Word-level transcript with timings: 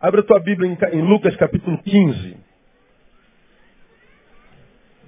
Abre 0.00 0.20
a 0.20 0.24
tua 0.24 0.40
Bíblia 0.40 0.76
em, 0.92 1.02
Lucas 1.02 1.34
capítulo 1.36 1.78
15. 1.82 2.36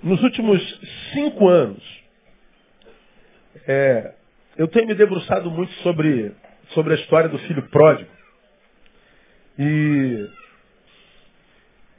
Nos 0.03 0.23
últimos 0.23 0.62
cinco 1.12 1.49
anos, 1.49 1.83
é, 3.67 4.14
eu 4.57 4.69
tenho 4.69 4.87
me 4.87 4.95
debruçado 4.95 5.51
muito 5.51 5.72
sobre, 5.83 6.33
sobre 6.69 6.95
a 6.95 6.96
história 6.96 7.29
do 7.29 7.38
filho 7.41 7.62
pródigo. 7.69 8.11
E, 9.59 10.30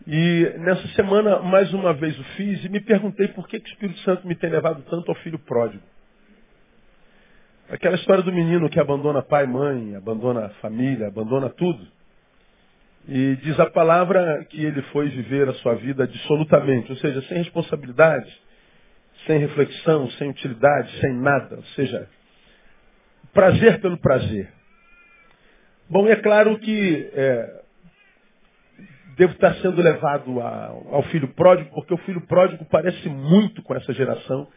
e 0.07 0.53
nessa 0.59 0.87
semana, 0.89 1.39
mais 1.39 1.73
uma 1.73 1.93
vez 1.93 2.17
o 2.17 2.23
fiz 2.35 2.63
e 2.63 2.69
me 2.69 2.79
perguntei 2.79 3.27
por 3.29 3.47
que, 3.47 3.59
que 3.59 3.69
o 3.69 3.73
Espírito 3.73 3.99
Santo 3.99 4.25
me 4.25 4.35
tem 4.35 4.49
levado 4.49 4.81
tanto 4.89 5.11
ao 5.11 5.17
filho 5.17 5.39
pródigo. 5.39 5.83
Aquela 7.69 7.95
história 7.95 8.23
do 8.23 8.31
menino 8.31 8.69
que 8.69 8.79
abandona 8.79 9.21
pai 9.21 9.43
e 9.43 9.47
mãe, 9.47 9.95
abandona 9.95 10.49
família, 10.61 11.07
abandona 11.07 11.49
tudo. 11.49 11.96
E 13.07 13.37
diz 13.37 13.57
a 13.59 13.69
palavra 13.69 14.45
que 14.49 14.63
ele 14.63 14.81
foi 14.83 15.07
viver 15.07 15.47
a 15.47 15.53
sua 15.55 15.75
vida 15.75 16.03
absolutamente, 16.03 16.91
ou 16.91 16.97
seja, 16.97 17.21
sem 17.23 17.37
responsabilidade, 17.37 18.29
sem 19.25 19.39
reflexão, 19.39 20.09
sem 20.11 20.29
utilidade, 20.29 20.91
sem 20.99 21.13
nada. 21.13 21.55
Ou 21.55 21.63
seja, 21.75 22.07
prazer 23.33 23.79
pelo 23.79 23.97
prazer. 23.97 24.51
Bom, 25.89 26.05
é 26.07 26.17
claro 26.17 26.59
que 26.59 27.09
é, 27.13 27.61
devo 29.15 29.33
estar 29.33 29.55
sendo 29.55 29.81
levado 29.81 30.41
a, 30.41 30.65
ao 30.91 31.03
filho 31.03 31.29
pródigo, 31.29 31.69
porque 31.73 31.93
o 31.93 31.97
filho 31.99 32.19
pródigo 32.27 32.65
parece 32.65 33.07
muito 33.07 33.63
com 33.63 33.73
essa 33.73 33.93
geração 33.93 34.49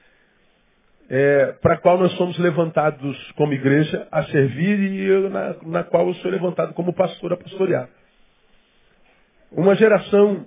é, 1.08 1.52
para 1.60 1.74
a 1.74 1.76
qual 1.78 1.98
nós 1.98 2.12
somos 2.12 2.36
levantados 2.38 3.32
como 3.32 3.52
igreja 3.52 4.08
a 4.10 4.24
servir 4.24 4.78
e 4.78 5.04
eu, 5.04 5.30
na, 5.30 5.56
na 5.62 5.84
qual 5.84 6.08
eu 6.08 6.14
sou 6.14 6.30
levantado 6.32 6.74
como 6.74 6.92
pastor 6.92 7.32
a 7.32 7.36
pastorear. 7.36 7.88
Uma 9.52 9.74
geração 9.74 10.46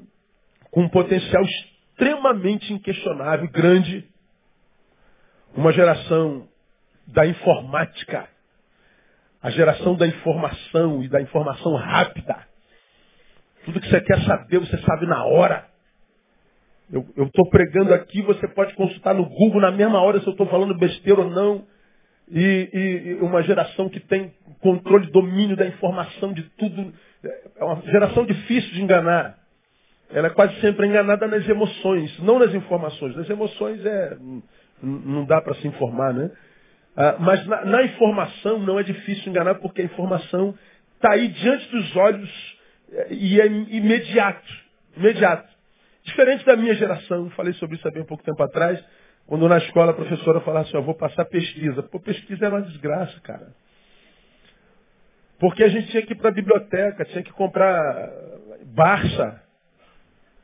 com 0.71 0.81
um 0.81 0.89
potencial 0.89 1.43
extremamente 1.43 2.73
inquestionável, 2.73 3.49
grande, 3.49 4.07
uma 5.55 5.71
geração 5.71 6.47
da 7.07 7.25
informática, 7.25 8.27
a 9.41 9.49
geração 9.49 9.95
da 9.95 10.07
informação 10.07 11.03
e 11.03 11.09
da 11.09 11.21
informação 11.21 11.75
rápida. 11.75 12.47
Tudo 13.65 13.79
que 13.79 13.89
você 13.89 14.01
quer 14.01 14.21
saber, 14.25 14.59
você 14.59 14.77
sabe 14.79 15.05
na 15.05 15.25
hora. 15.25 15.67
Eu 16.91 17.25
estou 17.25 17.49
pregando 17.49 17.93
aqui, 17.93 18.21
você 18.21 18.47
pode 18.47 18.73
consultar 18.75 19.13
no 19.13 19.25
Google 19.25 19.61
na 19.61 19.71
mesma 19.71 20.01
hora 20.01 20.19
se 20.19 20.27
eu 20.27 20.31
estou 20.31 20.47
falando 20.47 20.77
besteira 20.77 21.21
ou 21.21 21.29
não. 21.29 21.65
E, 22.29 22.69
e, 22.73 23.09
e, 23.09 23.13
uma 23.15 23.41
geração 23.43 23.89
que 23.89 23.99
tem 23.99 24.33
controle, 24.59 25.11
domínio 25.11 25.55
da 25.55 25.65
informação 25.65 26.33
de 26.33 26.43
tudo. 26.57 26.93
É 27.23 27.63
uma 27.63 27.81
geração 27.83 28.25
difícil 28.25 28.71
de 28.71 28.81
enganar. 28.81 29.37
Ela 30.11 30.27
é 30.27 30.31
quase 30.31 30.59
sempre 30.59 30.87
enganada 30.87 31.27
nas 31.27 31.47
emoções, 31.47 32.19
não 32.19 32.37
nas 32.37 32.53
informações. 32.53 33.15
Nas 33.15 33.29
emoções 33.29 33.83
é, 33.85 34.17
não 34.81 35.25
dá 35.25 35.41
para 35.41 35.55
se 35.55 35.67
informar, 35.67 36.13
né? 36.13 36.29
Ah, 36.95 37.15
mas 37.19 37.45
na, 37.47 37.65
na, 37.65 37.83
informação 37.83 38.59
não 38.59 38.79
é 38.79 38.83
difícil 38.83 39.29
enganar, 39.29 39.55
porque 39.55 39.81
a 39.81 39.85
informação 39.85 40.53
está 40.95 41.13
aí 41.13 41.27
diante 41.29 41.67
dos 41.71 41.95
olhos 41.95 42.57
é, 42.91 43.13
e 43.13 43.41
é 43.41 43.47
imediato. 43.47 44.53
Imediato. 44.95 45.51
Diferente 46.03 46.45
da 46.45 46.55
minha 46.55 46.75
geração, 46.75 47.29
falei 47.31 47.53
sobre 47.53 47.77
isso 47.77 47.87
há 47.87 47.91
bem 47.91 48.03
pouco 48.03 48.23
tempo 48.23 48.43
atrás, 48.43 48.83
quando 49.25 49.47
na 49.47 49.57
escola 49.57 49.91
a 49.91 49.95
professora 49.95 50.41
falava 50.41 50.67
assim, 50.67 50.75
eu 50.75 50.83
vou 50.83 50.93
passar 50.93 51.25
pesquisa. 51.25 51.81
Pô, 51.83 51.99
pesquisa 51.99 52.45
era 52.45 52.55
uma 52.55 52.61
desgraça, 52.61 53.19
cara. 53.21 53.47
Porque 55.39 55.63
a 55.63 55.67
gente 55.67 55.89
tinha 55.91 56.05
que 56.05 56.13
ir 56.13 56.17
para 56.17 56.29
a 56.29 56.33
biblioteca, 56.33 57.05
tinha 57.05 57.23
que 57.23 57.33
comprar 57.33 58.11
Barça, 58.65 59.43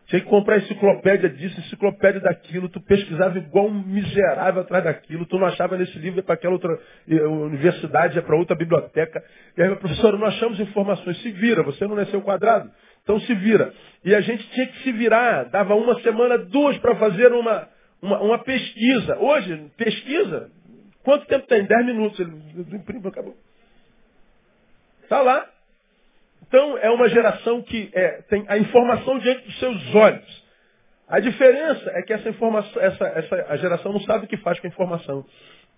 tinha 0.10 0.22
que 0.22 0.28
comprar 0.28 0.58
enciclopédia 0.58 1.30
disso, 1.30 1.60
enciclopédia 1.60 2.20
daquilo, 2.20 2.68
tu 2.68 2.82
pesquisava 2.82 3.38
igual 3.38 3.68
um 3.68 3.84
miserável 3.84 4.64
atrás 4.64 4.84
daquilo, 4.84 5.24
tu 5.28 5.38
não 5.38 5.46
achava 5.46 5.78
nesse 5.78 5.98
livro 6.00 6.24
para 6.24 6.34
aquela 6.34 6.54
outra 6.54 6.80
universidade, 7.08 8.18
é 8.18 8.22
para 8.22 8.36
outra 8.36 8.56
biblioteca. 8.56 9.24
E 9.56 9.62
aí, 9.62 9.76
professor, 9.76 10.18
não 10.18 10.26
achamos 10.26 10.60
informações. 10.60 11.22
Se 11.22 11.32
vira, 11.32 11.62
você 11.62 11.86
não 11.86 11.96
nasceu 11.96 12.22
quadrado. 12.22 12.72
Então 13.04 13.20
se 13.20 13.36
vira. 13.36 13.72
E 14.04 14.16
a 14.16 14.22
gente 14.22 14.50
tinha 14.50 14.66
que 14.66 14.84
se 14.84 14.92
virar, 14.92 15.44
dava 15.44 15.76
uma 15.76 16.00
semana, 16.02 16.40
duas 16.40 16.76
para 16.80 16.96
fazer 16.96 17.32
uma, 17.32 17.68
uma, 18.02 18.20
uma, 18.20 18.40
pesquisa. 18.40 19.16
Hoje, 19.20 19.72
pesquisa, 19.78 20.50
quanto 21.04 21.28
tempo 21.28 21.46
tem? 21.46 21.66
Dez 21.66 21.86
minutos. 21.86 22.20
Ele 22.20 22.32
imprime, 22.76 23.08
acabou. 23.08 23.36
Está 25.10 25.24
lá. 25.24 25.50
Então 26.48 26.78
é 26.78 26.92
uma 26.92 27.10
geração 27.10 27.64
que 27.64 27.90
é, 27.94 28.22
tem 28.30 28.46
a 28.48 28.60
informação 28.60 29.18
diante 29.18 29.44
dos 29.44 29.58
seus 29.58 29.96
olhos. 29.96 30.44
A 31.08 31.20
diferença 31.20 31.90
é 31.96 32.04
que 32.04 32.14
essa 32.14 32.30
informação, 32.30 32.80
essa, 32.80 33.08
essa, 33.08 33.46
a 33.50 33.58
geração 33.58 33.92
não 33.92 34.02
sabe 34.02 34.26
o 34.26 34.28
que 34.28 34.38
faz 34.38 34.60
com 34.60 34.68
a 34.68 34.70
informação. 34.70 35.26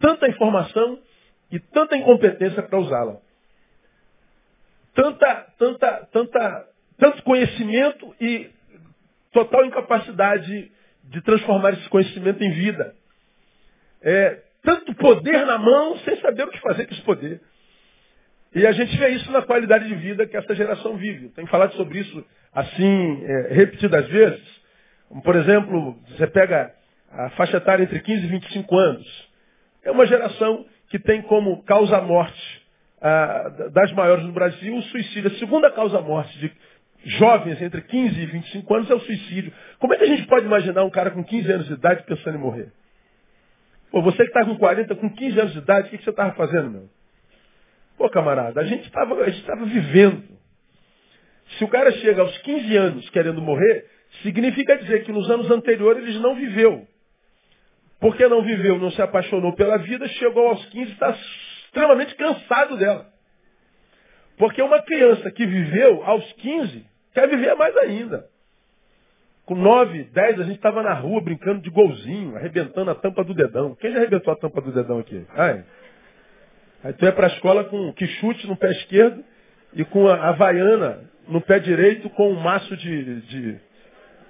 Tanta 0.02 0.28
informação 0.28 1.00
e 1.50 1.62
tanta 1.62 1.96
incompetência 1.96 2.62
para 2.62 2.78
usá-la. 2.78 3.20
Tanta, 4.94 5.48
tanta, 5.58 6.10
tanta 6.12 6.68
tanto 6.98 7.24
conhecimento 7.24 8.14
e 8.20 8.50
total 9.32 9.64
incapacidade 9.66 10.70
de 11.06 11.22
transformar 11.22 11.72
esse 11.72 11.88
conhecimento 11.88 12.44
em 12.44 12.52
vida. 12.52 12.94
É, 14.02 14.42
tanto 14.62 14.94
poder 14.96 15.46
na 15.46 15.58
mão 15.58 15.98
sem 16.00 16.20
saber 16.20 16.44
o 16.44 16.52
que 16.52 16.60
fazer 16.60 16.86
com 16.86 16.94
esse 16.94 17.04
poder. 17.04 17.42
E 18.54 18.68
a 18.68 18.72
gente 18.72 18.96
vê 18.98 19.10
isso 19.10 19.32
na 19.32 19.42
qualidade 19.42 19.88
de 19.88 19.96
vida 19.96 20.28
que 20.28 20.36
essa 20.36 20.54
geração 20.54 20.98
vive. 20.98 21.30
Tenho 21.30 21.48
falado 21.48 21.74
sobre 21.74 22.00
isso 22.00 22.26
assim, 22.54 23.24
é, 23.26 23.54
repetidas 23.54 24.08
vezes. 24.10 24.62
Por 25.24 25.36
exemplo, 25.36 25.98
você 26.10 26.28
pega 26.28 26.74
a 27.12 27.30
faixa 27.32 27.58
etária 27.58 27.84
entre 27.84 28.00
15 28.00 28.26
e 28.26 28.30
25 28.30 28.78
anos. 28.78 29.30
É 29.84 29.92
uma 29.92 30.06
geração 30.06 30.66
que 30.90 31.00
tem 31.00 31.22
como 31.22 31.64
causa-morte 31.64 32.62
ah, 33.02 33.70
das 33.74 33.92
maiores 33.94 34.26
no 34.26 34.32
Brasil 34.32 34.76
o 34.76 34.82
suicídio. 34.84 35.32
A 35.32 35.40
segunda 35.40 35.72
causa-morte 35.72 36.38
de 36.38 36.52
jovens 37.18 37.62
entre 37.62 37.82
15 37.82 38.20
e 38.20 38.26
25 38.26 38.76
anos 38.76 38.90
é 38.90 38.94
o 38.94 39.00
suicídio. 39.00 39.54
Como 39.80 39.94
é 39.94 39.98
que 39.98 40.04
a 40.04 40.08
gente 40.08 40.28
pode 40.28 40.46
imaginar 40.46 40.84
um 40.84 40.90
cara 40.90 41.12
com 41.12 41.24
15 41.24 41.52
anos 41.52 41.68
de 41.68 41.74
idade 41.74 42.04
pensando 42.04 42.36
em 42.36 42.42
morrer? 42.42 42.72
Pô, 43.90 44.02
você 44.02 44.18
que 44.18 44.30
está 44.30 44.46
com 44.46 44.58
40, 44.58 44.96
com 44.96 45.10
15 45.10 45.40
anos 45.40 45.54
de 45.54 45.60
idade, 45.60 45.88
o 45.88 45.92
que, 45.92 45.98
que 45.98 46.04
você 46.04 46.12
estava 46.12 46.34
fazendo, 46.34 46.70
meu? 46.70 46.90
Pô, 47.98 48.10
camarada, 48.10 48.62
a 48.62 48.64
gente 48.64 48.86
estava 48.86 49.16
vivendo. 49.66 50.24
Se 51.58 51.64
o 51.64 51.68
cara 51.68 51.92
chega 51.92 52.22
aos 52.22 52.38
15 52.40 52.78
anos 52.78 53.10
querendo 53.10 53.42
morrer, 53.42 53.86
significa 54.24 54.78
dizer 54.78 55.04
que 55.04 55.12
nos 55.12 55.30
anos 55.30 55.50
anteriores 55.52 56.08
ele 56.08 56.20
não 56.20 56.36
viveu. 56.36 56.88
Porque 58.00 58.28
não 58.28 58.42
viveu, 58.42 58.80
não 58.80 58.92
se 58.92 59.02
apaixonou 59.02 59.54
pela 59.54 59.78
vida, 59.78 60.08
chegou 60.08 60.48
aos 60.48 60.66
15 60.68 60.90
e 60.90 60.94
está 60.94 61.12
extremamente 61.12 62.16
cansado 62.16 62.78
dela. 62.78 63.08
Porque 64.38 64.62
uma 64.62 64.82
criança 64.82 65.30
que 65.32 65.46
viveu 65.46 66.04
aos 66.04 66.34
15 66.34 66.92
Quer 67.14 67.28
viver 67.30 67.56
mais 67.56 67.76
ainda. 67.78 68.26
Com 69.46 69.56
9, 69.56 70.04
10, 70.04 70.40
a 70.40 70.44
gente 70.44 70.56
estava 70.56 70.82
na 70.82 70.94
rua 70.94 71.22
brincando 71.22 71.62
de 71.62 71.70
golzinho, 71.70 72.36
arrebentando 72.38 72.90
a 72.90 72.96
tampa 72.96 73.24
do 73.24 73.34
dedão. 73.34 73.76
Quem 73.76 73.92
já 73.92 73.98
arrebentou 73.98 74.34
a 74.34 74.38
tampa 74.38 74.62
do 74.62 74.72
dedão 74.72 75.00
aqui? 75.00 75.26
Ai. 75.36 75.64
Aí 76.84 76.94
tu 76.94 77.06
ia 77.06 77.12
para 77.12 77.28
a 77.28 77.30
escola 77.32 77.64
com 77.66 77.94
que 77.94 78.08
chute 78.08 78.48
no 78.48 78.56
pé 78.56 78.72
esquerdo 78.72 79.24
e 79.74 79.84
com 79.86 80.08
a 80.08 80.30
havaiana 80.30 81.00
no 81.28 81.42
pé 81.42 81.60
direito 81.60 82.10
com 82.12 82.32
um 82.32 82.40
maço 82.40 82.76
de, 82.78 83.22
de 83.22 83.58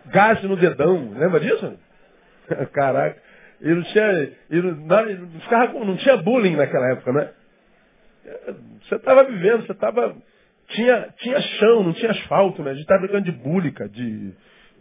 gás 0.08 0.42
no 0.44 0.56
dedão. 0.56 1.12
Lembra 1.16 1.40
disso? 1.40 1.74
Caraca. 2.74 3.22
E 3.62 3.70
não 3.70 3.84
tinha, 3.84 4.32
e 4.50 4.62
não, 4.62 5.40
ficava, 5.42 5.74
não 5.86 5.98
tinha 5.98 6.18
bullying 6.18 6.56
naquela 6.56 6.92
época, 6.92 7.14
né? 7.14 7.30
Você 8.84 8.96
estava 8.96 9.24
vivendo, 9.24 9.66
você 9.66 9.72
estava 9.72 10.16
tinha, 10.70 11.10
tinha 11.18 11.40
chão, 11.42 11.84
não 11.84 11.94
tinha 11.94 12.12
asfalto, 12.12 12.64
né? 12.64 12.72
A 12.72 12.74
gente 12.74 12.84
estava 12.84 13.02
brincando 13.02 13.26
de 13.26 13.32
búlica, 13.32 13.88
de, 13.90 14.32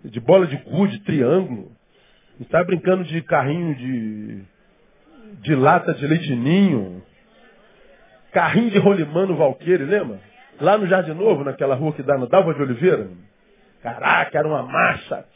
de 0.04 0.20
bola 0.20 0.46
de 0.46 0.56
gude, 0.56 1.00
triângulo. 1.00 1.72
A 2.28 2.32
gente 2.38 2.46
estava 2.46 2.64
brincando 2.64 3.04
de 3.04 3.20
carrinho 3.22 3.74
de, 3.74 4.42
de 5.42 5.54
lata 5.54 5.92
de 5.94 6.06
leite 6.06 6.34
ninho. 6.34 7.02
Carrinho 8.32 8.70
de 8.70 8.78
rolimano 8.78 9.36
Valqueire, 9.36 9.84
lembra? 9.84 10.20
Lá 10.60 10.76
no 10.76 10.86
Jardim 10.86 11.12
Novo, 11.12 11.42
naquela 11.42 11.74
rua 11.74 11.92
que 11.92 12.02
dá 12.02 12.16
no 12.16 12.28
Dalva 12.28 12.54
de 12.54 12.62
Oliveira. 12.62 13.08
Caraca, 13.82 14.38
era 14.38 14.46
uma 14.46 14.62
massa. 14.62 15.26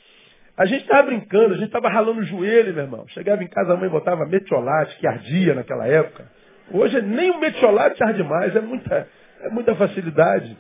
A 0.57 0.67
gente 0.67 0.83
estava 0.83 1.05
brincando, 1.05 1.55
a 1.55 1.57
gente 1.57 1.67
estava 1.67 1.89
ralando 1.89 2.21
o 2.21 2.25
joelho, 2.25 2.73
meu 2.73 2.85
irmão. 2.85 3.09
Chegava 3.09 3.43
em 3.43 3.49
casa, 3.49 3.73
a 3.73 3.77
mãe 3.77 3.89
botava 3.89 4.25
metiolate, 4.27 4.97
que 4.99 5.07
ardia 5.07 5.55
naquela 5.55 5.87
época. 5.89 6.31
Hoje 6.71 7.01
nem 7.03 7.31
o 7.31 7.41
metiolate 7.41 8.03
arde 8.03 8.23
mais, 8.23 8.55
é 8.55 8.61
muita, 8.61 9.09
é 9.41 9.49
muita 9.49 9.75
facilidade. 9.75 10.57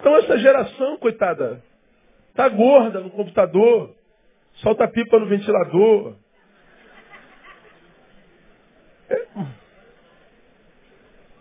Então 0.00 0.16
essa 0.16 0.38
geração, 0.38 0.96
coitada, 0.98 1.62
tá 2.34 2.48
gorda 2.48 3.00
no 3.00 3.10
computador, 3.10 3.94
solta 4.54 4.88
pipa 4.88 5.18
no 5.18 5.26
ventilador. 5.26 6.16
É. 9.10 9.26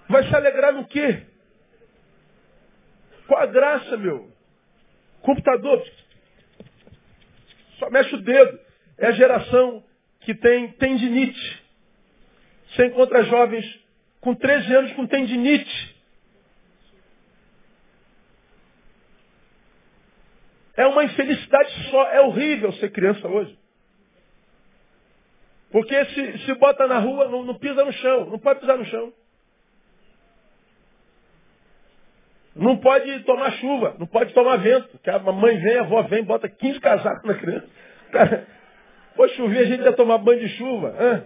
Vai 0.08 0.28
se 0.28 0.36
alegrar 0.36 0.74
no 0.74 0.86
quê? 0.88 1.24
Qual 3.28 3.42
a 3.42 3.46
graça, 3.46 3.98
meu? 3.98 4.32
Computador. 5.22 5.84
Só 7.80 7.90
mexe 7.90 8.14
o 8.16 8.22
dedo. 8.22 8.60
É 8.98 9.08
a 9.08 9.12
geração 9.12 9.84
que 10.22 10.34
tem 10.36 10.72
tendinite. 10.74 11.64
Você 12.70 12.86
encontra 12.88 13.24
jovens 13.24 13.66
com 14.22 14.36
13 14.36 14.76
anos 14.76 14.94
com 14.94 15.08
tendinite. 15.08 15.96
É 20.78 20.86
uma 20.86 21.04
infelicidade 21.04 21.90
só. 21.90 22.08
É 22.12 22.22
horrível 22.22 22.72
ser 22.74 22.92
criança 22.92 23.28
hoje. 23.28 23.58
Porque 25.72 26.06
se, 26.06 26.38
se 26.46 26.54
bota 26.56 26.88
na 26.88 27.00
rua, 27.00 27.28
não, 27.28 27.44
não 27.44 27.56
pisa 27.56 27.84
no 27.84 27.92
chão. 27.92 28.30
Não 28.30 28.40
pode 28.40 28.60
pisar 28.60 28.78
no 28.78 28.86
chão. 28.86 29.12
Não 32.56 32.78
pode 32.78 33.20
tomar 33.24 33.52
chuva, 33.54 33.96
não 34.00 34.08
pode 34.08 34.34
tomar 34.34 34.58
vento. 34.58 34.98
Que 35.04 35.10
a 35.10 35.20
mãe 35.20 35.58
vem, 35.58 35.78
a 35.78 35.82
avó 35.82 36.02
vem, 36.04 36.24
bota 36.24 36.48
15 36.48 36.80
casacos 36.80 37.24
na 37.24 37.34
criança. 37.34 37.68
Pô, 39.16 39.28
chover, 39.30 39.60
a 39.60 39.66
gente 39.66 39.84
ia 39.84 39.94
tomar 39.94 40.18
banho 40.20 40.40
de 40.40 40.50
chuva. 40.50 40.96
Hã? 40.98 41.24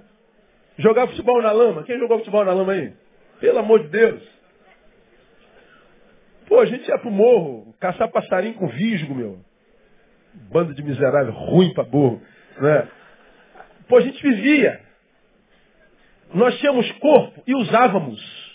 Jogar 0.78 1.08
futebol 1.08 1.42
na 1.42 1.52
lama. 1.52 1.84
Quem 1.84 2.00
jogou 2.00 2.20
futebol 2.20 2.44
na 2.46 2.54
lama 2.54 2.74
aí? 2.74 2.94
Pelo 3.40 3.60
amor 3.60 3.84
de 3.84 3.90
Deus. 3.90 4.24
Pô, 6.48 6.60
a 6.60 6.66
gente 6.66 6.88
ia 6.88 6.98
pro 6.98 7.12
morro, 7.12 7.76
caçar 7.80 8.10
passarinho 8.10 8.56
com 8.56 8.68
visgo, 8.68 9.14
meu. 9.14 9.40
Bando 10.52 10.74
de 10.74 10.82
miserável, 10.82 11.32
ruim 11.32 11.74
pra 11.74 11.84
burro. 11.84 12.22
Né? 12.58 12.88
Pô, 13.88 13.98
a 13.98 14.02
gente 14.02 14.22
vivia. 14.22 14.82
Nós 16.34 16.58
tínhamos 16.60 16.92
corpo 16.94 17.44
e 17.46 17.56
usávamos. 17.56 18.49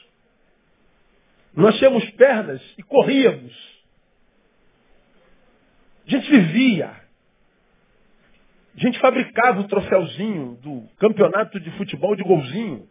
Nós 1.57 1.77
tínhamos 1.79 2.09
pernas 2.13 2.61
e 2.77 2.83
corríamos. 2.83 3.53
A 6.07 6.11
gente 6.11 6.29
vivia. 6.31 6.91
A 8.77 8.81
gente 8.81 8.99
fabricava 8.99 9.61
o 9.61 9.69
troféuzinho 9.69 10.57
do 10.61 10.89
campeonato 10.99 11.61
de 11.61 11.71
futebol 11.73 12.17
de 12.17 12.25
golzinho. 12.25 12.89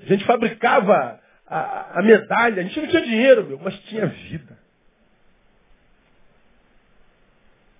A 0.00 0.06
gente 0.06 0.24
fabricava 0.24 1.20
a, 1.46 1.98
a 1.98 2.02
medalha. 2.02 2.62
A 2.62 2.64
gente 2.64 2.80
não 2.80 2.88
tinha 2.88 3.02
dinheiro, 3.02 3.44
meu, 3.44 3.58
mas 3.58 3.78
tinha 3.84 4.06
vida. 4.06 4.56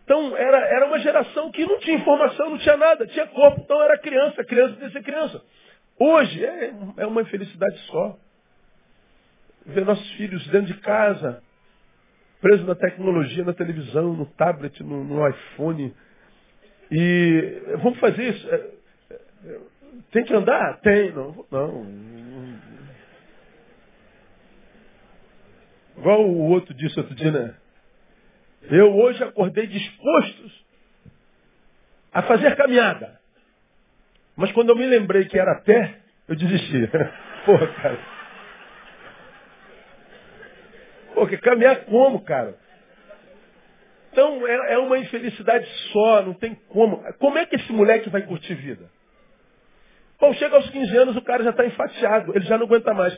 Então 0.03 0.37
era, 0.37 0.59
era 0.59 0.87
uma 0.87 0.99
geração 0.99 1.53
que 1.53 1.65
não 1.67 1.79
tinha 1.81 1.97
informação, 1.97 2.51
não 2.51 2.59
tinha 2.59 2.79
nada, 2.79 3.07
tinha 3.07 3.27
corpo, 3.27 3.61
então 3.61 3.81
era 3.83 3.99
criança, 3.99 4.43
criança 4.43 4.75
que 4.75 4.91
ser 4.91 5.03
criança. 5.03 5.45
Hoje 5.99 6.43
é, 6.43 6.73
é 6.97 7.07
uma 7.07 7.21
infelicidade 7.21 7.79
só 7.81 8.19
ver 9.69 9.85
nossos 9.85 10.11
filhos 10.13 10.47
dentro 10.49 10.73
de 10.73 10.81
casa, 10.81 11.43
presos 12.41 12.67
na 12.67 12.75
tecnologia, 12.75 13.45
na 13.45 13.53
televisão, 13.53 14.15
no 14.15 14.27
tablet, 14.27 14.83
no, 14.83 15.05
no 15.05 15.29
iPhone. 15.29 15.95
E 16.91 17.63
vamos 17.83 17.99
fazer 17.99 18.31
isso. 18.31 18.49
É, 18.49 18.71
é, 19.45 19.59
tem 20.11 20.25
que 20.25 20.35
andar? 20.35 20.81
Tem. 20.81 21.13
Não, 21.13 21.47
não. 21.51 21.87
Igual 25.99 26.25
o 26.29 26.51
outro 26.51 26.73
disse 26.75 26.99
outro 26.99 27.15
dia, 27.15 27.31
né? 27.31 27.55
Eu 28.71 28.95
hoje 28.95 29.23
acordei 29.23 29.67
disposto 29.67 30.51
a 32.13 32.23
fazer 32.23 32.57
caminhada. 32.57 33.19
Mas 34.37 34.53
quando 34.53 34.71
eu 34.71 34.77
me 34.77 34.87
lembrei 34.87 35.25
que 35.25 35.39
era 35.39 35.53
a 35.53 35.61
pé, 35.61 35.99
eu 36.29 36.37
desisti. 36.37 36.89
Porra, 37.45 37.67
cara. 37.75 38.18
Porque 41.19 41.37
caminhar 41.39 41.85
como, 41.87 42.21
cara? 42.23 42.55
Então 44.13 44.47
é, 44.47 44.75
é 44.75 44.79
uma 44.79 44.99
infelicidade 44.99 45.67
só, 45.93 46.23
não 46.23 46.33
tem 46.33 46.55
como. 46.69 47.03
Como 47.15 47.37
é 47.37 47.45
que 47.45 47.57
esse 47.57 47.73
moleque 47.73 48.09
vai 48.09 48.23
curtir 48.23 48.55
vida? 48.55 48.89
Bom, 50.21 50.33
chega 50.35 50.57
aos 50.57 50.71
15 50.71 50.97
anos, 50.97 51.17
o 51.17 51.23
cara 51.23 51.43
já 51.43 51.51
está 51.51 51.67
enfateado, 51.67 52.33
ele 52.37 52.45
já 52.45 52.57
não 52.57 52.67
aguenta 52.67 52.95
mais. 52.95 53.17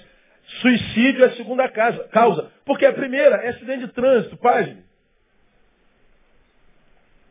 Suicídio 0.63 1.25
é 1.25 1.29
a 1.29 1.33
segunda 1.33 1.69
casa, 1.69 2.09
causa. 2.09 2.51
Porque 2.65 2.87
a 2.87 2.93
primeira 2.93 3.37
é 3.37 3.51
acidente 3.51 3.87
de 3.87 3.93
trânsito, 3.93 4.37
página. 4.39 4.83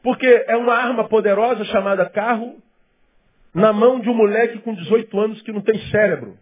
Porque 0.03 0.45
é 0.47 0.55
uma 0.55 0.75
arma 0.75 1.09
poderosa 1.09 1.65
chamada 1.65 2.09
carro 2.09 2.61
na 3.53 3.73
mão 3.73 3.99
de 3.99 4.09
um 4.09 4.13
moleque 4.13 4.59
com 4.59 4.73
18 4.73 5.19
anos 5.19 5.41
que 5.41 5.51
não 5.51 5.61
tem 5.61 5.79
cérebro. 5.89 6.37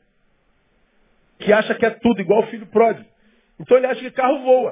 Que 1.40 1.54
acha 1.54 1.74
que 1.76 1.86
é 1.86 1.92
tudo, 1.92 2.20
igual 2.20 2.42
o 2.42 2.48
filho 2.48 2.68
pródigo. 2.68 3.08
Então 3.60 3.78
ele 3.78 3.88
acha 3.88 4.00
que 4.00 4.12
carro 4.12 4.44
voa. 4.44 4.72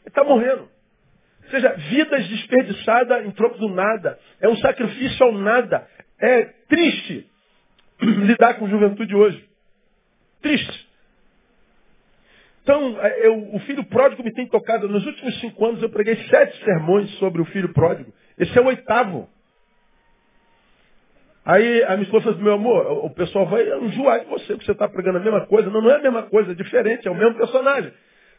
Ele 0.00 0.08
está 0.08 0.24
morrendo. 0.24 0.68
Ou 1.44 1.50
seja, 1.50 1.72
vidas 1.74 2.26
desperdiçadas 2.28 3.24
em 3.24 3.30
troco 3.30 3.58
do 3.58 3.68
nada. 3.68 4.18
É 4.40 4.48
um 4.48 4.56
sacrifício 4.56 5.24
ao 5.24 5.32
nada. 5.32 5.88
É 6.20 6.44
triste 6.68 7.30
lidar 8.00 8.54
com 8.54 8.68
juventude 8.68 9.14
hoje. 9.14 9.48
Triste. 10.42 10.86
Então, 12.62 13.00
é, 13.00 13.26
eu, 13.28 13.54
o 13.54 13.60
filho 13.60 13.84
pródigo 13.84 14.24
me 14.24 14.32
tem 14.32 14.46
tocado. 14.48 14.88
Nos 14.88 15.06
últimos 15.06 15.38
cinco 15.40 15.64
anos 15.64 15.82
eu 15.82 15.88
preguei 15.88 16.16
sete 16.28 16.64
sermões 16.64 17.08
sobre 17.18 17.40
o 17.40 17.44
filho 17.46 17.72
pródigo. 17.72 18.12
Esse 18.36 18.58
é 18.58 18.60
o 18.60 18.66
oitavo. 18.66 19.28
Aí 21.46 21.84
a 21.84 21.90
minha 21.90 22.02
esposa 22.02 22.24
falou 22.24 22.34
assim, 22.34 22.44
meu 22.44 22.54
amor, 22.54 23.04
o 23.04 23.10
pessoal 23.10 23.46
vai 23.46 23.62
enjoar 23.62 24.18
de 24.18 24.26
você, 24.26 24.46
porque 24.48 24.64
você 24.64 24.72
está 24.72 24.88
pregando 24.88 25.18
a 25.18 25.20
mesma 25.20 25.46
coisa. 25.46 25.70
Não, 25.70 25.80
não 25.80 25.90
é 25.92 25.94
a 25.94 26.02
mesma 26.02 26.24
coisa, 26.24 26.50
é 26.50 26.54
diferente, 26.56 27.06
é 27.06 27.10
o 27.10 27.14
mesmo 27.14 27.36
personagem. 27.36 27.92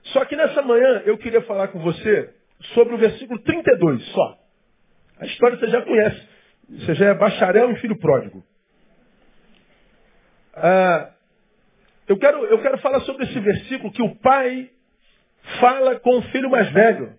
Só 0.08 0.26
que 0.26 0.36
nessa 0.36 0.62
manhã 0.62 1.04
eu 1.06 1.18
queria 1.18 1.42
falar 1.44 1.70
com 1.70 1.80
você 1.80 2.34
sobre 2.74 2.96
o 2.96 2.98
versículo 2.98 3.40
32 3.44 4.04
só. 4.10 4.38
A 5.22 5.26
história 5.26 5.58
você 5.58 5.68
já 5.68 5.82
conhece. 5.84 6.28
Você 6.70 6.96
já 6.96 7.06
é 7.06 7.14
bacharel 7.14 7.72
em 7.72 7.78
filho 7.78 7.98
pródigo. 7.98 8.44
Ah, 10.54 11.12
eu, 12.10 12.18
quero, 12.18 12.44
eu 12.44 12.62
quero 12.62 12.78
falar 12.80 13.00
sobre 13.02 13.24
esse 13.24 13.40
versículo 13.40 13.94
que 13.94 14.02
o 14.02 14.16
pai 14.18 14.70
fala 15.62 15.98
com 16.02 16.18
o 16.18 16.22
filho 16.24 16.50
mais 16.50 16.70
velho. 16.74 17.18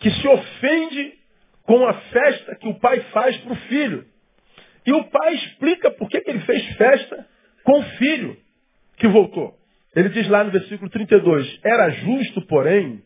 Que 0.00 0.10
se 0.10 0.26
ofende 0.26 1.14
com 1.62 1.86
a 1.86 1.94
festa 1.94 2.56
que 2.56 2.68
o 2.68 2.74
pai 2.80 2.98
faz 3.12 3.36
para 3.38 3.52
o 3.52 3.56
filho. 3.68 4.15
E 4.86 4.92
o 4.92 5.04
pai 5.04 5.34
explica 5.34 5.90
por 5.90 6.08
que, 6.08 6.22
ele 6.24 6.40
fez 6.40 6.64
festa 6.76 7.26
com 7.64 7.80
o 7.80 7.82
filho 7.98 8.36
que 8.96 9.08
voltou. 9.08 9.54
Ele 9.94 10.10
diz 10.10 10.28
lá 10.28 10.44
no 10.44 10.50
versículo 10.50 10.88
32, 10.90 11.60
era 11.64 11.90
justo, 11.90 12.42
porém, 12.42 13.02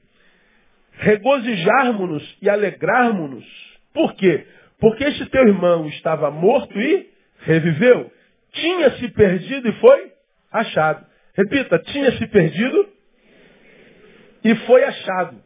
regozijarmos-nos 0.92 2.38
e 2.42 2.50
alegrarmos-nos. 2.50 3.46
Por 3.94 4.14
quê? 4.14 4.46
Porque 4.78 5.04
este 5.04 5.26
teu 5.26 5.46
irmão 5.46 5.86
estava 5.88 6.30
morto 6.30 6.78
e 6.78 7.08
reviveu. 7.40 8.12
Tinha 8.52 8.90
se 8.98 9.08
perdido 9.12 9.68
e 9.68 9.72
foi 9.74 10.12
achado. 10.52 11.06
Repita, 11.34 11.78
tinha 11.78 12.12
se 12.18 12.26
perdido 12.26 12.88
e 14.44 14.54
foi 14.66 14.84
achado. 14.84 15.42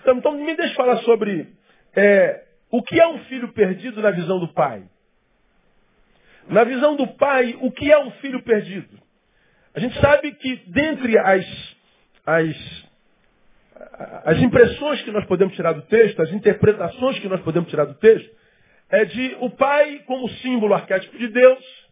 Então, 0.00 0.18
então 0.18 0.32
me 0.32 0.54
deixe 0.54 0.74
falar 0.74 0.98
sobre 0.98 1.48
é, 1.94 2.44
o 2.70 2.82
que 2.82 3.00
é 3.00 3.06
um 3.08 3.20
filho 3.20 3.52
perdido 3.52 4.02
na 4.02 4.10
visão 4.10 4.38
do 4.38 4.52
pai. 4.52 4.82
Na 6.48 6.64
visão 6.64 6.96
do 6.96 7.06
pai, 7.14 7.56
o 7.60 7.70
que 7.72 7.90
é 7.90 7.98
um 7.98 8.10
filho 8.12 8.42
perdido? 8.42 8.98
A 9.74 9.80
gente 9.80 10.00
sabe 10.00 10.32
que 10.32 10.56
dentre 10.68 11.18
as, 11.18 11.76
as, 12.24 12.88
as 14.24 14.38
impressões 14.38 15.02
que 15.02 15.10
nós 15.10 15.24
podemos 15.26 15.54
tirar 15.54 15.72
do 15.72 15.82
texto, 15.82 16.22
as 16.22 16.30
interpretações 16.30 17.18
que 17.18 17.28
nós 17.28 17.40
podemos 17.42 17.68
tirar 17.68 17.84
do 17.84 17.94
texto, 17.94 18.30
é 18.88 19.04
de 19.04 19.36
o 19.40 19.50
pai 19.50 20.02
como 20.06 20.28
símbolo 20.28 20.72
arquétipo 20.72 21.18
de 21.18 21.28
Deus, 21.28 21.86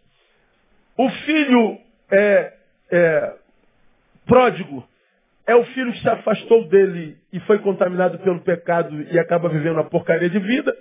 o 0.97 1.11
filho 1.11 1.79
é, 2.11 2.53
é, 2.91 3.35
pródigo 4.25 4.89
é 5.47 5.55
o 5.55 5.65
filho 5.67 5.93
que 5.93 6.01
se 6.01 6.09
afastou 6.09 6.69
dele 6.69 7.19
e 7.33 7.41
foi 7.41 7.59
contaminado 7.59 8.19
pelo 8.21 8.41
pecado 8.41 9.03
e 9.03 9.19
acaba 9.19 9.49
vivendo 9.49 9.75
uma 9.75 9.91
porcaria 9.91 10.31
de 10.31 10.39
vida. 10.39 10.75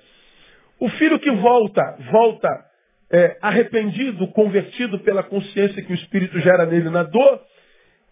O 0.79 0.87
filho 0.89 1.19
que 1.19 1.31
volta, 1.31 1.81
volta 2.11 2.72
é, 3.13 3.37
arrependido, 3.39 4.27
convertido 4.29 4.97
pela 4.99 5.21
consciência 5.21 5.83
que 5.83 5.91
o 5.91 5.95
Espírito 5.95 6.39
gera 6.39 6.65
nele 6.65 6.89
na 6.89 7.03
dor. 7.03 7.41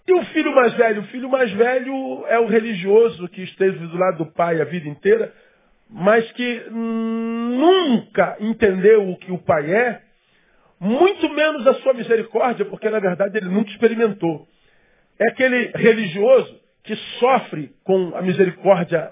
E 0.08 0.14
o 0.14 0.24
filho 0.26 0.54
mais 0.54 0.74
velho? 0.76 1.02
O 1.02 1.06
filho 1.06 1.28
mais 1.28 1.52
velho 1.54 2.24
é 2.28 2.40
o 2.40 2.46
religioso 2.46 3.28
que 3.30 3.42
esteve 3.42 3.80
do 3.80 3.98
lado 3.98 4.20
do 4.20 4.32
pai 4.32 4.62
a 4.62 4.66
vida 4.66 4.88
inteira, 4.88 5.34
mas 5.90 6.32
que 6.34 6.64
nunca 6.70 8.38
entendeu 8.40 9.10
o 9.10 9.18
que 9.18 9.32
o 9.32 9.40
pai 9.40 9.74
é, 9.74 10.02
muito 10.80 11.28
menos 11.34 11.66
a 11.66 11.74
sua 11.76 11.94
misericórdia, 11.94 12.66
porque 12.66 12.90
na 12.90 13.00
verdade 13.00 13.38
ele 13.38 13.50
nunca 13.50 13.72
experimentou. 13.72 14.48
É 15.20 15.30
aquele 15.30 15.72
religioso 15.76 16.60
que 16.84 16.96
sofre 17.20 17.72
com 17.84 18.16
a 18.16 18.22
misericórdia 18.22 19.12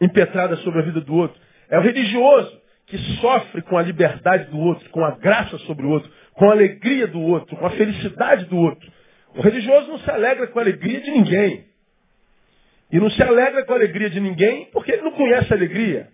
impetrada 0.00 0.56
sobre 0.56 0.80
a 0.80 0.84
vida 0.84 1.02
do 1.02 1.14
outro. 1.14 1.38
É 1.68 1.78
o 1.78 1.82
religioso 1.82 2.67
que 2.88 2.98
sofre 3.20 3.62
com 3.62 3.76
a 3.76 3.82
liberdade 3.82 4.50
do 4.50 4.58
outro, 4.58 4.88
com 4.90 5.04
a 5.04 5.12
graça 5.12 5.58
sobre 5.58 5.86
o 5.86 5.90
outro, 5.90 6.10
com 6.34 6.48
a 6.48 6.52
alegria 6.52 7.06
do 7.06 7.20
outro, 7.20 7.56
com 7.56 7.66
a 7.66 7.70
felicidade 7.70 8.46
do 8.46 8.56
outro. 8.56 8.90
O 9.34 9.42
religioso 9.42 9.88
não 9.88 9.98
se 9.98 10.10
alegra 10.10 10.46
com 10.46 10.58
a 10.58 10.62
alegria 10.62 11.00
de 11.00 11.10
ninguém. 11.10 11.64
E 12.90 12.98
não 12.98 13.10
se 13.10 13.22
alegra 13.22 13.64
com 13.64 13.72
a 13.72 13.76
alegria 13.76 14.08
de 14.08 14.18
ninguém 14.18 14.68
porque 14.72 14.92
ele 14.92 15.02
não 15.02 15.12
conhece 15.12 15.52
a 15.52 15.56
alegria. 15.56 16.08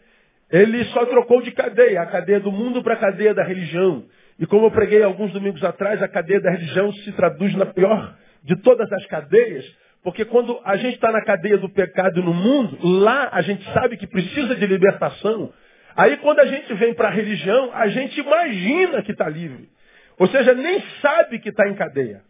Ele 0.50 0.84
só 0.86 1.06
trocou 1.06 1.40
de 1.42 1.52
cadeia, 1.52 2.02
a 2.02 2.06
cadeia 2.06 2.40
do 2.40 2.50
mundo 2.50 2.82
para 2.82 2.94
a 2.94 2.98
cadeia 2.98 3.32
da 3.32 3.44
religião. 3.44 4.04
E 4.38 4.46
como 4.46 4.66
eu 4.66 4.70
preguei 4.70 5.02
alguns 5.02 5.32
domingos 5.32 5.62
atrás, 5.62 6.02
a 6.02 6.08
cadeia 6.08 6.40
da 6.40 6.50
religião 6.50 6.92
se 6.92 7.12
traduz 7.12 7.54
na 7.54 7.66
pior 7.66 8.16
de 8.42 8.56
todas 8.56 8.92
as 8.92 9.06
cadeias, 9.06 9.64
porque 10.02 10.24
quando 10.24 10.60
a 10.64 10.76
gente 10.76 10.96
está 10.96 11.10
na 11.10 11.24
cadeia 11.24 11.56
do 11.56 11.68
pecado 11.68 12.22
no 12.22 12.34
mundo, 12.34 12.76
lá 12.82 13.30
a 13.32 13.40
gente 13.40 13.64
sabe 13.72 13.96
que 13.96 14.06
precisa 14.06 14.54
de 14.54 14.66
libertação. 14.66 15.50
Aí 15.96 16.16
quando 16.18 16.40
a 16.40 16.46
gente 16.46 16.72
vem 16.74 16.94
para 16.94 17.08
a 17.08 17.12
religião, 17.12 17.70
a 17.72 17.88
gente 17.88 18.18
imagina 18.18 19.02
que 19.02 19.12
está 19.12 19.28
livre. 19.28 19.68
Ou 20.18 20.26
seja, 20.28 20.54
nem 20.54 20.82
sabe 21.00 21.38
que 21.38 21.48
está 21.48 21.68
em 21.68 21.74
cadeia. 21.74 22.22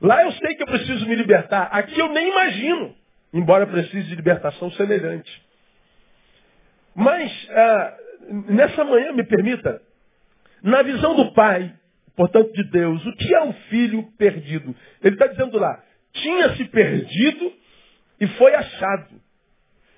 Lá 0.00 0.22
eu 0.22 0.32
sei 0.32 0.54
que 0.54 0.62
eu 0.62 0.66
preciso 0.66 1.06
me 1.06 1.14
libertar. 1.14 1.68
Aqui 1.72 1.98
eu 1.98 2.08
nem 2.12 2.30
imagino, 2.30 2.94
embora 3.32 3.66
precise 3.66 4.08
de 4.08 4.14
libertação 4.14 4.70
semelhante. 4.72 5.42
Mas, 6.94 7.48
ah, 7.50 7.96
nessa 8.48 8.84
manhã, 8.84 9.12
me 9.12 9.24
permita, 9.24 9.80
na 10.62 10.82
visão 10.82 11.14
do 11.14 11.32
Pai, 11.32 11.72
portanto 12.16 12.52
de 12.52 12.64
Deus, 12.70 13.04
o 13.06 13.12
que 13.16 13.34
é 13.34 13.42
um 13.42 13.52
filho 13.52 14.04
perdido? 14.18 14.74
Ele 15.02 15.14
está 15.14 15.26
dizendo 15.26 15.58
lá, 15.58 15.82
tinha 16.12 16.56
se 16.56 16.64
perdido 16.64 17.52
e 18.20 18.26
foi 18.26 18.54
achado. 18.54 19.20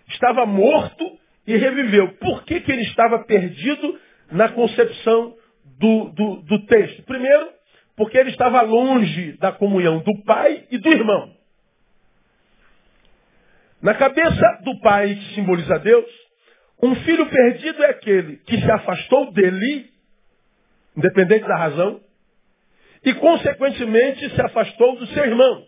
Estava 0.08 0.44
morto 0.44 1.19
e 1.46 1.56
reviveu. 1.56 2.12
Por 2.14 2.44
que, 2.44 2.60
que 2.60 2.72
ele 2.72 2.82
estava 2.82 3.24
perdido 3.24 3.98
na 4.30 4.48
concepção 4.50 5.36
do, 5.78 6.10
do, 6.10 6.42
do 6.42 6.66
texto? 6.66 7.02
Primeiro, 7.04 7.48
porque 7.96 8.16
ele 8.16 8.30
estava 8.30 8.62
longe 8.62 9.32
da 9.38 9.52
comunhão 9.52 9.98
do 10.00 10.22
pai 10.24 10.66
e 10.70 10.78
do 10.78 10.88
irmão. 10.88 11.34
Na 13.82 13.94
cabeça 13.94 14.60
do 14.62 14.78
pai, 14.80 15.14
que 15.14 15.34
simboliza 15.34 15.78
Deus, 15.78 16.06
um 16.82 16.94
filho 16.96 17.26
perdido 17.26 17.82
é 17.82 17.90
aquele 17.90 18.36
que 18.38 18.58
se 18.58 18.70
afastou 18.70 19.32
dele, 19.32 19.90
independente 20.96 21.46
da 21.46 21.56
razão, 21.56 22.00
e 23.04 23.14
consequentemente 23.14 24.30
se 24.30 24.40
afastou 24.40 24.96
do 24.96 25.06
seu 25.08 25.24
irmão. 25.24 25.66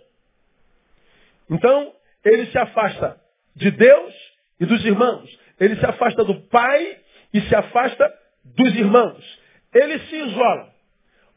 Então, 1.51 1.93
ele 2.25 2.47
se 2.47 2.59
afasta 2.59 3.21
de 3.55 3.71
Deus 3.71 4.15
e 4.61 4.67
dos 4.67 4.85
irmãos. 4.85 5.29
Ele 5.63 5.77
se 5.77 5.87
afasta 5.87 6.25
do 6.25 6.35
pai 6.49 6.99
e 7.33 7.41
se 7.43 7.55
afasta 7.55 8.13
dos 8.45 8.75
irmãos. 8.75 9.41
Ele 9.73 9.97
se 10.01 10.17
isola. 10.17 10.69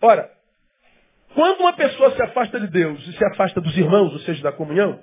Ora, 0.01 0.31
quando 1.35 1.59
uma 1.59 1.73
pessoa 1.73 2.09
se 2.15 2.23
afasta 2.23 2.59
de 2.59 2.67
Deus 2.67 3.07
e 3.07 3.13
se 3.13 3.23
afasta 3.23 3.61
dos 3.61 3.77
irmãos, 3.77 4.11
ou 4.11 4.19
seja, 4.19 4.41
da 4.41 4.51
comunhão, 4.51 4.99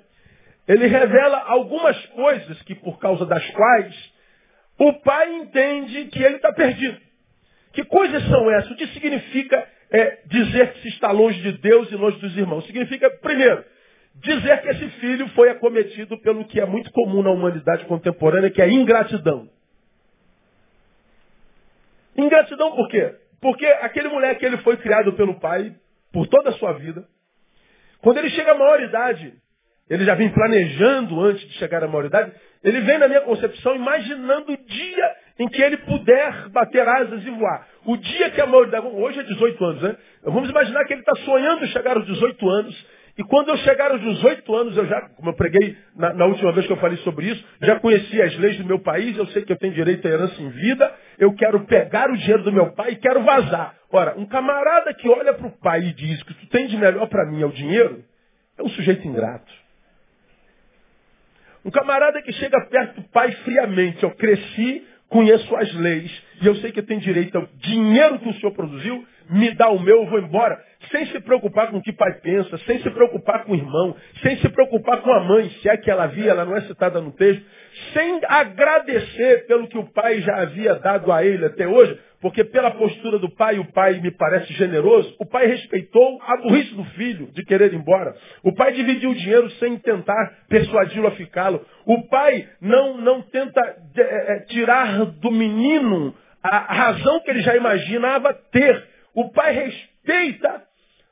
ele 0.67 0.87
revela 0.87 1.41
algumas 1.45 1.97
coisas 2.07 2.61
que, 2.63 2.75
por 2.75 2.99
causa 2.99 3.25
das 3.25 3.49
quais, 3.51 4.13
o 4.77 4.91
pai 5.01 5.35
entende 5.35 6.05
que 6.07 6.21
ele 6.21 6.35
está 6.35 6.51
perdido. 6.51 6.99
Que 7.71 7.85
coisas 7.85 8.27
são 8.27 8.51
essas? 8.51 8.71
O 8.71 8.75
que 8.75 8.87
significa 8.87 9.65
é, 9.89 10.19
dizer 10.25 10.73
que 10.73 10.81
se 10.81 10.89
está 10.89 11.11
longe 11.11 11.41
de 11.41 11.53
Deus 11.59 11.89
e 11.89 11.95
longe 11.95 12.19
dos 12.19 12.35
irmãos? 12.35 12.65
Significa, 12.65 13.09
primeiro, 13.21 13.63
dizer 14.15 14.61
que 14.61 14.69
esse 14.69 14.89
filho 14.99 15.27
foi 15.29 15.49
acometido 15.49 16.17
pelo 16.19 16.45
que 16.45 16.59
é 16.59 16.65
muito 16.65 16.91
comum 16.91 17.21
na 17.21 17.31
humanidade 17.31 17.85
contemporânea, 17.85 18.51
que 18.51 18.61
é 18.61 18.69
ingratidão. 18.69 19.49
Ingratidão 22.15 22.75
por 22.75 22.87
quê? 22.89 23.15
Porque 23.41 23.65
aquele 23.65 24.09
moleque 24.09 24.45
ele 24.45 24.57
foi 24.57 24.77
criado 24.77 25.13
pelo 25.13 25.39
pai 25.39 25.75
por 26.11 26.27
toda 26.27 26.51
a 26.51 26.53
sua 26.53 26.73
vida. 26.73 27.05
Quando 28.01 28.17
ele 28.17 28.29
chega 28.29 28.51
à 28.51 28.55
maioridade, 28.55 29.33
ele 29.89 30.05
já 30.05 30.15
vem 30.15 30.29
planejando 30.29 31.19
antes 31.21 31.47
de 31.47 31.53
chegar 31.55 31.83
à 31.83 31.87
maioridade, 31.87 32.31
ele 32.63 32.81
vem 32.81 32.97
na 32.97 33.07
minha 33.07 33.21
concepção 33.21 33.75
imaginando 33.75 34.53
o 34.53 34.57
dia 34.57 35.15
em 35.39 35.47
que 35.47 35.61
ele 35.61 35.77
puder 35.77 36.49
bater 36.49 36.87
asas 36.87 37.25
e 37.25 37.29
voar. 37.31 37.67
O 37.85 37.97
dia 37.97 38.29
que 38.29 38.39
a 38.39 38.45
maioridade, 38.45 38.85
hoje 38.87 39.19
é 39.19 39.23
18 39.23 39.65
anos, 39.65 39.81
né? 39.81 39.97
Vamos 40.23 40.49
imaginar 40.49 40.85
que 40.85 40.93
ele 40.93 41.01
está 41.01 41.15
sonhando 41.23 41.67
chegar 41.67 41.97
aos 41.97 42.05
18 42.05 42.49
anos 42.49 42.85
e 43.15 43.23
quando 43.23 43.49
eu 43.49 43.57
chegar 43.57 43.91
aos 43.91 44.01
18 44.01 44.55
anos, 44.55 44.75
eu 44.75 44.87
já, 44.87 45.01
como 45.09 45.29
eu 45.29 45.35
preguei 45.35 45.77
na, 45.95 46.13
na, 46.13 46.25
última 46.25 46.51
vez 46.51 46.65
que 46.65 46.73
eu 46.73 46.77
falei 46.77 46.97
sobre 46.99 47.27
isso, 47.27 47.45
já 47.61 47.79
conheci 47.79 48.19
as 48.19 48.35
leis 48.37 48.57
do 48.57 48.65
meu 48.65 48.79
país, 48.79 49.15
eu 49.15 49.27
sei 49.27 49.43
que 49.43 49.51
eu 49.53 49.57
tenho 49.57 49.73
direito 49.73 50.07
à 50.07 50.11
herança 50.11 50.41
em 50.41 50.49
vida, 50.49 50.91
eu 51.19 51.31
quero 51.35 51.59
pegar 51.65 52.09
o 52.09 52.17
dinheiro 52.17 52.41
do 52.41 52.51
meu 52.51 52.71
pai 52.71 52.93
e 52.93 52.95
quero 52.95 53.21
vazar. 53.23 53.75
Ora, 53.91 54.15
um 54.17 54.25
camarada 54.25 54.91
que 54.95 55.07
olha 55.07 55.31
para 55.35 55.45
o 55.45 55.51
pai 55.59 55.81
e 55.81 55.93
diz 55.93 56.23
que 56.23 56.33
tu 56.33 56.47
tem 56.47 56.65
de 56.65 56.75
melhor 56.75 57.07
para 57.07 57.25
mim 57.27 57.43
é 57.43 57.45
o 57.45 57.51
dinheiro, 57.51 58.03
é 58.57 58.63
um 58.63 58.69
sujeito 58.69 59.07
ingrato. 59.07 59.51
Um 61.63 61.69
camarada 61.69 62.19
que 62.23 62.31
chega 62.33 62.59
perto 62.65 62.99
do 62.99 63.07
pai 63.09 63.31
friamente, 63.43 64.01
eu 64.01 64.09
cresci, 64.15 64.87
conheço 65.07 65.55
as 65.55 65.71
leis, 65.75 66.23
e 66.41 66.47
eu 66.47 66.55
sei 66.55 66.71
que 66.71 66.79
eu 66.79 66.85
tenho 66.85 66.99
direito 66.99 67.37
ao 67.37 67.45
dinheiro 67.57 68.17
que 68.17 68.29
o 68.29 68.33
senhor 68.33 68.53
produziu, 68.53 69.05
me 69.29 69.51
dá 69.55 69.69
o 69.69 69.79
meu, 69.79 70.03
eu 70.03 70.09
vou 70.09 70.19
embora 70.19 70.59
sem 70.91 71.05
se 71.07 71.19
preocupar 71.21 71.71
com 71.71 71.77
o 71.77 71.81
que 71.81 71.93
pai 71.93 72.13
pensa, 72.21 72.57
sem 72.59 72.79
se 72.79 72.89
preocupar 72.89 73.43
com 73.45 73.53
o 73.53 73.55
irmão, 73.55 73.95
sem 74.21 74.37
se 74.37 74.49
preocupar 74.49 75.01
com 75.01 75.11
a 75.11 75.21
mãe, 75.21 75.49
se 75.61 75.69
é 75.69 75.77
que 75.77 75.89
ela 75.89 76.07
via, 76.07 76.31
ela 76.31 76.45
não 76.45 76.55
é 76.55 76.61
citada 76.61 76.99
no 77.01 77.11
texto, 77.11 77.43
sem 77.93 78.19
agradecer 78.27 79.47
pelo 79.47 79.67
que 79.67 79.77
o 79.77 79.91
pai 79.91 80.21
já 80.21 80.41
havia 80.41 80.75
dado 80.75 81.11
a 81.11 81.23
ele 81.23 81.45
até 81.45 81.67
hoje, 81.67 81.97
porque 82.21 82.43
pela 82.43 82.71
postura 82.71 83.19
do 83.19 83.29
pai, 83.35 83.59
o 83.59 83.71
pai 83.73 83.99
me 83.99 84.11
parece 84.11 84.53
generoso, 84.53 85.13
o 85.19 85.25
pai 85.25 85.45
respeitou 85.47 86.21
a 86.21 86.37
burrice 86.37 86.73
do 86.73 86.83
filho 86.85 87.27
de 87.33 87.43
querer 87.43 87.73
ir 87.73 87.75
embora. 87.75 88.15
O 88.43 88.53
pai 88.53 88.71
dividiu 88.71 89.09
o 89.09 89.15
dinheiro 89.15 89.49
sem 89.51 89.77
tentar 89.77 90.31
persuadi-lo 90.47 91.07
a 91.07 91.11
ficá-lo. 91.11 91.65
O 91.85 92.07
pai 92.07 92.47
não, 92.61 92.97
não 92.97 93.21
tenta 93.23 93.59
é, 93.97 94.39
tirar 94.47 95.05
do 95.05 95.31
menino 95.31 96.15
a 96.41 96.73
razão 96.73 97.19
que 97.21 97.31
ele 97.31 97.41
já 97.41 97.55
imaginava 97.55 98.33
ter. 98.51 98.92
O 99.13 99.29
pai 99.31 99.53
respeita 99.53 100.63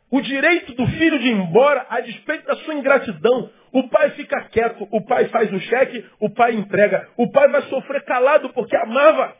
o 0.09 0.19
direito 0.21 0.73
do 0.73 0.85
filho 0.87 1.19
de 1.19 1.27
ir 1.27 1.31
embora 1.31 1.85
a 1.89 2.01
despeito 2.01 2.45
da 2.45 2.55
sua 2.57 2.73
ingratidão. 2.73 3.49
O 3.71 3.87
pai 3.87 4.11
fica 4.11 4.41
quieto, 4.49 4.87
o 4.91 5.01
pai 5.05 5.29
faz 5.29 5.51
o 5.53 5.59
cheque, 5.59 6.05
o 6.19 6.29
pai 6.29 6.53
entrega. 6.53 7.07
O 7.15 7.31
pai 7.31 7.47
vai 7.47 7.61
sofrer 7.63 8.03
calado 8.03 8.49
porque 8.49 8.75
amava. 8.75 9.35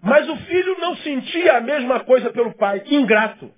Mas 0.00 0.28
o 0.28 0.36
filho 0.36 0.78
não 0.78 0.94
sentia 0.96 1.56
a 1.56 1.60
mesma 1.60 2.00
coisa 2.00 2.30
pelo 2.30 2.54
pai, 2.54 2.82
ingrato. 2.86 3.50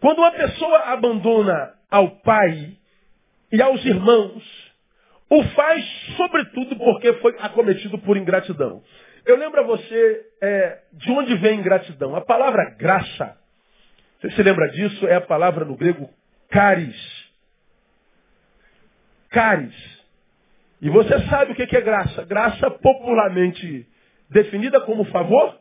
Quando 0.00 0.18
uma 0.18 0.32
pessoa 0.32 0.78
abandona 0.92 1.74
ao 1.90 2.10
pai 2.22 2.76
e 3.52 3.60
aos 3.60 3.84
irmãos, 3.84 4.42
o 5.28 5.42
faz 5.44 5.84
sobretudo 6.16 6.76
porque 6.76 7.12
foi 7.14 7.36
acometido 7.38 7.98
por 7.98 8.16
ingratidão. 8.16 8.82
Eu 9.24 9.36
lembro 9.36 9.60
a 9.60 9.64
você 9.64 10.26
é, 10.40 10.78
de 10.92 11.10
onde 11.10 11.36
vem 11.36 11.60
ingratidão. 11.60 12.16
A 12.16 12.20
palavra 12.20 12.74
graça 12.76 13.40
você 14.22 14.30
se 14.36 14.42
lembra 14.44 14.68
disso? 14.68 15.04
É 15.08 15.16
a 15.16 15.20
palavra 15.20 15.64
no 15.64 15.76
grego 15.76 16.08
caris. 16.48 16.96
Caris. 19.30 19.74
E 20.80 20.88
você 20.88 21.26
sabe 21.28 21.52
o 21.52 21.54
que 21.56 21.76
é 21.76 21.80
graça. 21.80 22.24
Graça 22.24 22.70
popularmente 22.70 23.84
definida 24.30 24.80
como 24.82 25.04
favor 25.06 25.58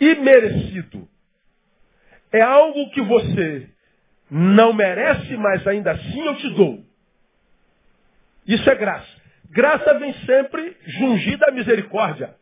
imerecido. 0.00 1.08
É 2.32 2.40
algo 2.40 2.90
que 2.90 3.00
você 3.00 3.70
não 4.28 4.72
merece, 4.72 5.36
mas 5.36 5.64
ainda 5.64 5.92
assim 5.92 6.26
eu 6.26 6.36
te 6.36 6.50
dou. 6.54 6.84
Isso 8.44 8.68
é 8.68 8.74
graça. 8.74 9.22
Graça 9.50 9.96
vem 10.00 10.12
sempre 10.26 10.76
jungida 10.84 11.46
à 11.46 11.52
misericórdia. 11.52 12.34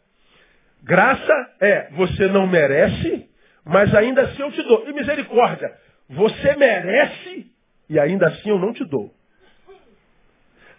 Graça 0.83 1.55
é 1.61 1.91
você 1.91 2.27
não 2.29 2.47
merece, 2.47 3.29
mas 3.65 3.95
ainda 3.95 4.23
assim 4.23 4.43
eu 4.43 4.53
te 4.53 4.63
dou. 4.63 4.89
E 4.89 4.93
misericórdia, 4.93 5.73
você 6.09 6.57
merece 6.57 7.51
e 7.89 7.99
ainda 7.99 8.29
assim 8.29 8.49
eu 8.49 8.59
não 8.59 8.73
te 8.73 8.85
dou. 8.85 9.15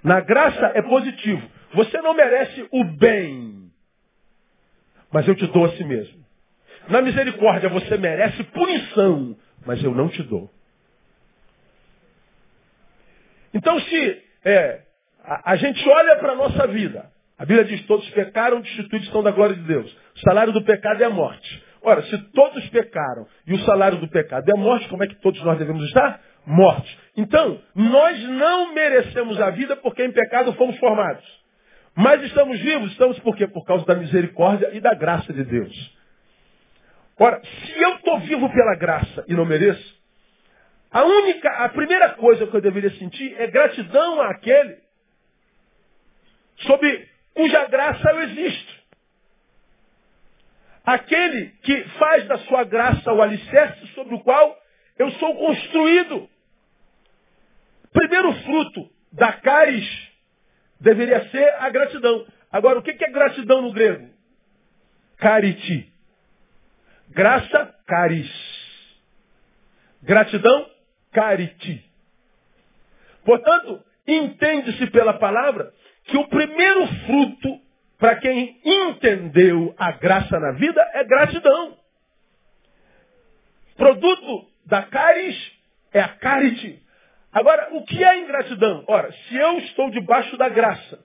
Na 0.03 0.19
graça 0.19 0.71
é 0.73 0.81
positivo. 0.81 1.47
Você 1.73 2.01
não 2.01 2.13
merece 2.13 2.67
o 2.71 2.83
bem, 2.83 3.71
mas 5.11 5.27
eu 5.27 5.35
te 5.35 5.45
dou 5.47 5.65
a 5.65 5.71
si 5.75 5.83
mesmo. 5.83 6.21
Na 6.89 7.01
misericórdia 7.01 7.69
você 7.69 7.97
merece 7.97 8.43
punição, 8.45 9.37
mas 9.65 9.83
eu 9.83 9.93
não 9.93 10.09
te 10.09 10.23
dou. 10.23 10.49
Então 13.53 13.79
se 13.79 14.23
é, 14.43 14.81
a, 15.23 15.51
a 15.51 15.55
gente 15.55 15.87
olha 15.87 16.15
para 16.17 16.31
a 16.31 16.35
nossa 16.35 16.67
vida, 16.67 17.11
a 17.41 17.45
Bíblia 17.45 17.65
diz, 17.65 17.81
todos 17.87 18.07
pecaram, 18.11 18.61
destituídos 18.61 19.07
estão 19.07 19.23
da 19.23 19.31
glória 19.31 19.55
de 19.55 19.63
Deus. 19.63 19.91
O 20.15 20.19
salário 20.19 20.53
do 20.53 20.63
pecado 20.63 21.01
é 21.01 21.07
a 21.07 21.09
morte. 21.09 21.63
Ora, 21.81 22.03
se 22.03 22.15
todos 22.33 22.69
pecaram 22.69 23.25
e 23.47 23.53
o 23.55 23.59
salário 23.61 23.97
do 23.97 24.07
pecado 24.07 24.47
é 24.47 24.55
morte, 24.55 24.87
como 24.89 25.03
é 25.03 25.07
que 25.07 25.15
todos 25.15 25.41
nós 25.43 25.57
devemos 25.57 25.83
estar? 25.85 26.21
Morte. 26.45 26.99
Então, 27.17 27.59
nós 27.73 28.21
não 28.29 28.75
merecemos 28.75 29.41
a 29.41 29.49
vida 29.49 29.75
porque 29.75 30.05
em 30.05 30.11
pecado 30.11 30.53
fomos 30.53 30.77
formados. 30.77 31.23
Mas 31.95 32.21
estamos 32.21 32.59
vivos, 32.59 32.91
estamos 32.91 33.17
por 33.21 33.35
quê? 33.35 33.47
Por 33.47 33.65
causa 33.65 33.87
da 33.87 33.95
misericórdia 33.95 34.69
e 34.73 34.79
da 34.79 34.93
graça 34.93 35.33
de 35.33 35.43
Deus. 35.43 35.97
Ora, 37.19 37.41
se 37.43 37.81
eu 37.81 37.95
estou 37.95 38.19
vivo 38.19 38.53
pela 38.53 38.75
graça 38.75 39.25
e 39.27 39.33
não 39.33 39.45
mereço, 39.45 39.99
A 40.91 41.03
única, 41.03 41.49
a 41.49 41.69
primeira 41.69 42.09
coisa 42.11 42.45
que 42.45 42.55
eu 42.55 42.61
deveria 42.61 42.91
sentir 42.99 43.33
é 43.39 43.47
gratidão 43.47 44.21
àquele 44.21 44.77
sob 46.67 47.10
cuja 47.33 47.65
graça 47.65 48.09
eu 48.09 48.21
existo. 48.23 48.81
Aquele 50.85 51.49
que 51.63 51.83
faz 51.99 52.27
da 52.27 52.37
sua 52.39 52.63
graça 52.63 53.13
o 53.13 53.21
alicerce 53.21 53.87
sobre 53.93 54.15
o 54.15 54.19
qual 54.19 54.57
eu 54.97 55.11
sou 55.11 55.35
construído. 55.35 56.29
Primeiro 57.93 58.33
fruto 58.43 58.89
da 59.11 59.33
caris 59.33 60.09
deveria 60.79 61.29
ser 61.29 61.53
a 61.59 61.69
gratidão. 61.69 62.25
Agora, 62.51 62.79
o 62.79 62.81
que 62.81 62.91
é 62.91 63.11
gratidão 63.11 63.61
no 63.61 63.71
grego? 63.71 64.09
Cariti. 65.17 65.91
Graça, 67.09 67.75
caris. 67.85 68.31
Gratidão, 70.01 70.69
cariti. 71.11 71.85
Portanto, 73.23 73.83
entende-se 74.07 74.87
pela 74.87 75.13
palavra 75.13 75.71
que 76.11 76.17
o 76.17 76.27
primeiro 76.27 76.87
fruto 77.05 77.59
para 77.97 78.17
quem 78.17 78.59
entendeu 78.65 79.73
a 79.77 79.93
graça 79.93 80.39
na 80.39 80.51
vida 80.51 80.85
é 80.93 81.03
gratidão. 81.05 81.77
Produto 83.77 84.45
da 84.65 84.83
caris 84.83 85.37
é 85.93 86.01
a 86.01 86.09
carite. 86.09 86.81
Agora, 87.31 87.69
o 87.71 87.85
que 87.85 88.03
é 88.03 88.19
ingratidão? 88.19 88.83
Ora, 88.87 89.11
se 89.11 89.35
eu 89.35 89.59
estou 89.59 89.89
debaixo 89.89 90.35
da 90.35 90.49
graça, 90.49 90.99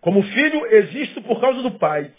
como 0.00 0.22
filho, 0.22 0.66
existo 0.74 1.20
por 1.22 1.38
causa 1.38 1.62
do 1.62 1.72
pai. 1.72 2.10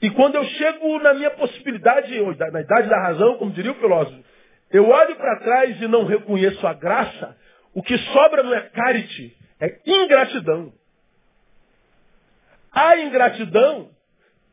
E 0.00 0.10
quando 0.10 0.36
eu 0.36 0.44
chego 0.44 0.98
na 1.00 1.14
minha 1.14 1.30
possibilidade, 1.30 2.12
na 2.52 2.60
idade 2.60 2.88
da 2.88 3.02
razão, 3.02 3.38
como 3.38 3.50
diria 3.50 3.72
o 3.72 3.76
filósofo, 3.76 4.22
eu 4.70 4.88
olho 4.88 5.16
para 5.16 5.40
trás 5.40 5.80
e 5.80 5.88
não 5.88 6.04
reconheço 6.04 6.64
a 6.66 6.74
graça, 6.74 7.36
o 7.74 7.82
que 7.82 7.98
sobra 7.98 8.42
não 8.42 8.54
é 8.54 8.60
carite, 8.60 9.36
é 9.60 9.80
ingratidão. 9.84 10.72
A 12.72 12.98
ingratidão 12.98 13.90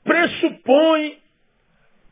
pressupõe 0.04 1.20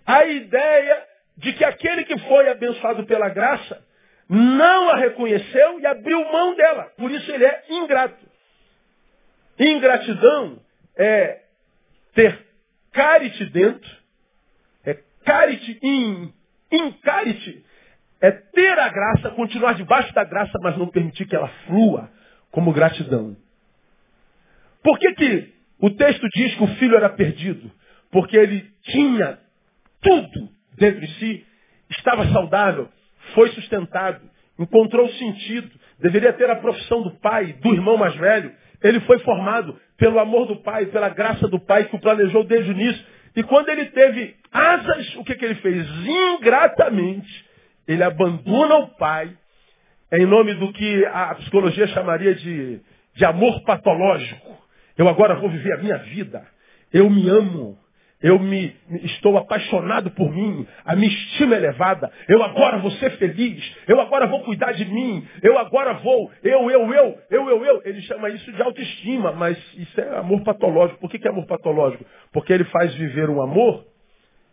a 0.06 0.26
ideia 0.26 1.04
de 1.38 1.54
que 1.54 1.66
aquele 1.66 2.04
que 2.06 2.18
foi 2.20 2.50
abençoado 2.50 3.06
pela 3.06 3.30
graça 3.30 3.86
não 4.30 4.90
a 4.90 4.98
reconheceu 4.98 5.80
e 5.80 5.86
abriu 5.86 6.20
mão 6.32 6.56
dela. 6.56 6.92
Por 6.98 7.12
isso 7.12 7.30
ele 7.32 7.46
é 7.46 7.64
ingrato. 7.70 8.26
Ingratidão 9.60 10.60
é 10.96 11.42
ter 12.14 12.46
carite 12.92 13.46
dentro, 13.46 13.90
é 14.86 14.98
carite 15.24 15.80
in, 15.82 16.34
incarite, 16.72 17.66
é 18.22 18.32
ter 18.32 18.80
a 18.80 18.90
graça, 18.90 19.30
continuar 19.32 19.74
debaixo 19.74 20.14
da 20.14 20.24
graça, 20.24 20.58
mas 20.62 20.78
não 20.78 20.88
permitir 20.88 21.26
que 21.28 21.36
ela 21.36 21.50
flua 21.66 22.10
como 22.52 22.74
gratidão. 22.74 23.36
Por 24.84 24.98
que, 25.00 25.14
que 25.14 25.57
o 25.80 25.90
texto 25.92 26.28
diz 26.34 26.56
que 26.56 26.64
o 26.64 26.76
filho 26.76 26.96
era 26.96 27.10
perdido, 27.10 27.72
porque 28.12 28.36
ele 28.36 28.66
tinha 28.84 29.38
tudo 30.02 30.50
dentro 30.78 31.02
de 31.02 31.14
si, 31.16 31.46
estava 31.90 32.28
saudável, 32.30 32.90
foi 33.34 33.50
sustentado, 33.50 34.22
encontrou 34.58 35.08
sentido, 35.10 35.70
deveria 36.00 36.34
ter 36.34 36.50
a 36.50 36.56
profissão 36.56 37.02
do 37.02 37.12
pai, 37.20 37.54
do 37.62 37.74
irmão 37.74 37.98
mais 37.98 38.16
velho. 38.16 38.52
Ele 38.84 39.00
foi 39.02 39.20
formado 39.20 39.80
pelo 39.98 40.20
amor 40.20 40.48
do 40.48 40.58
pai, 40.58 40.86
pela 40.88 41.10
graça 41.10 41.48
do 41.48 41.60
pai 41.60 41.86
que 41.86 41.96
o 41.96 42.00
planejou 42.00 42.44
desde 42.44 42.72
o 42.72 42.74
início. 42.74 43.04
E 43.36 43.44
quando 43.44 43.70
ele 43.70 43.86
teve 43.86 44.36
asas, 44.52 45.16
o 45.16 45.24
que, 45.24 45.36
que 45.36 45.46
ele 45.46 45.56
fez? 45.56 45.88
Ingratamente, 46.36 47.46
ele 47.88 48.04
abandona 48.04 48.76
o 48.76 48.88
pai 48.98 49.36
em 50.12 50.26
nome 50.26 50.54
do 50.54 50.72
que 50.72 51.06
a 51.06 51.36
psicologia 51.36 51.88
chamaria 51.88 52.34
de, 52.36 52.80
de 53.16 53.26
amor 53.26 53.62
patológico. 53.64 54.58
Eu 54.98 55.08
agora 55.08 55.36
vou 55.36 55.50
viver 55.50 55.74
a 55.74 55.78
minha 55.78 55.98
vida. 56.00 56.46
Eu 56.92 57.10
me 57.10 57.30
amo. 57.30 57.78
Eu 58.20 58.40
me 58.40 58.76
estou 59.04 59.38
apaixonado 59.38 60.10
por 60.10 60.34
mim, 60.34 60.66
a 60.84 60.96
minha 60.96 61.08
estima 61.08 61.54
é 61.54 61.60
elevada. 61.60 62.12
Eu 62.28 62.42
agora 62.42 62.80
vou 62.80 62.90
ser 62.92 63.12
feliz. 63.12 63.76
Eu 63.88 64.02
agora 64.02 64.26
vou 64.26 64.42
cuidar 64.42 64.72
de 64.72 64.86
mim. 64.86 65.24
Eu 65.44 65.56
agora 65.60 65.94
vou. 65.94 66.32
Eu, 66.42 66.72
eu, 66.72 66.94
eu, 66.94 67.20
eu, 67.30 67.50
eu, 67.50 67.66
eu. 67.66 67.82
Ele 67.86 68.02
chama 68.02 68.30
isso 68.32 68.52
de 68.52 68.60
autoestima, 68.60 69.34
mas 69.34 69.56
isso 69.76 70.02
é 70.02 70.18
amor 70.18 70.42
patológico. 70.44 71.00
Por 71.00 71.12
que, 71.12 71.28
é 71.28 71.30
amor 71.30 71.46
patológico? 71.46 72.04
Porque 72.34 72.52
ele 72.52 72.64
faz 72.66 72.94
viver 72.96 73.30
um 73.30 73.40
amor 73.40 73.86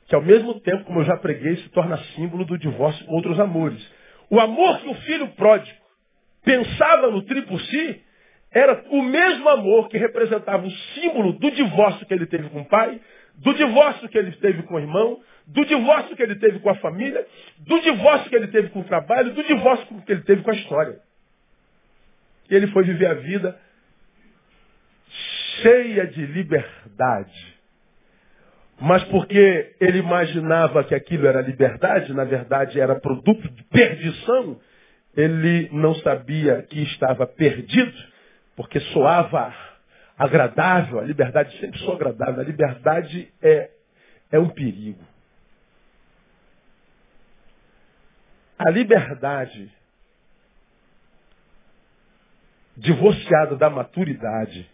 que, 0.08 0.14
ao 0.14 0.20
mesmo 0.20 0.60
tempo, 0.60 0.84
como 0.84 1.00
eu 1.00 1.04
já 1.04 1.16
preguei, 1.16 1.56
se 1.56 1.68
torna 1.70 1.96
símbolo 2.16 2.44
do 2.44 2.58
divórcio 2.58 3.02
com 3.06 3.14
outros 3.14 3.40
amores. 3.40 3.82
O 4.28 4.38
amor 4.40 4.78
que 4.80 4.88
o 4.88 4.94
filho 4.94 5.28
pródigo 5.28 5.78
pensava 6.44 7.10
no 7.10 7.22
triplo 7.22 7.58
si 7.58 8.03
era 8.54 8.84
o 8.88 9.02
mesmo 9.02 9.48
amor 9.48 9.88
que 9.88 9.98
representava 9.98 10.64
o 10.64 10.70
símbolo 10.70 11.32
do 11.32 11.50
divórcio 11.50 12.06
que 12.06 12.14
ele 12.14 12.24
teve 12.24 12.48
com 12.50 12.60
o 12.60 12.64
pai, 12.64 13.00
do 13.34 13.52
divórcio 13.52 14.08
que 14.08 14.16
ele 14.16 14.30
teve 14.36 14.62
com 14.62 14.76
o 14.76 14.78
irmão, 14.78 15.20
do 15.44 15.64
divórcio 15.64 16.14
que 16.14 16.22
ele 16.22 16.36
teve 16.36 16.60
com 16.60 16.70
a 16.70 16.76
família, 16.76 17.26
do 17.58 17.80
divórcio 17.80 18.30
que 18.30 18.36
ele 18.36 18.46
teve 18.46 18.68
com 18.68 18.80
o 18.80 18.84
trabalho, 18.84 19.34
do 19.34 19.42
divórcio 19.42 19.86
que 20.02 20.12
ele 20.12 20.22
teve 20.22 20.42
com 20.42 20.52
a 20.52 20.54
história. 20.54 21.00
E 22.48 22.54
ele 22.54 22.68
foi 22.68 22.84
viver 22.84 23.06
a 23.06 23.14
vida 23.14 23.58
cheia 25.60 26.06
de 26.06 26.24
liberdade. 26.24 27.54
Mas 28.80 29.02
porque 29.04 29.74
ele 29.80 29.98
imaginava 29.98 30.84
que 30.84 30.94
aquilo 30.94 31.26
era 31.26 31.40
liberdade, 31.40 32.14
na 32.14 32.24
verdade 32.24 32.80
era 32.80 33.00
produto 33.00 33.48
de 33.48 33.64
perdição, 33.64 34.60
ele 35.16 35.68
não 35.72 35.94
sabia 35.96 36.62
que 36.62 36.82
estava 36.82 37.26
perdido 37.26 38.13
porque 38.56 38.80
soava 38.80 39.54
agradável, 40.16 41.00
a 41.00 41.04
liberdade 41.04 41.58
sempre 41.58 41.78
soa 41.80 41.96
agradável, 41.96 42.40
a 42.40 42.44
liberdade 42.44 43.32
é, 43.42 43.70
é 44.30 44.38
um 44.38 44.48
perigo. 44.48 45.04
A 48.58 48.70
liberdade 48.70 49.72
divorciada 52.76 53.56
da 53.56 53.68
maturidade 53.68 54.68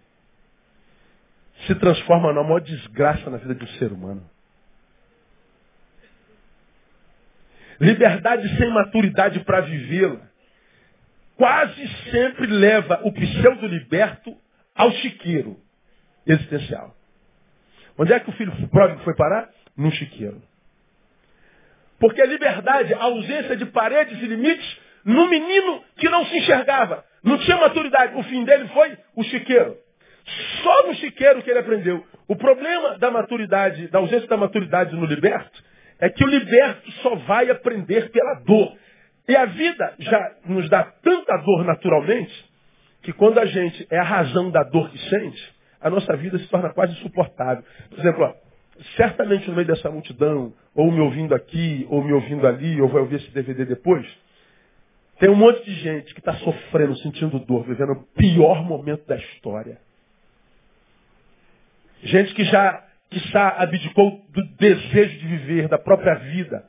se 1.66 1.75
transforma 1.75 2.33
na 2.33 2.43
maior 2.43 2.61
desgraça 2.61 3.29
na 3.29 3.38
vida 3.38 3.55
de 3.55 3.64
um 3.64 3.79
ser 3.79 3.93
humano. 3.93 4.29
Liberdade 7.79 8.57
sem 8.59 8.71
maturidade 8.71 9.40
para 9.40 9.62
vivê-la 9.62 10.30
quase 11.40 11.88
sempre 12.11 12.46
leva 12.48 13.00
o 13.03 13.11
pseudo-liberto 13.12 14.37
ao 14.74 14.92
chiqueiro 14.92 15.57
existencial. 16.26 16.94
Onde 17.98 18.12
é 18.12 18.20
que 18.20 18.29
o 18.29 18.33
filho 18.35 18.53
pródigo 18.68 19.00
foi 19.05 19.16
parar? 19.16 19.48
Num 19.74 19.90
chiqueiro. 19.90 20.42
Porque 21.98 22.20
a 22.20 22.26
liberdade, 22.26 22.92
a 22.92 23.05
ausência 23.05 23.57
de 23.57 23.64
paredes 23.64 24.20
e 24.20 24.26
limites, 24.26 24.79
num 25.03 25.31
menino 25.31 25.83
que 25.96 26.11
não 26.11 26.26
se 26.26 26.37
enxergava, 26.37 27.03
não 27.24 27.38
tinha 27.38 27.57
maturidade. 27.57 28.16
O 28.16 28.22
fim 28.24 28.44
dele 28.44 28.68
foi 28.68 28.98
o 29.16 29.22
chiqueiro. 29.22 29.79
Só 30.62 30.88
no 30.88 30.94
chiqueiro 30.96 31.42
que 31.42 31.48
ele 31.48 31.61
aprendeu. 31.61 32.07
O 32.29 32.37
problema 32.37 32.98
da 32.98 33.11
maturidade, 33.11 33.88
da 33.88 33.98
ausência 33.98 34.29
da 34.29 34.37
maturidade 34.37 34.94
no 34.94 35.07
liberto, 35.07 35.64
é 35.98 36.11
que 36.11 36.22
o 36.22 36.29
liberto 36.29 36.92
só 37.03 37.14
vai 37.14 37.50
aprender 37.50 38.11
pela 38.11 38.35
dor. 38.40 38.76
E 39.31 39.37
a 39.37 39.45
vida 39.45 39.95
já 40.01 40.33
nos 40.45 40.69
dá 40.69 40.83
tanta 40.83 41.37
dor 41.37 41.64
naturalmente, 41.64 42.35
que 43.01 43.12
quando 43.12 43.38
a 43.38 43.47
gente 43.47 43.87
é 43.88 43.97
a 43.97 44.03
razão 44.03 44.51
da 44.51 44.64
dor 44.64 44.90
que 44.90 44.99
sente, 45.09 45.55
a 45.81 45.88
nossa 45.88 46.16
vida 46.16 46.37
se 46.37 46.49
torna 46.49 46.71
quase 46.71 46.95
insuportável. 46.95 47.62
Por 47.90 48.01
exemplo, 48.01 48.25
ó, 48.25 48.35
certamente 48.97 49.49
no 49.49 49.55
meio 49.55 49.69
dessa 49.69 49.88
multidão, 49.88 50.53
ou 50.75 50.90
me 50.90 50.99
ouvindo 50.99 51.33
aqui, 51.33 51.87
ou 51.88 52.03
me 52.03 52.12
ouvindo 52.12 52.45
ali, 52.45 52.83
ou 52.83 52.88
vai 52.88 53.03
ouvir 53.03 53.21
esse 53.21 53.31
DVD 53.31 53.64
depois, 53.64 54.05
tem 55.21 55.31
um 55.31 55.37
monte 55.37 55.64
de 55.64 55.75
gente 55.75 56.12
que 56.12 56.19
está 56.19 56.35
sofrendo, 56.35 56.97
sentindo 56.97 57.38
dor, 57.38 57.62
vivendo 57.64 57.93
o 57.93 58.03
pior 58.16 58.64
momento 58.64 59.07
da 59.07 59.14
história. 59.14 59.79
Gente 62.03 62.35
que 62.35 62.43
já, 62.47 62.85
que 63.09 63.21
já 63.29 63.49
abdicou 63.62 64.25
do 64.31 64.45
desejo 64.57 65.19
de 65.21 65.27
viver, 65.29 65.69
da 65.69 65.79
própria 65.79 66.16
vida. 66.16 66.69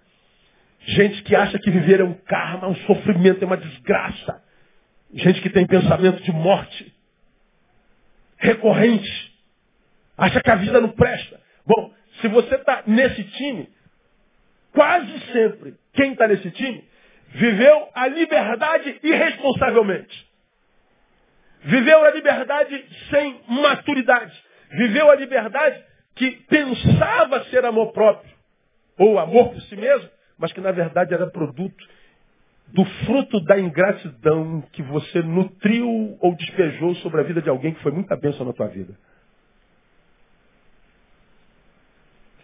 Gente 0.85 1.21
que 1.23 1.35
acha 1.35 1.59
que 1.59 1.69
viver 1.69 1.99
é 1.99 2.03
um 2.03 2.13
karma, 2.13 2.67
um 2.67 2.75
sofrimento, 2.75 3.43
é 3.43 3.45
uma 3.45 3.57
desgraça. 3.57 4.43
Gente 5.13 5.41
que 5.41 5.49
tem 5.49 5.65
pensamento 5.67 6.21
de 6.23 6.31
morte 6.31 6.93
recorrente. 8.37 9.31
Acha 10.17 10.41
que 10.41 10.49
a 10.49 10.55
vida 10.55 10.81
não 10.81 10.89
presta. 10.89 11.39
Bom, 11.65 11.93
se 12.19 12.27
você 12.27 12.55
está 12.55 12.83
nesse 12.87 13.23
time, 13.23 13.69
quase 14.73 15.19
sempre 15.31 15.75
quem 15.93 16.13
está 16.13 16.27
nesse 16.27 16.49
time 16.51 16.83
viveu 17.33 17.89
a 17.93 18.07
liberdade 18.07 18.99
irresponsavelmente. 19.03 20.29
Viveu 21.63 22.03
a 22.03 22.11
liberdade 22.11 22.85
sem 23.09 23.41
maturidade. 23.47 24.33
Viveu 24.71 25.09
a 25.09 25.15
liberdade 25.15 25.83
que 26.15 26.31
pensava 26.31 27.43
ser 27.45 27.63
amor 27.65 27.93
próprio, 27.93 28.31
ou 28.97 29.19
amor 29.19 29.49
por 29.49 29.61
si 29.63 29.75
mesmo, 29.75 30.09
mas 30.41 30.51
que 30.51 30.59
na 30.59 30.71
verdade 30.71 31.13
era 31.13 31.27
produto 31.27 31.87
do 32.73 32.83
fruto 33.05 33.39
da 33.41 33.59
ingratidão 33.59 34.61
que 34.73 34.81
você 34.81 35.21
nutriu 35.21 36.17
ou 36.19 36.35
despejou 36.35 36.95
sobre 36.95 37.21
a 37.21 37.23
vida 37.23 37.41
de 37.41 37.49
alguém 37.49 37.73
que 37.73 37.83
foi 37.83 37.91
muita 37.91 38.15
bênção 38.15 38.45
na 38.45 38.53
tua 38.53 38.67
vida. 38.67 38.97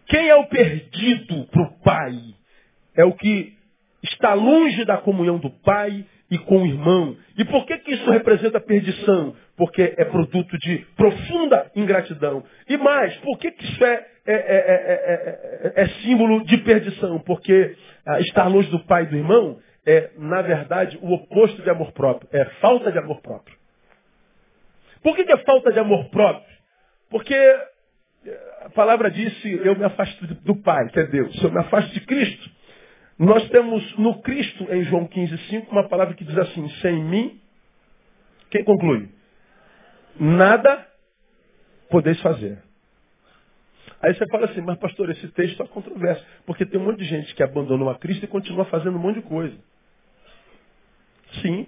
Quem 0.05 0.29
é 0.29 0.35
o 0.35 0.47
perdido 0.47 1.45
para 1.47 1.63
o 1.63 1.79
pai? 1.79 2.13
É 2.95 3.03
o 3.03 3.13
que 3.13 3.57
está 4.03 4.33
longe 4.33 4.85
da 4.85 4.97
comunhão 4.97 5.37
do 5.37 5.49
pai 5.49 6.05
e 6.29 6.37
com 6.37 6.63
o 6.63 6.67
irmão. 6.67 7.17
E 7.37 7.45
por 7.45 7.65
que, 7.65 7.77
que 7.79 7.91
isso 7.93 8.09
representa 8.09 8.59
perdição? 8.59 9.35
Porque 9.55 9.93
é 9.97 10.05
produto 10.05 10.57
de 10.59 10.79
profunda 10.95 11.71
ingratidão. 11.75 12.43
E 12.69 12.77
mais, 12.77 13.15
por 13.17 13.37
que, 13.37 13.51
que 13.51 13.65
isso 13.65 13.83
é, 13.83 14.07
é, 14.33 15.71
é, 15.77 15.83
é 15.83 15.87
símbolo 16.01 16.43
de 16.45 16.57
perdição? 16.57 17.19
Porque 17.19 17.75
ah, 18.05 18.19
estar 18.21 18.47
longe 18.47 18.69
do 18.69 18.83
pai 18.85 19.03
e 19.03 19.07
do 19.07 19.15
irmão 19.15 19.59
é, 19.85 20.11
na 20.17 20.41
verdade, 20.41 20.99
o 21.01 21.13
oposto 21.13 21.61
de 21.61 21.69
amor 21.69 21.93
próprio. 21.93 22.29
É 22.33 22.43
falta 22.59 22.91
de 22.91 22.97
amor 22.97 23.21
próprio. 23.21 23.55
Por 25.01 25.15
que, 25.15 25.23
que 25.23 25.31
é 25.31 25.37
falta 25.37 25.71
de 25.71 25.79
amor 25.79 26.09
próprio? 26.09 26.57
Porque 27.09 27.35
a 28.63 28.69
palavra 28.71 29.09
disse, 29.09 29.49
eu 29.63 29.75
me 29.77 29.85
afasto 29.85 30.27
do 30.27 30.55
Pai, 30.57 30.89
que 30.89 30.99
é 30.99 31.05
Deus. 31.05 31.41
Eu 31.41 31.51
me 31.51 31.59
afasto 31.59 31.93
de 31.93 32.01
Cristo, 32.01 32.49
nós 33.17 33.47
temos 33.49 33.97
no 33.97 34.21
Cristo, 34.21 34.67
em 34.71 34.83
João 34.83 35.07
15, 35.07 35.37
5, 35.49 35.71
uma 35.71 35.87
palavra 35.87 36.13
que 36.13 36.25
diz 36.25 36.37
assim, 36.37 36.69
sem 36.81 37.03
mim, 37.03 37.39
quem 38.51 38.63
conclui? 38.63 39.09
Nada 40.19 40.85
podeis 41.89 42.19
fazer. 42.21 42.61
Aí 44.01 44.13
você 44.13 44.27
fala 44.27 44.45
assim, 44.45 44.61
mas 44.61 44.77
pastor, 44.77 45.09
esse 45.09 45.27
texto 45.29 45.61
é 45.63 45.67
controverso, 45.67 46.23
porque 46.45 46.65
tem 46.65 46.79
um 46.79 46.85
monte 46.85 46.99
de 46.99 47.05
gente 47.05 47.33
que 47.33 47.41
abandonou 47.41 47.89
a 47.89 47.97
Cristo 47.97 48.23
e 48.23 48.27
continua 48.27 48.65
fazendo 48.65 48.95
um 48.95 49.01
monte 49.01 49.15
de 49.15 49.23
coisa. 49.23 49.57
Sim. 51.41 51.67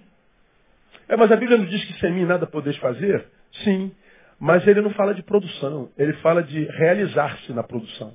É, 1.07 1.17
mas 1.17 1.31
a 1.31 1.35
Bíblia 1.35 1.57
não 1.57 1.65
diz 1.65 1.83
que 1.85 1.93
sem 1.99 2.11
mim 2.11 2.25
nada 2.25 2.45
podeis 2.45 2.77
fazer? 2.77 3.25
Sim. 3.63 3.91
Mas 4.39 4.65
ele 4.67 4.81
não 4.81 4.91
fala 4.91 5.13
de 5.13 5.23
produção, 5.23 5.91
ele 5.97 6.13
fala 6.13 6.43
de 6.43 6.65
realizar-se 6.65 7.51
na 7.51 7.63
produção. 7.63 8.13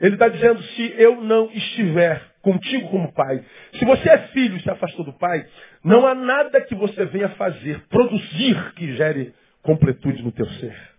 Ele 0.00 0.14
está 0.14 0.28
dizendo, 0.28 0.62
se 0.62 0.94
eu 0.98 1.20
não 1.22 1.50
estiver 1.52 2.22
contigo 2.42 2.90
como 2.90 3.12
pai, 3.12 3.42
se 3.72 3.84
você 3.84 4.08
é 4.10 4.18
filho 4.28 4.56
e 4.56 4.60
se 4.60 4.70
afastou 4.70 5.04
do 5.04 5.12
pai, 5.14 5.46
não 5.82 6.06
há 6.06 6.14
nada 6.14 6.60
que 6.60 6.74
você 6.74 7.06
venha 7.06 7.30
fazer, 7.30 7.80
produzir 7.88 8.74
que 8.74 8.94
gere 8.96 9.34
completude 9.62 10.22
no 10.22 10.30
teu 10.30 10.46
ser. 10.46 10.93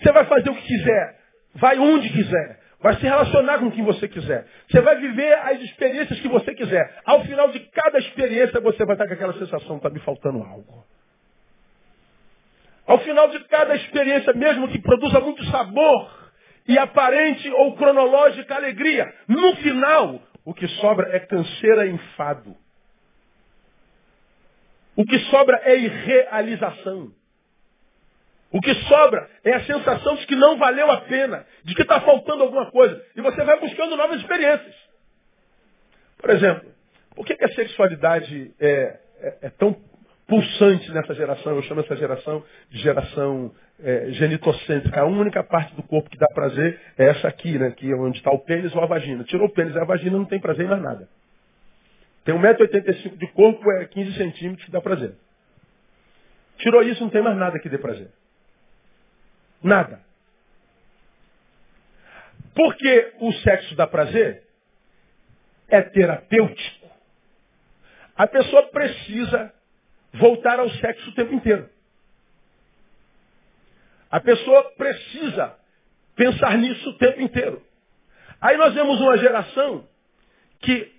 Você 0.00 0.12
vai 0.12 0.24
fazer 0.24 0.50
o 0.50 0.54
que 0.54 0.66
quiser, 0.66 1.18
vai 1.54 1.78
onde 1.78 2.08
quiser, 2.10 2.60
vai 2.80 2.94
se 2.96 3.02
relacionar 3.02 3.58
com 3.58 3.70
quem 3.70 3.84
você 3.84 4.06
quiser. 4.08 4.46
Você 4.68 4.80
vai 4.80 4.96
viver 4.96 5.32
as 5.34 5.60
experiências 5.60 6.20
que 6.20 6.28
você 6.28 6.54
quiser. 6.54 7.00
Ao 7.04 7.24
final 7.24 7.50
de 7.50 7.60
cada 7.60 7.98
experiência, 7.98 8.60
você 8.60 8.84
vai 8.84 8.94
estar 8.94 9.06
com 9.06 9.14
aquela 9.14 9.34
sensação, 9.34 9.76
está 9.76 9.90
me 9.90 10.00
faltando 10.00 10.42
algo. 10.42 10.84
Ao 12.86 12.98
final 13.00 13.28
de 13.28 13.40
cada 13.44 13.74
experiência, 13.74 14.32
mesmo 14.32 14.68
que 14.68 14.80
produza 14.80 15.20
muito 15.20 15.44
sabor 15.46 16.30
e 16.66 16.78
aparente 16.78 17.50
ou 17.50 17.76
cronológica 17.76 18.54
alegria, 18.54 19.12
no 19.26 19.56
final, 19.56 20.22
o 20.44 20.54
que 20.54 20.66
sobra 20.80 21.14
é 21.14 21.20
canseira 21.20 21.86
e 21.86 21.90
enfado. 21.90 22.56
O 24.96 25.04
que 25.04 25.18
sobra 25.30 25.60
é 25.64 25.76
irrealização. 25.76 27.12
O 28.50 28.60
que 28.60 28.74
sobra 28.74 29.28
é 29.44 29.52
a 29.54 29.64
sensação 29.64 30.16
de 30.16 30.26
que 30.26 30.34
não 30.34 30.56
valeu 30.56 30.90
a 30.90 31.02
pena, 31.02 31.44
de 31.64 31.74
que 31.74 31.82
está 31.82 32.00
faltando 32.00 32.42
alguma 32.42 32.70
coisa. 32.70 33.02
E 33.14 33.20
você 33.20 33.44
vai 33.44 33.60
buscando 33.60 33.96
novas 33.96 34.20
experiências. 34.20 34.74
Por 36.16 36.30
exemplo, 36.30 36.68
por 37.14 37.26
que, 37.26 37.36
a 37.44 37.48
sexualidade 37.54 38.54
é, 38.58 38.98
é, 39.20 39.38
é 39.42 39.50
tão 39.50 39.76
pulsante 40.28 40.92
nessa 40.92 41.14
geração. 41.14 41.56
Eu 41.56 41.62
chamo 41.62 41.80
essa 41.80 41.96
geração 41.96 42.44
de 42.70 42.78
geração 42.78 43.50
é, 43.82 44.12
genitocêntrica. 44.12 45.00
A 45.00 45.06
única 45.06 45.42
parte 45.42 45.74
do 45.74 45.82
corpo 45.82 46.10
que 46.10 46.18
dá 46.18 46.26
prazer 46.34 46.78
é 46.98 47.06
essa 47.06 47.26
aqui, 47.26 47.58
né? 47.58 47.72
Que 47.72 47.90
é 47.90 47.96
onde 47.96 48.18
está 48.18 48.30
o 48.30 48.38
pênis 48.38 48.74
ou 48.74 48.82
a 48.82 48.86
vagina. 48.86 49.24
Tirou 49.24 49.46
o 49.46 49.52
pênis 49.52 49.74
e 49.74 49.78
a 49.78 49.84
vagina 49.84 50.18
não 50.18 50.26
tem 50.26 50.38
prazer 50.38 50.66
em 50.66 50.68
mais 50.68 50.82
nada. 50.82 51.08
Tem 52.24 52.34
1,85m 52.34 53.16
de 53.16 53.26
corpo, 53.28 53.72
é 53.72 53.86
15 53.86 54.12
centímetros 54.18 54.66
que 54.66 54.70
dá 54.70 54.82
prazer. 54.82 55.14
Tirou 56.58 56.82
isso, 56.82 57.02
não 57.02 57.10
tem 57.10 57.22
mais 57.22 57.36
nada 57.36 57.58
que 57.58 57.68
dê 57.68 57.78
prazer. 57.78 58.08
Nada. 59.62 60.00
Porque 62.54 63.12
o 63.20 63.32
sexo 63.32 63.74
dá 63.76 63.86
prazer 63.86 64.42
é 65.68 65.82
terapêutico. 65.82 66.88
A 68.16 68.26
pessoa 68.26 68.64
precisa 68.70 69.52
voltar 70.14 70.58
ao 70.58 70.68
sexo 70.70 71.10
o 71.10 71.14
tempo 71.14 71.34
inteiro. 71.34 71.68
A 74.10 74.20
pessoa 74.20 74.64
precisa 74.72 75.54
pensar 76.16 76.56
nisso 76.58 76.90
o 76.90 76.98
tempo 76.98 77.20
inteiro. 77.20 77.62
Aí 78.40 78.56
nós 78.56 78.74
vemos 78.74 79.00
uma 79.00 79.18
geração 79.18 79.86
que 80.60 80.92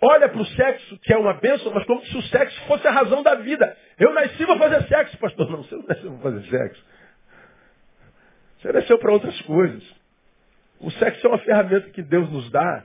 olha 0.00 0.28
para 0.28 0.40
o 0.40 0.46
sexo, 0.46 0.98
que 0.98 1.12
é 1.12 1.16
uma 1.16 1.34
bênção, 1.34 1.72
mas 1.72 1.84
como 1.86 2.04
se 2.04 2.16
o 2.16 2.22
sexo 2.22 2.60
fosse 2.66 2.86
a 2.86 2.92
razão 2.92 3.22
da 3.22 3.34
vida. 3.36 3.76
Eu 3.98 4.12
nasci 4.12 4.46
para 4.46 4.58
fazer 4.58 4.88
sexo, 4.88 5.18
pastor. 5.18 5.50
Não, 5.50 5.62
você 5.62 5.74
não 5.74 5.84
nasceu 5.86 6.12
para 6.12 6.30
fazer 6.30 6.50
sexo. 6.50 6.84
Você 8.60 8.72
nasceu 8.72 8.98
para 8.98 9.12
outras 9.12 9.40
coisas. 9.42 9.82
O 10.80 10.90
sexo 10.92 11.26
é 11.26 11.30
uma 11.30 11.38
ferramenta 11.38 11.90
que 11.90 12.02
Deus 12.02 12.30
nos 12.30 12.50
dá 12.50 12.84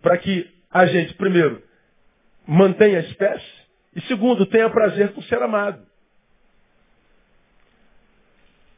para 0.00 0.18
que 0.18 0.50
a 0.70 0.86
gente, 0.86 1.14
primeiro, 1.14 1.62
mantenha 2.46 2.98
a 2.98 3.02
espécie, 3.02 3.62
e 3.94 4.00
segundo, 4.02 4.46
tenha 4.46 4.70
prazer 4.70 5.12
com 5.12 5.22
ser 5.22 5.40
amado. 5.42 5.86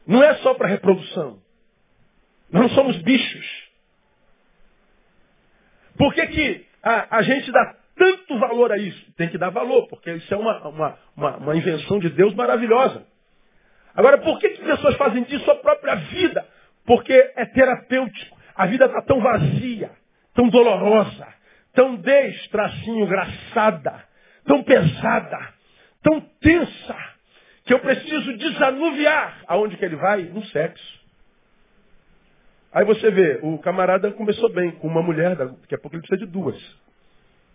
Não 0.05 0.21
é 0.21 0.35
só 0.35 0.53
para 0.53 0.67
reprodução. 0.67 1.41
Nós 2.51 2.63
não 2.63 2.69
somos 2.69 2.97
bichos. 3.01 3.65
Por 5.97 6.13
que, 6.13 6.27
que 6.27 6.65
a, 6.83 7.17
a, 7.17 7.21
gente 7.23 7.51
dá 7.51 7.75
tanto 7.95 8.37
valor 8.37 8.71
a 8.71 8.77
isso? 8.77 9.11
Tem 9.13 9.29
que 9.29 9.37
dar 9.37 9.49
valor, 9.49 9.87
porque 9.87 10.13
isso 10.13 10.33
é 10.33 10.37
uma, 10.37 10.67
uma, 10.67 10.99
uma, 11.15 11.37
uma 11.37 11.55
invenção 11.55 11.97
de 11.99 12.09
Deus 12.09 12.35
maravilhosa. 12.35 13.07
Agora, 13.95 14.17
por 14.17 14.39
que, 14.39 14.49
que 14.49 14.63
pessoas 14.63 14.95
fazem 14.95 15.23
disso 15.23 15.49
a 15.49 15.55
própria 15.55 15.95
vida? 15.95 16.45
Porque 16.85 17.13
é 17.35 17.45
terapêutico. 17.45 18.35
A 18.55 18.65
vida 18.65 18.85
está 18.85 19.01
tão 19.01 19.19
vazia, 19.21 19.91
tão 20.33 20.49
dolorosa, 20.49 21.27
tão 21.73 21.95
destracinho 21.95 23.07
graçada 23.07 24.03
tão 24.45 24.63
pesada, 24.63 25.53
tão 26.01 26.21
tensa, 26.39 26.95
que 27.65 27.73
eu 27.73 27.79
preciso 27.79 28.37
desanuviar. 28.37 29.43
Aonde 29.47 29.75
que 29.75 29.83
ele 29.83 29.95
vai? 29.95 30.23
No 30.23 30.45
sexo. 30.45 31.03
Aí 32.71 32.85
você 32.85 33.09
vê, 33.09 33.39
o 33.41 33.57
camarada 33.57 34.11
começou 34.11 34.51
bem 34.53 34.71
com 34.71 34.87
uma 34.87 35.01
mulher, 35.01 35.35
daqui 35.35 35.75
a 35.75 35.77
pouco 35.77 35.95
ele 35.95 36.05
precisa 36.05 36.25
de 36.25 36.31
duas. 36.31 36.55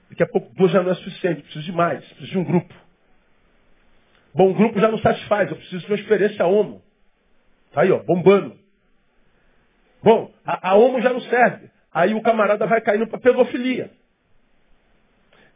Daqui 0.08 0.22
a 0.22 0.26
pouco 0.26 0.52
duas 0.54 0.72
já 0.72 0.82
não 0.82 0.90
é 0.90 0.94
suficiente, 0.94 1.42
preciso 1.42 1.64
de 1.64 1.72
mais, 1.72 2.04
preciso 2.04 2.32
de 2.32 2.38
um 2.38 2.44
grupo. 2.44 2.74
Bom, 4.34 4.52
grupo 4.52 4.78
já 4.80 4.90
não 4.90 4.98
satisfaz, 4.98 5.50
eu 5.50 5.56
preciso 5.56 5.84
de 5.84 5.92
uma 5.92 5.98
experiência 5.98 6.46
homo. 6.46 6.82
Tá 7.72 7.82
aí, 7.82 7.90
ó, 7.90 7.98
bombando. 7.98 8.58
Bom, 10.02 10.32
a, 10.44 10.70
a 10.70 10.74
homo 10.74 11.00
já 11.00 11.12
não 11.12 11.20
serve. 11.20 11.70
Aí 11.92 12.14
o 12.14 12.22
camarada 12.22 12.66
vai 12.66 12.80
caindo 12.80 13.06
para 13.06 13.18
pedofilia. 13.18 13.90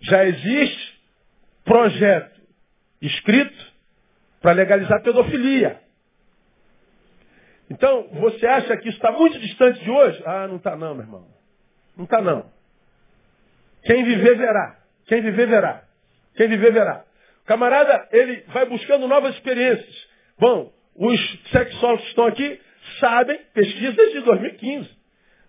Já 0.00 0.24
existe 0.24 1.00
projeto 1.64 2.40
escrito 3.00 3.72
para 4.40 4.52
legalizar 4.52 4.98
a 4.98 5.02
pedofilia. 5.02 5.80
Então, 7.70 8.08
você 8.12 8.46
acha 8.46 8.76
que 8.76 8.88
isso 8.88 8.98
está 8.98 9.10
muito 9.12 9.38
distante 9.38 9.82
de 9.82 9.90
hoje? 9.90 10.22
Ah, 10.26 10.46
não 10.46 10.56
está 10.56 10.76
não, 10.76 10.94
meu 10.94 11.04
irmão. 11.04 11.26
Não 11.96 12.04
está 12.04 12.20
não. 12.20 12.50
Quem 13.84 14.04
viver 14.04 14.36
verá. 14.36 14.76
Quem 15.06 15.22
viver 15.22 15.46
verá. 15.46 15.84
Quem 16.36 16.48
viver 16.48 16.72
verá. 16.72 17.04
Camarada, 17.46 18.08
ele 18.12 18.42
vai 18.48 18.66
buscando 18.66 19.06
novas 19.06 19.34
experiências. 19.34 20.08
Bom, 20.38 20.72
os 20.96 21.42
sexólogos 21.50 22.02
que 22.02 22.08
estão 22.10 22.26
aqui 22.26 22.60
sabem, 22.98 23.38
pesquisas 23.52 24.12
de 24.12 24.20
2015. 24.20 24.90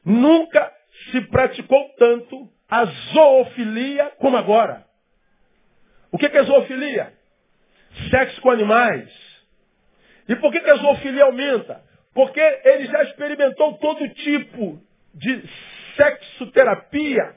Nunca 0.03 0.71
se 1.11 1.21
praticou 1.21 1.89
tanto 1.97 2.49
a 2.69 2.85
zoofilia 2.85 4.11
como 4.17 4.37
agora. 4.37 4.85
O 6.11 6.17
que 6.17 6.25
é 6.25 6.43
zoofilia? 6.43 7.13
Sexo 8.09 8.41
com 8.41 8.51
animais. 8.51 9.09
E 10.27 10.35
por 10.35 10.51
que, 10.51 10.57
a 10.57 10.75
zoofilia 10.75 11.23
aumenta? 11.23 11.83
Porque 12.13 12.39
ele 12.39 12.85
já 12.87 13.03
experimentou 13.03 13.77
todo 13.77 14.09
tipo 14.09 14.81
de 15.13 15.43
sexoterapia 15.95 17.35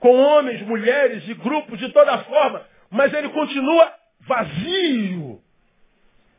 com 0.00 0.16
homens, 0.16 0.62
mulheres 0.62 1.28
e 1.28 1.34
grupos 1.34 1.78
de 1.78 1.88
toda 1.90 2.18
forma, 2.24 2.64
mas 2.90 3.12
ele 3.12 3.28
continua 3.30 3.92
vazio. 4.20 5.40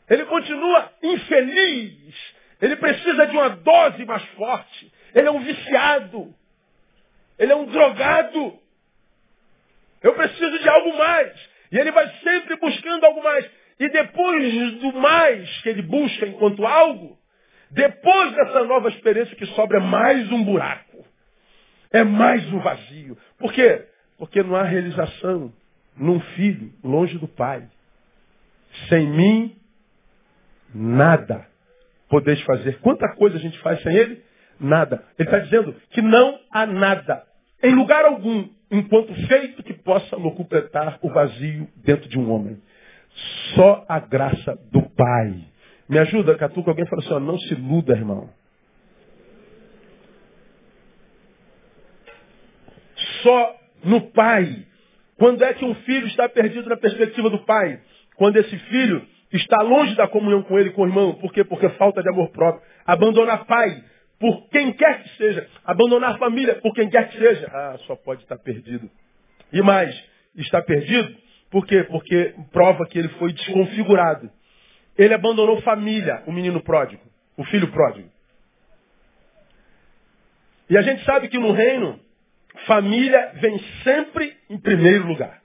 Ele 0.09 0.25
continua 0.25 0.91
infeliz. 1.03 2.15
Ele 2.61 2.75
precisa 2.75 3.27
de 3.27 3.37
uma 3.37 3.49
dose 3.49 4.05
mais 4.05 4.23
forte. 4.29 4.91
Ele 5.13 5.27
é 5.27 5.31
um 5.31 5.41
viciado. 5.41 6.33
Ele 7.37 7.51
é 7.51 7.55
um 7.55 7.65
drogado. 7.65 8.59
Eu 10.01 10.13
preciso 10.13 10.59
de 10.59 10.69
algo 10.69 10.97
mais. 10.97 11.49
E 11.71 11.77
ele 11.77 11.91
vai 11.91 12.09
sempre 12.23 12.55
buscando 12.57 13.05
algo 13.05 13.23
mais. 13.23 13.49
E 13.79 13.87
depois 13.89 14.73
do 14.79 14.93
mais 14.93 15.61
que 15.61 15.69
ele 15.69 15.83
busca 15.83 16.25
enquanto 16.25 16.65
algo, 16.65 17.17
depois 17.71 18.33
dessa 18.33 18.63
nova 18.65 18.89
experiência 18.89 19.35
que 19.35 19.45
sobra 19.47 19.77
é 19.77 19.81
mais 19.81 20.29
um 20.31 20.43
buraco. 20.43 21.05
É 21.91 22.03
mais 22.03 22.45
um 22.51 22.59
vazio. 22.59 23.17
Por 23.37 23.53
quê? 23.53 23.85
Porque 24.17 24.43
não 24.43 24.55
há 24.55 24.63
realização 24.63 25.53
num 25.99 26.19
filho 26.19 26.71
longe 26.83 27.17
do 27.17 27.27
pai. 27.27 27.67
Sem 28.87 29.07
mim, 29.07 29.55
nada 30.73 31.49
podeis 32.09 32.41
fazer. 32.41 32.79
Quanta 32.79 33.07
coisa 33.15 33.37
a 33.37 33.39
gente 33.39 33.57
faz 33.59 33.81
sem 33.83 33.95
ele? 33.95 34.21
Nada. 34.59 35.03
Ele 35.17 35.27
está 35.27 35.39
dizendo 35.39 35.75
que 35.91 36.01
não 36.01 36.37
há 36.51 36.65
nada, 36.65 37.23
em 37.63 37.73
lugar 37.73 38.03
algum, 38.03 38.49
enquanto 38.69 39.13
feito 39.27 39.63
que 39.63 39.73
possa 39.73 40.17
completar 40.17 40.99
o 41.01 41.09
vazio 41.09 41.67
dentro 41.77 42.09
de 42.09 42.17
um 42.19 42.29
homem. 42.31 42.61
Só 43.55 43.85
a 43.87 43.99
graça 43.99 44.57
do 44.71 44.81
Pai. 44.89 45.45
Me 45.87 45.97
ajuda, 45.99 46.37
Catuca, 46.37 46.71
alguém 46.71 46.85
fala 46.85 47.01
assim, 47.01 47.13
ó, 47.13 47.19
não 47.19 47.37
se 47.39 47.53
iluda, 47.53 47.93
irmão. 47.93 48.29
Só 53.23 53.55
no 53.83 54.01
Pai. 54.11 54.65
Quando 55.19 55.43
é 55.43 55.53
que 55.53 55.65
um 55.65 55.75
filho 55.75 56.07
está 56.07 56.27
perdido 56.27 56.67
na 56.69 56.77
perspectiva 56.77 57.29
do 57.29 57.45
Pai? 57.45 57.79
Quando 58.15 58.37
esse 58.37 58.57
filho 58.57 59.05
está 59.31 59.61
longe 59.61 59.95
da 59.95 60.07
comunhão 60.07 60.41
com 60.41 60.57
ele, 60.57 60.71
com 60.71 60.83
o 60.83 60.87
irmão. 60.87 61.13
Por 61.15 61.31
quê? 61.31 61.43
Porque 61.43 61.69
falta 61.71 62.01
de 62.01 62.09
amor 62.09 62.29
próprio. 62.29 62.63
Abandonar 62.85 63.45
pai, 63.45 63.83
por 64.19 64.49
quem 64.49 64.73
quer 64.73 65.03
que 65.03 65.17
seja. 65.17 65.47
Abandonar 65.63 66.17
família, 66.17 66.55
por 66.55 66.73
quem 66.73 66.89
quer 66.89 67.09
que 67.09 67.17
seja. 67.17 67.47
Ah, 67.53 67.77
só 67.85 67.95
pode 67.95 68.23
estar 68.23 68.37
perdido. 68.37 68.89
E 69.51 69.61
mais, 69.61 69.95
está 70.35 70.61
perdido, 70.61 71.15
por 71.49 71.65
quê? 71.65 71.83
Porque 71.83 72.33
prova 72.51 72.85
que 72.87 72.97
ele 72.97 73.09
foi 73.09 73.33
desconfigurado. 73.33 74.29
Ele 74.97 75.13
abandonou 75.13 75.61
família, 75.61 76.23
o 76.25 76.31
menino 76.31 76.61
pródigo, 76.61 77.03
o 77.37 77.43
filho 77.45 77.67
pródigo. 77.71 78.09
E 80.69 80.77
a 80.77 80.81
gente 80.81 81.03
sabe 81.03 81.29
que 81.29 81.37
no 81.37 81.51
reino, 81.51 81.99
família 82.65 83.33
vem 83.35 83.59
sempre 83.83 84.35
em 84.49 84.57
primeiro 84.57 85.07
lugar. 85.07 85.41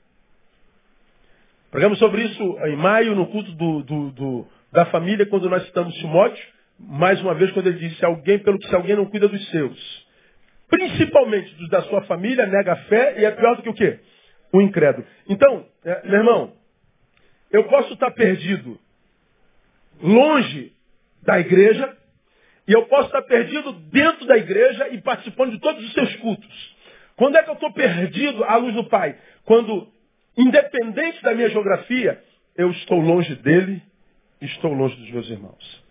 Pregamos 1.71 1.99
sobre 1.99 2.23
isso 2.23 2.59
em 2.67 2.77
maio, 2.77 3.15
no 3.15 3.27
culto 3.27 3.51
do, 3.53 3.83
do, 3.83 4.11
do, 4.13 4.49
da 4.73 4.87
família, 4.87 5.27
quando 5.27 5.51
nós 5.51 5.65
citamos 5.67 5.95
Timóteo, 5.97 6.45
mais 6.79 7.21
uma 7.21 7.35
vez, 7.35 7.51
quando 7.53 7.67
ele 7.67 7.79
disse 7.79 8.05
alguém, 8.05 8.39
pelo 8.39 8.59
que 8.59 8.69
se 8.69 8.75
alguém 8.75 8.97
não 8.97 9.07
cuida 9.07 9.29
dos 9.29 9.51
seus, 9.51 10.07
principalmente 10.69 11.55
dos 11.57 11.69
da 11.69 11.83
sua 11.83 12.03
família, 12.03 12.47
nega 12.47 12.73
a 12.73 12.77
fé 12.85 13.21
e 13.21 13.25
é 13.25 13.31
pior 13.31 13.57
do 13.57 13.63
que 13.63 13.69
o 13.69 13.75
quê? 13.75 13.99
O 14.53 14.61
incrédulo. 14.61 15.07
Então, 15.29 15.67
é, 15.85 16.07
meu 16.07 16.19
irmão, 16.19 16.53
eu 17.51 17.65
posso 17.65 17.93
estar 17.95 18.11
perdido 18.13 18.79
longe 20.01 20.73
da 21.23 21.41
igreja, 21.41 21.97
e 22.67 22.73
eu 22.73 22.87
posso 22.87 23.07
estar 23.07 23.23
perdido 23.23 23.73
dentro 23.73 24.27
da 24.27 24.37
igreja 24.37 24.89
e 24.89 25.01
participando 25.01 25.53
de 25.53 25.61
todos 25.61 25.85
os 25.85 25.93
seus 25.93 26.17
cultos. 26.17 26.74
Quando 27.17 27.37
é 27.37 27.43
que 27.43 27.51
eu 27.51 27.55
estou 27.55 27.73
perdido 27.73 28.45
à 28.45 28.57
luz 28.57 28.75
do 28.75 28.85
Pai? 28.85 29.17
Quando 29.45 29.93
Independente 30.37 31.23
da 31.23 31.35
minha 31.35 31.49
geografia, 31.49 32.23
eu 32.57 32.71
estou 32.71 33.01
longe 33.01 33.35
dele 33.37 33.83
estou 34.41 34.75
longe 34.75 34.95
dos 34.97 35.11
meus 35.11 35.31
irmãos. 35.31 35.85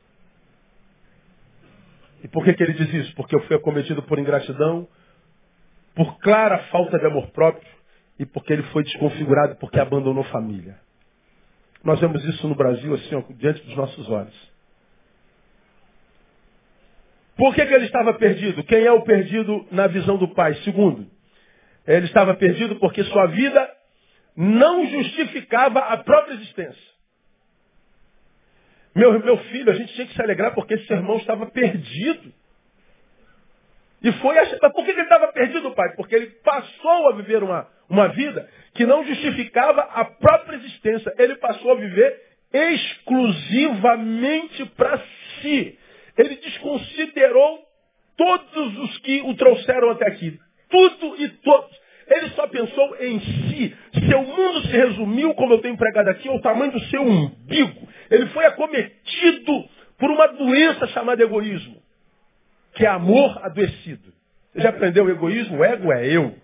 E 2.24 2.28
por 2.28 2.44
que, 2.44 2.54
que 2.54 2.62
ele 2.62 2.74
diz 2.74 2.94
isso? 2.94 3.16
Porque 3.16 3.36
eu 3.36 3.42
fui 3.48 3.56
acometido 3.56 4.04
por 4.04 4.20
ingratidão, 4.20 4.88
por 5.96 6.20
clara 6.20 6.60
falta 6.66 7.00
de 7.00 7.06
amor 7.08 7.32
próprio 7.32 7.68
e 8.20 8.26
porque 8.26 8.54
ele 8.54 8.64
foi 8.64 8.84
desconfigurado 8.84 9.56
porque 9.56 9.80
abandonou 9.80 10.24
família. 10.26 10.80
Nós 11.84 12.00
vemos 12.00 12.24
isso 12.26 12.48
no 12.48 12.54
Brasil, 12.54 12.94
assim, 12.94 13.16
ó, 13.16 13.24
diante 13.32 13.64
dos 13.64 13.76
nossos 13.76 14.08
olhos. 14.08 14.54
Por 17.36 17.56
que, 17.56 17.66
que 17.66 17.74
ele 17.74 17.86
estava 17.86 18.14
perdido? 18.14 18.64
Quem 18.64 18.86
é 18.86 18.92
o 18.92 19.02
perdido 19.02 19.66
na 19.72 19.88
visão 19.88 20.18
do 20.18 20.28
pai? 20.28 20.54
Segundo, 20.64 21.10
ele 21.88 22.06
estava 22.06 22.34
perdido 22.36 22.76
porque 22.78 23.04
sua 23.04 23.28
vida 23.28 23.70
não 24.36 24.86
justificava 24.88 25.80
a 25.80 25.98
própria 25.98 26.36
existência. 26.36 26.94
Meu, 28.96 29.20
meu 29.20 29.38
filho, 29.46 29.72
a 29.72 29.76
gente 29.76 29.94
tinha 29.94 30.08
que 30.08 30.14
se 30.14 30.22
alegrar 30.22 30.54
porque 30.54 30.76
esse 30.76 30.94
irmão 30.94 31.18
estava 31.18 31.48
perdido. 31.48 32.32
E 34.04 34.12
foi 34.14 34.36
Mas 34.36 34.60
por 34.74 34.86
que 34.86 34.92
ele 34.92 35.02
estava 35.02 35.32
perdido, 35.32 35.72
pai? 35.72 35.96
Porque 35.96 36.14
ele 36.14 36.28
passou 36.44 37.10
a 37.10 37.16
viver 37.16 37.42
uma, 37.42 37.68
uma 37.90 38.10
vida 38.10 38.48
que 38.74 38.86
não 38.86 39.06
justificava 39.06 39.82
a 39.82 40.06
própria 40.06 40.58
existência. 40.58 41.14
Ele 41.18 41.36
passou 41.38 41.72
a 41.72 41.76
viver 41.76 42.22
exclusivamente 42.54 44.66
para 44.78 45.02
si. 45.42 45.78
Ele 46.18 46.36
desconsiderou 46.36 47.60
todos 48.16 48.78
os 48.78 48.98
que 49.00 49.22
o 49.22 49.34
trouxeram 49.36 49.90
até 49.92 50.08
aqui. 50.08 50.40
Tudo 50.74 51.22
e 51.22 51.30
todos. 51.30 51.84
Ele 52.08 52.30
só 52.30 52.48
pensou 52.48 52.96
em 53.00 53.20
si. 53.20 53.78
Seu 54.10 54.24
mundo 54.24 54.62
se 54.64 54.72
resumiu, 54.72 55.36
como 55.36 55.54
eu 55.54 55.60
tenho 55.60 55.78
pregado 55.78 56.10
aqui, 56.10 56.28
ao 56.28 56.42
tamanho 56.42 56.72
do 56.72 56.80
seu 56.86 57.04
umbigo. 57.04 57.88
Ele 58.10 58.26
foi 58.28 58.46
acometido 58.46 59.70
por 60.00 60.10
uma 60.10 60.28
doença 60.30 60.88
chamada 60.88 61.22
egoísmo, 61.22 61.82
que 62.74 62.86
é 62.86 62.90
amor 62.90 63.40
adoecido. 63.46 64.12
Você 64.52 64.62
já 64.62 64.70
aprendeu 64.70 65.06
o 65.06 65.10
egoísmo? 65.12 65.60
O 65.60 65.64
ego 65.64 65.94
é 65.94 66.08
eu. 66.08 66.36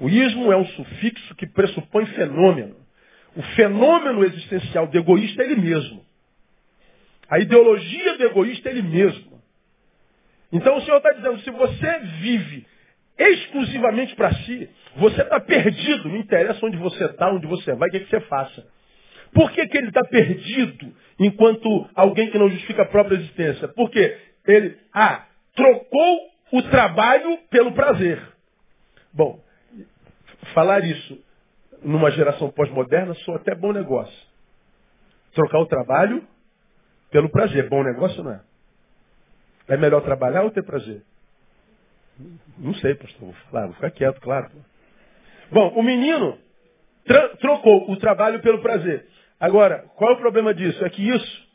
O 0.00 0.08
ismo 0.08 0.52
é 0.52 0.56
um 0.56 0.66
sufixo 0.66 1.34
que 1.36 1.46
pressupõe 1.46 2.06
fenômeno. 2.06 2.74
O 3.36 3.42
fenômeno 3.54 4.24
existencial 4.24 4.88
do 4.88 4.98
egoísta 4.98 5.42
é 5.42 5.46
ele 5.46 5.60
mesmo. 5.60 6.04
A 7.28 7.38
ideologia 7.38 8.18
do 8.18 8.24
egoísta 8.24 8.68
é 8.68 8.72
ele 8.72 8.82
mesmo. 8.82 9.40
Então 10.52 10.76
o 10.76 10.80
Senhor 10.82 10.96
está 10.96 11.12
dizendo, 11.12 11.38
se 11.40 11.50
você 11.50 11.98
vive 12.20 12.66
exclusivamente 13.28 14.14
para 14.14 14.32
si, 14.34 14.68
você 14.96 15.22
está 15.22 15.40
perdido. 15.40 16.08
Não 16.08 16.16
interessa 16.16 16.64
onde 16.64 16.76
você 16.76 17.04
está, 17.04 17.30
onde 17.30 17.46
você 17.46 17.74
vai, 17.74 17.88
o 17.88 17.90
que, 17.90 17.98
é 17.98 18.00
que 18.00 18.10
você 18.10 18.20
faça. 18.22 18.66
Por 19.32 19.50
que, 19.52 19.66
que 19.66 19.78
ele 19.78 19.88
está 19.88 20.02
perdido 20.04 20.92
enquanto 21.18 21.88
alguém 21.94 22.30
que 22.30 22.38
não 22.38 22.48
justifica 22.48 22.82
a 22.82 22.86
própria 22.86 23.16
existência? 23.16 23.68
Porque 23.68 24.18
ele, 24.46 24.76
ah, 24.92 25.26
trocou 25.54 26.30
o 26.52 26.62
trabalho 26.62 27.38
pelo 27.50 27.72
prazer. 27.72 28.20
Bom, 29.12 29.40
falar 30.52 30.84
isso 30.84 31.18
numa 31.82 32.10
geração 32.10 32.50
pós-moderna 32.50 33.14
sou 33.14 33.36
até 33.36 33.54
bom 33.54 33.72
negócio. 33.72 34.28
Trocar 35.34 35.60
o 35.60 35.66
trabalho 35.66 36.26
pelo 37.10 37.28
prazer. 37.30 37.68
Bom 37.68 37.82
negócio 37.82 38.22
não 38.22 38.32
é? 38.32 38.40
É 39.68 39.76
melhor 39.76 40.02
trabalhar 40.02 40.42
ou 40.42 40.50
ter 40.50 40.64
prazer? 40.64 41.02
Não 42.58 42.74
sei, 42.74 42.94
pastor. 42.94 43.20
Vou 43.20 43.34
falar, 43.50 43.66
vou 43.66 43.74
ficar 43.74 43.90
quieto, 43.90 44.20
claro. 44.20 44.50
Bom, 45.50 45.68
o 45.76 45.82
menino 45.82 46.38
trocou 47.40 47.90
o 47.90 47.96
trabalho 47.96 48.40
pelo 48.40 48.60
prazer. 48.60 49.06
Agora, 49.38 49.84
qual 49.96 50.12
é 50.12 50.14
o 50.14 50.20
problema 50.20 50.54
disso? 50.54 50.84
É 50.84 50.90
que 50.90 51.08
isso 51.08 51.48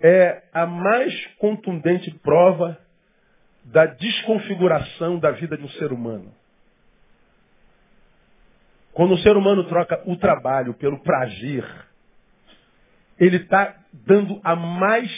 é 0.00 0.44
a 0.52 0.66
mais 0.66 1.12
contundente 1.38 2.10
prova 2.22 2.78
da 3.64 3.86
desconfiguração 3.86 5.18
da 5.18 5.32
vida 5.32 5.56
de 5.56 5.64
um 5.64 5.68
ser 5.70 5.92
humano. 5.92 6.32
Quando 8.92 9.14
um 9.14 9.18
ser 9.18 9.36
humano 9.36 9.64
troca 9.64 10.02
o 10.06 10.16
trabalho 10.16 10.72
pelo 10.74 11.00
prazer, 11.00 11.64
ele 13.18 13.36
está 13.38 13.76
dando 13.92 14.40
a 14.42 14.54
mais 14.54 15.10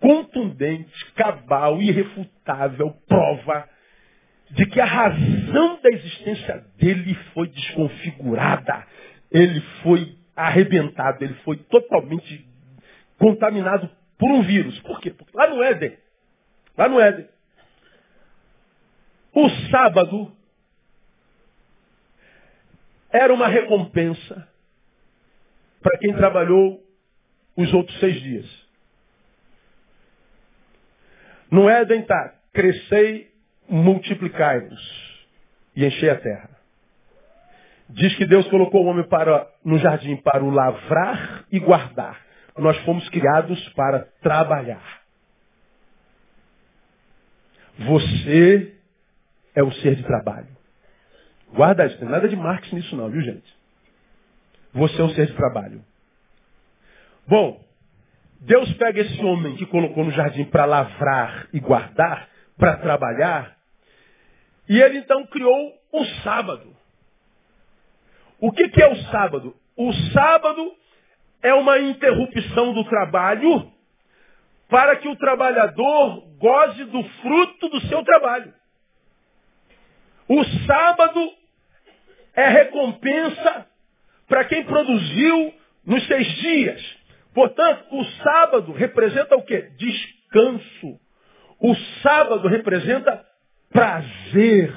contundente, 0.00 1.12
cabal, 1.14 1.80
irrefutável 1.80 2.94
prova 3.06 3.68
de 4.54 4.66
que 4.66 4.80
a 4.80 4.84
razão 4.84 5.80
da 5.82 5.90
existência 5.90 6.64
dele 6.76 7.14
foi 7.32 7.48
desconfigurada, 7.48 8.86
ele 9.30 9.60
foi 9.82 10.16
arrebentado, 10.36 11.24
ele 11.24 11.34
foi 11.44 11.56
totalmente 11.56 12.46
contaminado 13.18 13.90
por 14.16 14.30
um 14.30 14.42
vírus. 14.42 14.78
Por 14.80 15.00
quê? 15.00 15.10
Porque 15.10 15.36
lá 15.36 15.48
no 15.48 15.62
Éden, 15.62 15.98
lá 16.78 16.88
no 16.88 17.00
Éden, 17.00 17.28
o 19.32 19.50
sábado 19.70 20.32
era 23.10 23.34
uma 23.34 23.48
recompensa 23.48 24.48
para 25.82 25.98
quem 25.98 26.14
trabalhou 26.14 26.80
os 27.56 27.72
outros 27.74 27.98
seis 27.98 28.20
dias. 28.22 28.64
No 31.50 31.68
Éden 31.68 32.02
está, 32.02 32.40
crescei 32.52 33.33
multiplicai-vos 33.68 35.24
e 35.74 35.84
enchei 35.84 36.10
a 36.10 36.16
terra. 36.16 36.50
Diz 37.88 38.14
que 38.16 38.26
Deus 38.26 38.46
colocou 38.48 38.84
o 38.84 38.86
homem 38.86 39.04
para, 39.04 39.46
no 39.64 39.78
jardim 39.78 40.16
para 40.16 40.42
o 40.42 40.50
lavrar 40.50 41.44
e 41.50 41.58
guardar. 41.58 42.20
Nós 42.56 42.76
fomos 42.84 43.08
criados 43.08 43.68
para 43.70 44.00
trabalhar. 44.22 45.02
Você 47.78 48.74
é 49.54 49.62
o 49.62 49.72
ser 49.72 49.96
de 49.96 50.04
trabalho. 50.04 50.48
Guarda 51.52 51.86
isso, 51.86 51.94
não 51.94 52.00
tem 52.00 52.10
nada 52.10 52.28
de 52.28 52.36
Marx 52.36 52.70
nisso 52.72 52.96
não, 52.96 53.10
viu 53.10 53.22
gente? 53.22 53.54
Você 54.72 55.00
é 55.00 55.04
um 55.04 55.10
ser 55.10 55.26
de 55.26 55.34
trabalho. 55.34 55.84
Bom, 57.26 57.64
Deus 58.40 58.72
pega 58.74 59.00
esse 59.00 59.24
homem 59.24 59.56
que 59.56 59.66
colocou 59.66 60.04
no 60.04 60.10
jardim 60.10 60.44
para 60.44 60.64
lavrar 60.64 61.48
e 61.52 61.60
guardar, 61.60 62.28
para 62.58 62.76
trabalhar, 62.76 63.56
e 64.68 64.80
ele 64.80 64.98
então 64.98 65.26
criou 65.26 65.72
o 65.92 66.04
sábado. 66.22 66.74
O 68.40 68.52
que, 68.52 68.68
que 68.68 68.82
é 68.82 68.88
o 68.88 68.96
sábado? 69.10 69.54
O 69.76 69.92
sábado 70.12 70.72
é 71.42 71.52
uma 71.54 71.78
interrupção 71.78 72.72
do 72.72 72.84
trabalho 72.84 73.70
para 74.68 74.96
que 74.96 75.08
o 75.08 75.16
trabalhador 75.16 76.26
goze 76.38 76.84
do 76.84 77.02
fruto 77.04 77.68
do 77.68 77.80
seu 77.82 78.02
trabalho. 78.02 78.52
O 80.28 80.44
sábado 80.66 81.32
é 82.34 82.48
recompensa 82.48 83.66
para 84.26 84.44
quem 84.44 84.64
produziu 84.64 85.54
nos 85.84 86.06
seis 86.06 86.26
dias. 86.38 86.96
Portanto, 87.34 87.84
o 87.90 88.04
sábado 88.22 88.72
representa 88.72 89.36
o 89.36 89.42
quê? 89.42 89.70
Descanso. 89.76 91.00
O 91.64 91.74
sábado 92.02 92.46
representa 92.46 93.24
prazer. 93.72 94.70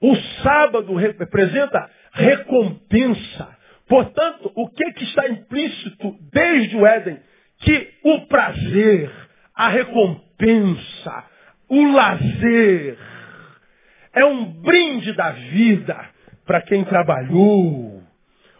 O 0.00 0.16
sábado 0.42 0.92
representa 0.96 1.88
recompensa. 2.10 3.56
Portanto, 3.86 4.50
o 4.56 4.68
que, 4.68 4.92
que 4.94 5.04
está 5.04 5.28
implícito 5.28 6.16
desde 6.32 6.76
o 6.76 6.84
Éden? 6.84 7.20
Que 7.60 7.94
o 8.02 8.26
prazer, 8.26 9.12
a 9.54 9.68
recompensa, 9.68 11.24
o 11.68 11.92
lazer, 11.92 12.98
é 14.12 14.24
um 14.24 14.44
brinde 14.60 15.12
da 15.12 15.30
vida 15.30 16.04
para 16.44 16.62
quem 16.62 16.82
trabalhou. 16.82 18.02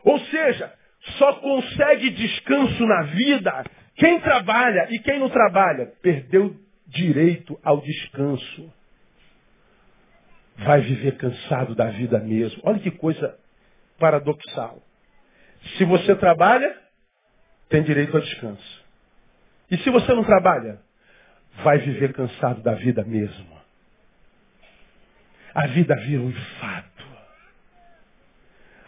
Ou 0.04 0.20
seja, 0.26 0.72
só 1.18 1.32
consegue 1.32 2.10
descanso 2.10 2.86
na 2.86 3.02
vida 3.02 3.64
quem 3.96 4.20
trabalha 4.20 4.86
e 4.90 5.00
quem 5.00 5.18
não 5.18 5.28
trabalha 5.28 5.92
perdeu 6.00 6.67
direito 6.88 7.58
ao 7.62 7.80
descanso. 7.80 8.72
Vai 10.56 10.80
viver 10.80 11.16
cansado 11.16 11.74
da 11.74 11.90
vida 11.90 12.18
mesmo. 12.18 12.60
Olha 12.64 12.80
que 12.80 12.90
coisa 12.90 13.38
paradoxal. 13.98 14.82
Se 15.76 15.84
você 15.84 16.14
trabalha, 16.16 16.76
tem 17.68 17.82
direito 17.82 18.16
ao 18.16 18.22
descanso. 18.22 18.84
E 19.70 19.76
se 19.78 19.90
você 19.90 20.12
não 20.14 20.24
trabalha, 20.24 20.80
vai 21.62 21.78
viver 21.78 22.12
cansado 22.12 22.62
da 22.62 22.74
vida 22.74 23.04
mesmo. 23.04 23.58
A 25.54 25.66
vida 25.66 25.94
vira 25.96 26.22
um 26.22 26.32
fato. 26.32 27.04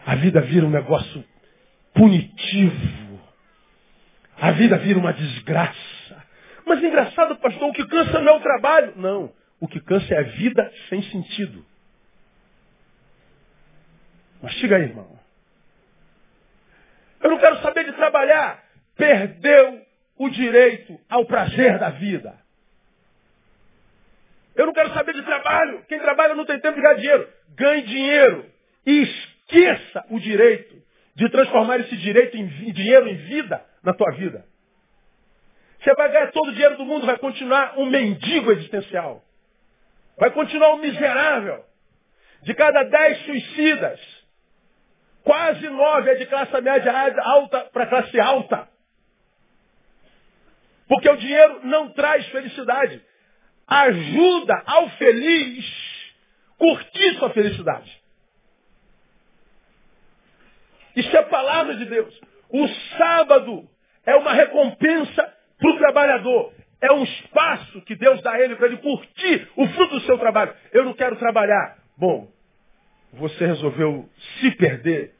A 0.05 0.15
vida 0.15 0.41
vira 0.41 0.65
um 0.65 0.69
negócio 0.69 1.23
punitivo. 1.93 3.21
A 4.37 4.51
vida 4.51 4.77
vira 4.77 4.97
uma 4.97 5.13
desgraça. 5.13 6.00
Mas 6.65 6.83
engraçado, 6.83 7.35
pastor, 7.37 7.69
o 7.69 7.73
que 7.73 7.85
cansa 7.87 8.19
não 8.21 8.33
é 8.33 8.37
o 8.37 8.41
trabalho. 8.41 8.93
Não. 8.95 9.33
O 9.59 9.67
que 9.67 9.79
cansa 9.79 10.13
é 10.13 10.19
a 10.19 10.23
vida 10.23 10.71
sem 10.89 11.01
sentido. 11.03 11.65
Mas 14.41 14.53
chega 14.53 14.77
aí, 14.77 14.83
irmão. 14.83 15.19
Eu 17.21 17.29
não 17.29 17.37
quero 17.37 17.61
saber 17.61 17.85
de 17.85 17.93
trabalhar. 17.93 18.63
Perdeu 18.95 19.85
o 20.17 20.29
direito 20.29 20.99
ao 21.09 21.25
prazer 21.25 21.77
da 21.79 21.89
vida. 21.91 22.35
Eu 24.55 24.65
não 24.65 24.73
quero 24.73 24.93
saber 24.93 25.13
de 25.13 25.21
trabalho. 25.23 25.83
Quem 25.87 25.99
trabalha 25.99 26.35
não 26.35 26.45
tem 26.45 26.59
tempo 26.59 26.75
de 26.75 26.81
ganhar 26.81 26.95
dinheiro. 26.95 27.29
Ganhe 27.55 27.81
dinheiro. 27.83 28.45
E 28.85 29.01
esqueça 29.03 30.05
o 30.09 30.19
direito 30.19 30.81
de 31.15 31.29
transformar 31.29 31.79
esse 31.79 31.95
direito 31.97 32.35
em 32.37 32.47
dinheiro 32.71 33.07
em 33.07 33.15
vida 33.15 33.63
na 33.83 33.93
tua 33.93 34.11
vida. 34.11 34.45
Você 35.81 35.95
vai 35.95 36.11
ganhar 36.11 36.31
todo 36.31 36.49
o 36.49 36.51
dinheiro 36.51 36.77
do 36.77 36.85
mundo, 36.85 37.07
vai 37.07 37.17
continuar 37.17 37.77
um 37.79 37.87
mendigo 37.87 38.51
existencial. 38.51 39.23
Vai 40.17 40.29
continuar 40.29 40.75
um 40.75 40.77
miserável. 40.77 41.65
De 42.43 42.53
cada 42.53 42.83
dez 42.83 43.25
suicidas, 43.25 43.99
quase 45.23 45.67
nove 45.69 46.11
é 46.11 46.15
de 46.15 46.27
classe 46.27 46.61
média 46.61 46.93
alta 47.23 47.61
para 47.73 47.87
classe 47.87 48.19
alta. 48.19 48.69
Porque 50.87 51.09
o 51.09 51.17
dinheiro 51.17 51.61
não 51.63 51.89
traz 51.93 52.27
felicidade. 52.27 53.03
Ajuda 53.67 54.61
ao 54.65 54.89
feliz 54.91 55.65
curtir 56.57 57.17
sua 57.17 57.31
felicidade. 57.31 58.01
Isso 60.95 61.15
é 61.15 61.23
palavra 61.23 61.75
de 61.75 61.85
Deus. 61.85 62.21
O 62.49 62.67
sábado 62.97 63.67
é 64.05 64.15
uma 64.15 64.33
recompensa 64.33 65.40
para 65.61 65.71
o 65.71 65.77
trabalhador. 65.77 66.53
É 66.81 66.91
um 66.91 67.03
espaço 67.03 67.81
que 67.83 67.95
Deus 67.95 68.21
dá 68.23 68.31
a 68.31 68.41
ele 68.41 68.55
para 68.55 68.65
ele 68.65 68.77
curtir 68.77 69.47
o 69.55 69.67
fruto 69.67 69.95
do 69.95 70.01
seu 70.01 70.17
trabalho. 70.17 70.51
Eu 70.73 70.83
não 70.83 70.93
quero 70.93 71.15
trabalhar. 71.15 71.77
Bom, 71.95 72.27
você 73.13 73.45
resolveu 73.45 74.09
se 74.39 74.51
perder. 74.55 75.13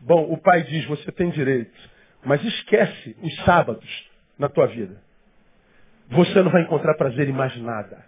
Bom, 0.00 0.30
o 0.30 0.36
pai 0.36 0.62
diz, 0.64 0.84
você 0.84 1.10
tem 1.10 1.30
direito. 1.30 1.72
Mas 2.22 2.44
esquece 2.44 3.16
os 3.22 3.34
sábados 3.44 4.10
na 4.38 4.50
tua 4.50 4.66
vida. 4.66 5.02
Você 6.10 6.42
não 6.42 6.50
vai 6.50 6.62
encontrar 6.62 6.94
prazer 6.94 7.26
em 7.28 7.32
mais 7.32 7.56
nada. 7.56 8.04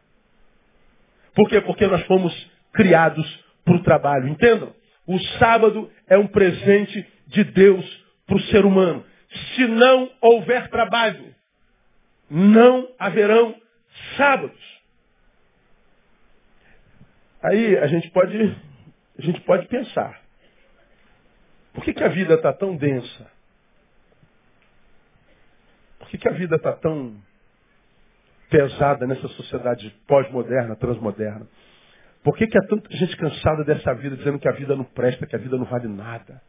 Por 1.34 1.48
quê? 1.48 1.60
Porque 1.62 1.86
nós 1.86 2.04
fomos 2.06 2.34
criados 2.72 3.26
para 3.64 3.76
o 3.76 3.82
trabalho. 3.82 4.28
Entendam? 4.28 4.74
O 5.06 5.18
sábado 5.38 5.90
é 6.06 6.18
um 6.18 6.26
presente 6.26 7.06
de 7.28 7.44
Deus 7.44 8.04
para 8.26 8.36
o 8.36 8.42
ser 8.42 8.66
humano. 8.66 9.04
Se 9.54 9.66
não 9.66 10.10
houver 10.20 10.68
trabalho, 10.68 11.34
não 12.30 12.88
haverão 12.98 13.60
sábados. 14.16 14.80
Aí 17.42 17.76
a 17.78 17.86
gente 17.88 18.08
pode, 18.10 18.56
a 19.18 19.22
gente 19.22 19.40
pode 19.40 19.66
pensar. 19.66 20.20
Por 21.72 21.84
que, 21.84 21.92
que 21.92 22.04
a 22.04 22.08
vida 22.08 22.34
está 22.34 22.52
tão 22.52 22.76
densa? 22.76 23.30
Por 25.98 26.08
que, 26.08 26.18
que 26.18 26.28
a 26.28 26.32
vida 26.32 26.56
está 26.56 26.72
tão 26.72 27.16
pesada 28.48 29.06
nessa 29.06 29.28
sociedade 29.28 29.90
pós-moderna, 30.06 30.76
transmoderna? 30.76 31.46
Por 32.22 32.36
que, 32.36 32.46
que 32.46 32.58
há 32.58 32.66
tanta 32.66 32.94
gente 32.94 33.16
cansada 33.16 33.64
dessa 33.64 33.94
vida, 33.94 34.16
dizendo 34.16 34.38
que 34.38 34.48
a 34.48 34.52
vida 34.52 34.76
não 34.76 34.84
presta, 34.84 35.26
que 35.26 35.34
a 35.34 35.38
vida 35.38 35.56
não 35.56 35.64
vale 35.64 35.88
nada? 35.88 36.42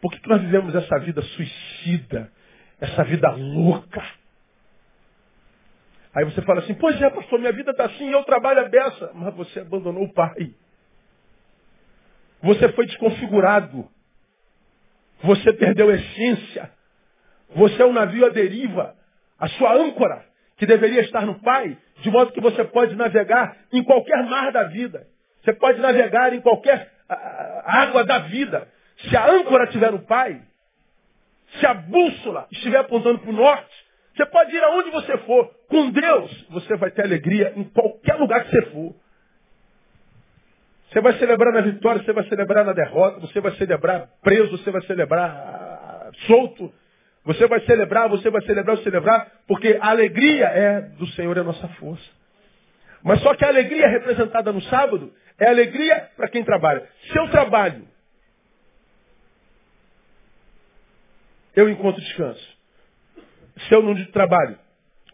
Por 0.00 0.12
que, 0.12 0.20
que 0.20 0.28
nós 0.28 0.40
vivemos 0.40 0.74
essa 0.74 0.98
vida 1.00 1.22
suicida, 1.22 2.30
essa 2.80 3.04
vida 3.04 3.30
louca? 3.30 4.02
Aí 6.14 6.24
você 6.24 6.40
fala 6.42 6.60
assim, 6.60 6.74
pois 6.74 7.00
é, 7.00 7.10
pastor, 7.10 7.38
minha 7.38 7.52
vida 7.52 7.72
está 7.72 7.84
assim, 7.84 8.10
eu 8.10 8.24
trabalho 8.24 8.60
a 8.60 8.68
beça. 8.68 9.10
Mas 9.14 9.34
você 9.34 9.60
abandonou 9.60 10.04
o 10.04 10.12
pai. 10.12 10.54
Você 12.42 12.68
foi 12.72 12.86
desconfigurado. 12.86 13.88
Você 15.22 15.52
perdeu 15.52 15.90
a 15.90 15.94
essência. 15.94 16.70
Você 17.54 17.82
é 17.82 17.84
um 17.86 17.92
navio 17.92 18.24
à 18.26 18.28
deriva. 18.30 18.94
A 19.38 19.48
sua 19.48 19.74
âncora 19.74 20.24
que 20.56 20.66
deveria 20.66 21.02
estar 21.02 21.26
no 21.26 21.38
Pai, 21.40 21.76
de 22.00 22.10
modo 22.10 22.32
que 22.32 22.40
você 22.40 22.64
pode 22.64 22.94
navegar 22.96 23.56
em 23.72 23.82
qualquer 23.82 24.24
mar 24.24 24.50
da 24.52 24.64
vida. 24.64 25.06
Você 25.42 25.52
pode 25.52 25.78
navegar 25.80 26.32
em 26.32 26.40
qualquer 26.40 26.90
água 27.64 28.04
da 28.04 28.20
vida. 28.20 28.66
Se 29.08 29.16
a 29.16 29.30
âncora 29.30 29.64
estiver 29.64 29.92
no 29.92 30.00
Pai, 30.00 30.40
se 31.58 31.66
a 31.66 31.74
bússola 31.74 32.46
estiver 32.50 32.78
apontando 32.78 33.18
para 33.20 33.30
o 33.30 33.32
norte, 33.32 33.86
você 34.14 34.26
pode 34.26 34.54
ir 34.54 34.62
aonde 34.62 34.90
você 34.90 35.16
for. 35.18 35.50
Com 35.68 35.90
Deus, 35.90 36.46
você 36.50 36.76
vai 36.76 36.90
ter 36.90 37.02
alegria 37.02 37.52
em 37.56 37.64
qualquer 37.64 38.14
lugar 38.14 38.44
que 38.44 38.50
você 38.50 38.62
for. 38.66 38.94
Você 40.90 41.00
vai 41.00 41.12
celebrar 41.14 41.52
na 41.52 41.60
vitória, 41.60 42.02
você 42.02 42.12
vai 42.12 42.24
celebrar 42.28 42.64
na 42.64 42.72
derrota, 42.72 43.20
você 43.20 43.40
vai 43.40 43.52
celebrar 43.52 44.08
preso, 44.22 44.56
você 44.56 44.70
vai 44.70 44.80
celebrar 44.82 45.30
ah, 45.30 46.10
solto, 46.26 46.72
você 47.24 47.46
vai 47.46 47.60
celebrar, 47.62 48.08
você 48.08 48.30
vai 48.30 48.40
celebrar, 48.42 48.78
celebrar, 48.78 49.32
porque 49.46 49.76
a 49.80 49.90
alegria 49.90 50.46
é 50.46 50.80
do 50.80 51.06
Senhor 51.08 51.36
é 51.36 51.40
a 51.40 51.44
nossa 51.44 51.68
força. 51.68 52.08
Mas 53.02 53.20
só 53.20 53.34
que 53.34 53.44
a 53.44 53.48
alegria 53.48 53.88
representada 53.88 54.52
no 54.52 54.62
sábado 54.62 55.12
é 55.38 55.48
alegria 55.48 56.08
para 56.16 56.28
quem 56.28 56.44
trabalha. 56.44 56.88
Se 57.12 57.18
eu 57.18 57.28
trabalho, 57.28 57.86
eu 61.56 61.68
encontro 61.68 62.00
descanso. 62.00 62.56
Se 63.66 63.74
eu 63.74 63.82
não 63.82 63.94
trabalho, 64.12 64.58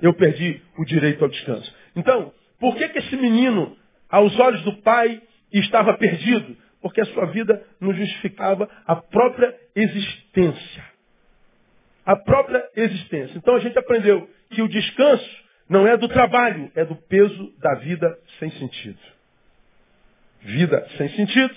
eu 0.01 0.13
perdi 0.13 0.61
o 0.77 0.85
direito 0.85 1.25
ao 1.25 1.31
descanso. 1.31 1.73
Então, 1.97 2.35
por 2.59 2.77
que, 2.77 2.89
que 2.89 2.99
esse 2.99 3.17
menino, 3.17 3.77
aos 4.11 4.39
olhos 4.39 4.63
do 4.65 4.83
pai, 4.83 5.23
estava 5.53 5.97
perdido? 5.97 6.57
Porque 6.83 7.01
a 7.01 7.07
sua 7.07 7.27
vida 7.27 7.65
não 7.81 7.95
justificava 7.95 8.69
a 8.85 8.97
própria 8.97 9.57
existência 9.75 10.93
a 12.05 12.17
própria 12.17 12.69
existência. 12.77 13.37
Então 13.37 13.55
a 13.55 13.61
gente 13.61 13.79
aprendeu 13.79 14.29
que 14.51 14.63
o 14.63 14.69
descanso 14.69 15.43
não 15.69 15.87
é 15.87 15.97
do 15.97 16.09
trabalho, 16.09 16.71
é 16.75 16.85
do 16.85 16.97
peso 16.97 17.53
da 17.59 17.75
vida 17.77 18.19
sem 18.39 18.51
sentido. 18.53 18.99
Vida 20.41 20.87
sem 20.97 21.09
sentido 21.11 21.55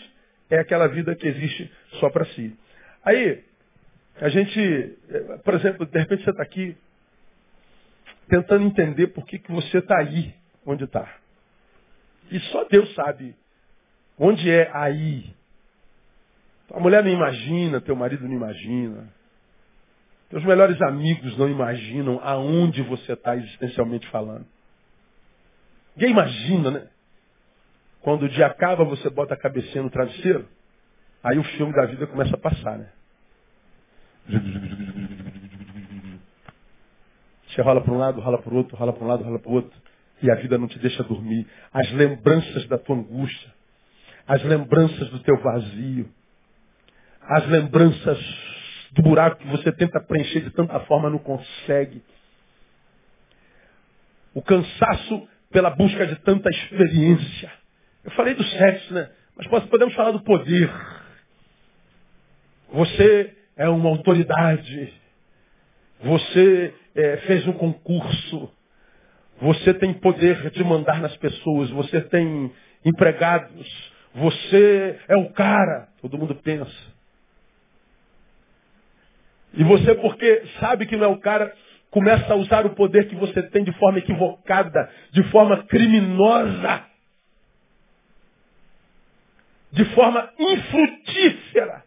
é 0.49 0.59
aquela 0.59 0.88
vida 0.88 1.15
que 1.15 1.27
existe 1.27 1.71
só 1.99 2.09
para 2.09 2.25
si. 2.25 2.55
Aí, 3.03 3.43
a 4.20 4.30
gente, 4.30 4.97
por 5.43 5.53
exemplo, 5.55 5.86
de 5.86 5.99
repente 5.99 6.24
você 6.24 6.30
está 6.30 6.43
aqui 6.43 6.78
tentando 8.30 8.66
entender 8.66 9.07
por 9.07 9.26
que, 9.26 9.38
que 9.39 9.51
você 9.51 9.80
está 9.80 9.99
aí 9.99 10.34
onde 10.66 10.86
está. 10.86 11.18
E 12.32 12.39
só 12.51 12.63
Deus 12.66 12.93
sabe 12.93 13.36
onde 14.18 14.49
é 14.49 14.70
aí. 14.74 15.36
A 16.74 16.80
mulher 16.80 17.03
não 17.03 17.11
imagina, 17.11 17.82
teu 17.82 17.95
marido 17.95 18.26
não 18.26 18.34
imagina. 18.34 19.13
Teus 20.30 20.43
melhores 20.43 20.82
amigos 20.82 21.38
não 21.38 21.47
imaginam 21.47 22.20
aonde 22.24 22.82
você 22.82 23.13
está 23.13 23.36
existencialmente 23.36 24.07
falando. 24.07 24.45
Ninguém 25.95 26.11
imagina, 26.11 26.72
né? 26.72 26.88
Quando 28.01 28.24
o 28.24 28.30
dia 28.30 28.47
acaba, 28.47 28.84
você 28.84 29.09
bota 29.09 29.34
a 29.34 29.38
cabecinha 29.38 29.84
no 29.84 29.89
travesseiro, 29.89 30.47
aí 31.24 31.38
o 31.38 31.43
filme 31.43 31.74
da 31.74 31.86
vida 31.86 32.05
começa 32.07 32.36
a 32.36 32.39
passar, 32.39 32.78
né? 32.78 32.89
Você 37.47 37.61
rola 37.61 37.82
para 37.82 37.93
um 37.93 37.97
lado, 37.97 38.19
rola 38.19 38.41
para 38.41 38.53
o 38.53 38.57
outro, 38.57 38.76
rola 38.76 38.91
para 38.91 39.03
um 39.03 39.07
lado, 39.07 39.23
rola 39.23 39.39
para 39.39 39.49
o 39.49 39.53
outro. 39.53 39.80
E 40.21 40.32
a 40.32 40.36
vida 40.36 40.57
não 40.57 40.67
te 40.67 40.80
deixa 40.80 41.03
dormir. 41.03 41.47
As 41.71 41.91
lembranças 41.91 42.67
da 42.67 42.78
tua 42.78 42.95
angústia, 42.95 43.53
as 44.28 44.43
lembranças 44.43 45.09
do 45.09 45.19
teu 45.19 45.38
vazio, 45.41 46.09
as 47.21 47.47
lembranças 47.47 48.19
do 48.91 49.01
buraco 49.03 49.38
que 49.38 49.47
você 49.47 49.71
tenta 49.71 50.01
preencher 50.01 50.41
de 50.41 50.51
tanta 50.51 50.80
forma 50.82 51.09
não 51.09 51.19
consegue. 51.19 52.03
O 54.34 54.41
cansaço 54.41 55.28
pela 55.51 55.69
busca 55.69 56.05
de 56.07 56.15
tanta 56.17 56.49
experiência. 56.49 57.51
Eu 58.03 58.11
falei 58.11 58.34
do 58.34 58.43
sexo, 58.43 58.93
né? 58.93 59.09
Mas 59.36 59.47
podemos 59.67 59.93
falar 59.95 60.11
do 60.11 60.21
poder. 60.21 60.69
Você 62.73 63.44
é 63.56 63.70
uma 63.70 63.89
autoridade. 63.89 64.93
Você 66.01 66.74
é, 66.95 67.18
fez 67.18 67.47
um 67.47 67.53
concurso. 67.53 68.51
Você 69.41 69.74
tem 69.74 69.93
poder 69.93 70.49
de 70.51 70.64
mandar 70.64 70.99
nas 70.99 71.16
pessoas. 71.18 71.70
Você 71.72 72.01
tem 72.01 72.51
empregados. 72.84 73.93
Você 74.16 74.99
é 75.08 75.16
o 75.16 75.32
cara. 75.32 75.89
Todo 76.01 76.18
mundo 76.18 76.36
pensa. 76.36 76.95
E 79.53 79.64
você, 79.64 79.95
porque 79.95 80.43
sabe 80.60 80.86
que 80.86 80.97
não 80.97 81.06
é 81.06 81.08
o 81.08 81.20
cara, 81.20 81.53
começa 81.89 82.34
a 82.34 82.36
usar 82.36 82.66
o 82.66 82.76
poder 82.76 83.08
que 83.08 83.16
você 83.16 83.41
tem 83.41 83.64
de 83.64 83.72
forma 83.74 83.99
equivocada, 83.99 84.91
de 85.12 85.24
forma 85.32 85.64
criminosa, 85.64 86.84
de 89.72 89.86
forma 89.95 90.30
infrutífera. 90.38 91.86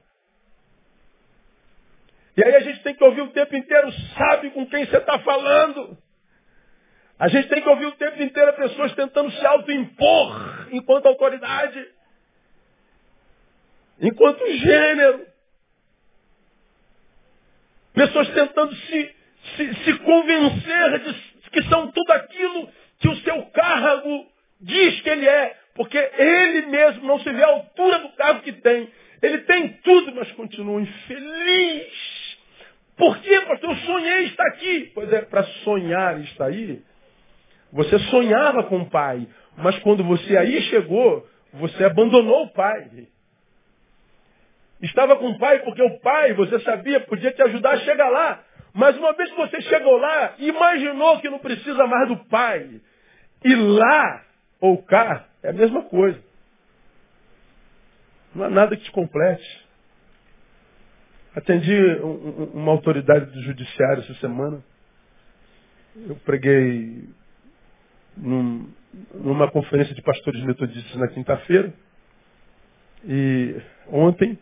E 2.39 2.45
aí 2.45 2.55
a 2.55 2.61
gente 2.61 2.81
tem 2.85 2.95
que 2.95 3.03
ouvir 3.03 3.23
o 3.23 3.31
tempo 3.31 3.57
inteiro, 3.57 3.93
sabe 4.17 4.51
com 4.51 4.65
quem 4.65 4.87
você 4.87 4.99
está 4.99 5.19
falando. 5.19 5.99
A 7.19 7.27
gente 7.27 7.49
tem 7.49 7.61
que 7.61 7.69
ouvir 7.69 7.87
o 7.87 7.97
tempo 7.97 8.23
inteiro 8.23 8.53
pessoas 8.53 8.95
tentando 8.95 9.29
se 9.33 9.45
autoimpor 9.45 10.69
enquanto 10.71 11.07
autoridade, 11.07 11.85
enquanto 14.01 14.47
gênero. 14.53 15.27
Pessoas 17.93 18.29
tentando 18.29 18.73
se, 18.73 19.17
se, 19.57 19.75
se 19.83 19.99
convencer 19.99 20.99
de 21.01 21.51
que 21.51 21.63
são 21.65 21.91
tudo 21.91 22.13
aquilo 22.13 22.71
que 23.01 23.09
o 23.09 23.17
seu 23.17 23.47
cargo 23.47 24.31
diz 24.61 25.01
que 25.01 25.11
ele 25.11 25.29
é. 25.29 25.59
Porque 25.75 25.99
ele 25.99 26.67
mesmo 26.67 27.05
não 27.05 27.19
se 27.19 27.33
vê 27.33 27.43
à 27.43 27.49
altura 27.49 27.99
do 27.99 28.11
cargo 28.11 28.43
que 28.43 28.53
tem. 28.53 28.89
Ele 29.21 29.39
tem 29.39 29.73
tudo, 29.83 30.15
mas 30.15 30.31
continua 30.33 30.81
infeliz. 30.81 32.18
Por 32.99 33.17
quê, 33.21 33.41
pastor? 33.43 33.71
Eu 33.71 33.77
sonhei 33.77 34.25
estar 34.25 34.47
aqui. 34.49 34.91
Pois 34.93 35.13
é, 35.13 35.23
para 35.23 35.45
sonhar 35.45 36.21
estar 36.21 36.47
aí, 36.47 36.83
você 37.73 37.97
sonhava 38.11 38.65
com 38.65 38.79
o 38.81 38.91
pai. 38.91 39.27
Mas 39.57 39.79
quando 39.79 40.03
você 40.03 40.37
aí 40.37 40.61
chegou, 40.63 41.27
você 41.53 41.85
abandonou 41.85 42.45
o 42.45 42.53
pai. 42.53 43.07
Estava 44.83 45.17
com 45.17 45.29
o 45.29 45.39
pai 45.39 45.61
porque 45.61 45.83
o 45.83 46.01
pai, 46.01 46.35
você 46.35 46.59
sabia, 46.61 47.01
podia 47.01 47.33
te 47.33 47.43
ajudar 47.43 47.75
a 47.75 47.79
chegar 47.79 48.09
lá. 48.09 48.45
Mas 48.75 48.97
uma 48.97 49.13
vez 49.13 49.31
que 49.31 49.37
você 49.37 49.61
chegou 49.63 49.97
lá, 49.97 50.35
imaginou 50.39 51.21
que 51.21 51.31
não 51.31 51.39
precisa 51.39 51.87
mais 51.87 52.09
do 52.09 52.17
pai. 52.27 52.81
E 53.45 53.55
lá, 53.55 54.25
ou 54.61 54.83
cá, 54.83 55.27
é 55.43 55.51
a 55.51 55.53
mesma 55.53 55.83
coisa. 55.85 56.21
Não 58.35 58.45
há 58.45 58.51
nada 58.51 58.77
que 58.77 58.85
te 58.85 58.91
complete. 58.91 59.68
Atendi 61.35 61.75
uma 62.55 62.73
autoridade 62.73 63.27
do 63.27 63.43
judiciário 63.43 64.03
essa 64.03 64.15
semana. 64.15 64.63
Eu 65.97 66.17
preguei 66.17 67.09
num, 68.17 68.69
numa 69.15 69.51
conferência 69.51 69.95
de 69.95 70.03
pastores 70.03 70.43
metodistas 70.43 70.97
na 70.97 71.09
quinta-feira. 71.09 71.73
E 73.05 73.61
ontem 73.89 74.39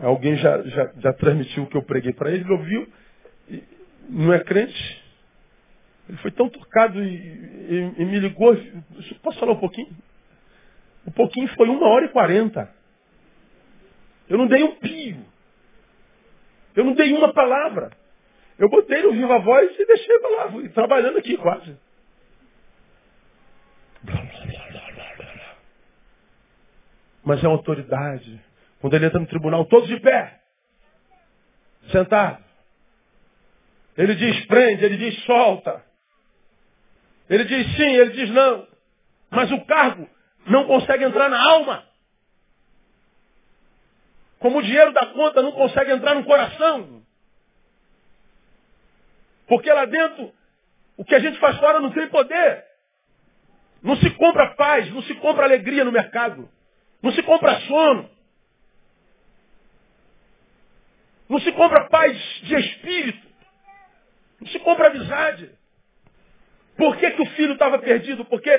Alguém 0.00 0.36
já, 0.36 0.62
já, 0.62 0.92
já 0.98 1.12
transmitiu 1.12 1.64
o 1.64 1.66
que 1.66 1.76
eu 1.76 1.82
preguei 1.82 2.12
para 2.12 2.30
ele, 2.30 2.42
ele 2.42 2.52
ouviu, 2.52 2.88
não 4.08 4.32
é 4.32 4.40
crente. 4.40 5.02
Ele 6.08 6.18
foi 6.18 6.30
tão 6.32 6.48
tocado 6.48 7.02
e, 7.02 7.14
e, 7.14 7.94
e 7.98 8.04
me 8.04 8.18
ligou. 8.18 8.56
Posso 9.22 9.38
falar 9.38 9.52
um 9.52 9.60
pouquinho? 9.60 9.94
Um 11.06 11.12
pouquinho 11.12 11.48
foi 11.48 11.68
uma 11.68 11.86
hora 11.86 12.06
e 12.06 12.08
quarenta. 12.08 12.68
Eu 14.28 14.36
não 14.36 14.46
dei 14.46 14.62
um 14.62 14.74
pio. 14.76 15.24
Eu 16.74 16.84
não 16.84 16.94
dei 16.94 17.12
uma 17.12 17.32
palavra. 17.32 17.90
Eu 18.58 18.68
botei 18.68 19.02
no 19.02 19.12
viva 19.12 19.38
voz 19.40 19.78
e 19.78 19.86
deixei 19.86 20.18
lá, 20.18 20.52
trabalhando 20.72 21.18
aqui 21.18 21.36
quase. 21.36 21.76
Mas 27.24 27.42
é 27.42 27.48
uma 27.48 27.56
autoridade. 27.56 28.40
Quando 28.80 28.94
ele 28.94 29.06
entra 29.06 29.18
no 29.18 29.26
tribunal, 29.26 29.64
todos 29.64 29.88
de 29.88 29.98
pé. 29.98 30.40
Sentado. 31.90 32.44
Ele 33.96 34.14
diz 34.14 34.46
prende, 34.46 34.84
ele 34.84 34.96
diz 34.96 35.24
solta. 35.24 35.82
Ele 37.28 37.44
diz 37.44 37.76
sim, 37.76 37.96
ele 37.96 38.10
diz 38.10 38.30
não. 38.30 38.66
Mas 39.30 39.50
o 39.50 39.64
cargo 39.64 40.08
não 40.46 40.66
consegue 40.66 41.04
entrar 41.04 41.28
na 41.28 41.42
alma. 41.42 41.84
Como 44.38 44.58
o 44.58 44.62
dinheiro 44.62 44.92
da 44.92 45.06
conta 45.06 45.42
não 45.42 45.52
consegue 45.52 45.92
entrar 45.92 46.14
no 46.14 46.24
coração. 46.24 47.02
Porque 49.46 49.72
lá 49.72 49.84
dentro, 49.84 50.32
o 50.96 51.04
que 51.04 51.14
a 51.14 51.20
gente 51.20 51.38
faz 51.38 51.58
fora 51.58 51.80
não 51.80 51.90
tem 51.92 52.08
poder. 52.08 52.64
Não 53.82 53.96
se 53.96 54.10
compra 54.10 54.54
paz, 54.54 54.90
não 54.92 55.02
se 55.02 55.14
compra 55.16 55.44
alegria 55.44 55.84
no 55.84 55.92
mercado. 55.92 56.48
Não 57.02 57.12
se 57.12 57.22
compra 57.22 57.60
sono. 57.60 58.10
Não 61.28 61.38
se 61.40 61.52
compra 61.52 61.88
paz 61.88 62.16
de 62.42 62.54
espírito. 62.54 63.28
Não 64.40 64.48
se 64.48 64.58
compra 64.60 64.88
amizade. 64.88 65.50
Por 66.76 66.96
que, 66.96 67.10
que 67.10 67.22
o 67.22 67.30
filho 67.30 67.52
estava 67.54 67.78
perdido? 67.78 68.24
Porque 68.24 68.50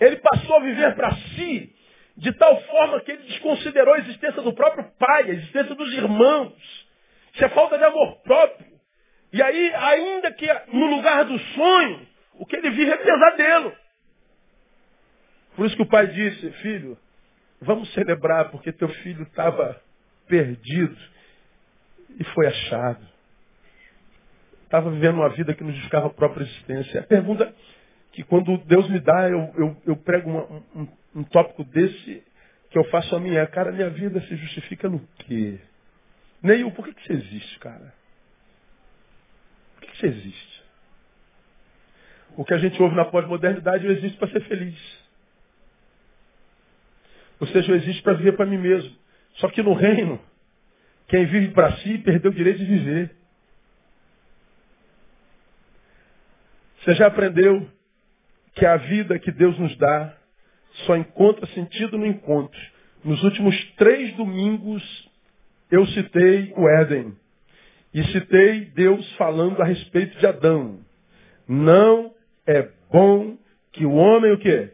ele 0.00 0.16
passou 0.16 0.56
a 0.56 0.60
viver 0.60 0.94
para 0.94 1.14
si 1.16 1.74
de 2.18 2.32
tal 2.32 2.60
forma 2.62 3.00
que 3.00 3.12
ele 3.12 3.22
desconsiderou 3.22 3.94
a 3.94 3.98
existência 4.00 4.42
do 4.42 4.52
próprio 4.52 4.84
pai, 4.98 5.22
a 5.22 5.34
existência 5.34 5.74
dos 5.74 5.92
irmãos. 5.94 6.52
Isso 7.32 7.44
é 7.44 7.48
falta 7.50 7.78
de 7.78 7.84
amor 7.84 8.20
próprio. 8.22 8.66
E 9.32 9.40
aí, 9.40 9.74
ainda 9.74 10.32
que 10.32 10.46
no 10.72 10.86
lugar 10.86 11.24
do 11.24 11.38
sonho, 11.38 12.06
o 12.34 12.44
que 12.44 12.56
ele 12.56 12.70
vive 12.70 12.90
é 12.90 12.96
pesadelo. 12.96 13.72
Por 15.54 15.66
isso 15.66 15.76
que 15.76 15.82
o 15.82 15.88
pai 15.88 16.08
disse, 16.08 16.50
filho, 16.62 16.98
vamos 17.60 17.92
celebrar 17.94 18.50
porque 18.50 18.72
teu 18.72 18.88
filho 18.88 19.22
estava 19.22 19.80
perdido 20.26 20.96
e 22.18 22.24
foi 22.24 22.48
achado. 22.48 23.06
Estava 24.64 24.90
vivendo 24.90 25.16
uma 25.16 25.28
vida 25.30 25.54
que 25.54 25.62
não 25.62 25.70
justificava 25.70 26.08
a 26.08 26.10
própria 26.10 26.42
existência. 26.42 27.00
A 27.00 27.04
pergunta 27.04 27.54
que 28.12 28.24
quando 28.24 28.58
Deus 28.58 28.88
me 28.90 28.98
dá, 28.98 29.28
eu, 29.28 29.52
eu, 29.56 29.76
eu 29.86 29.96
prego 29.96 30.28
uma, 30.30 30.42
um, 30.74 30.88
um 31.14 31.24
tópico 31.24 31.64
desse 31.64 32.22
que 32.70 32.78
eu 32.78 32.84
faço 32.84 33.14
a 33.16 33.20
minha. 33.20 33.46
Cara, 33.46 33.72
minha 33.72 33.90
vida 33.90 34.20
se 34.22 34.36
justifica 34.36 34.88
no 34.88 35.00
quê? 35.18 35.58
Neil, 36.42 36.70
por 36.72 36.86
que, 36.86 36.94
que 36.94 37.06
você 37.06 37.12
existe, 37.14 37.58
cara? 37.58 37.94
Por 39.74 39.82
que, 39.82 39.92
que 39.92 39.98
você 39.98 40.06
existe? 40.06 40.62
O 42.36 42.44
que 42.44 42.54
a 42.54 42.58
gente 42.58 42.80
ouve 42.80 42.94
na 42.94 43.04
pós-modernidade, 43.04 43.84
eu 43.84 43.92
existo 43.92 44.18
para 44.18 44.28
ser 44.28 44.40
feliz. 44.42 44.78
Ou 47.40 47.46
seja, 47.48 47.72
eu 47.72 47.76
existo 47.76 48.02
para 48.02 48.14
viver 48.14 48.36
para 48.36 48.46
mim 48.46 48.58
mesmo. 48.58 48.94
Só 49.34 49.48
que 49.48 49.62
no 49.62 49.72
reino, 49.72 50.20
quem 51.08 51.26
vive 51.26 51.52
para 51.52 51.76
si 51.78 51.98
perdeu 51.98 52.30
o 52.30 52.34
direito 52.34 52.58
de 52.58 52.64
viver. 52.64 53.16
Você 56.80 56.94
já 56.94 57.06
aprendeu 57.06 57.68
que 58.54 58.66
a 58.66 58.76
vida 58.76 59.18
que 59.18 59.32
Deus 59.32 59.58
nos 59.58 59.76
dá 59.76 60.16
só 60.86 60.96
encontra 60.96 61.46
sentido 61.48 61.98
no 61.98 62.06
encontro. 62.06 62.58
Nos 63.04 63.22
últimos 63.22 63.56
três 63.76 64.14
domingos, 64.16 64.82
eu 65.70 65.86
citei 65.86 66.52
o 66.56 66.68
Éden. 66.68 67.16
E 67.92 68.04
citei 68.12 68.66
Deus 68.66 69.10
falando 69.12 69.60
a 69.62 69.64
respeito 69.64 70.18
de 70.18 70.26
Adão. 70.26 70.80
Não 71.46 72.14
é 72.46 72.68
bom 72.90 73.38
que 73.72 73.86
o 73.86 73.92
homem 73.92 74.32
o 74.32 74.38
quê? 74.38 74.72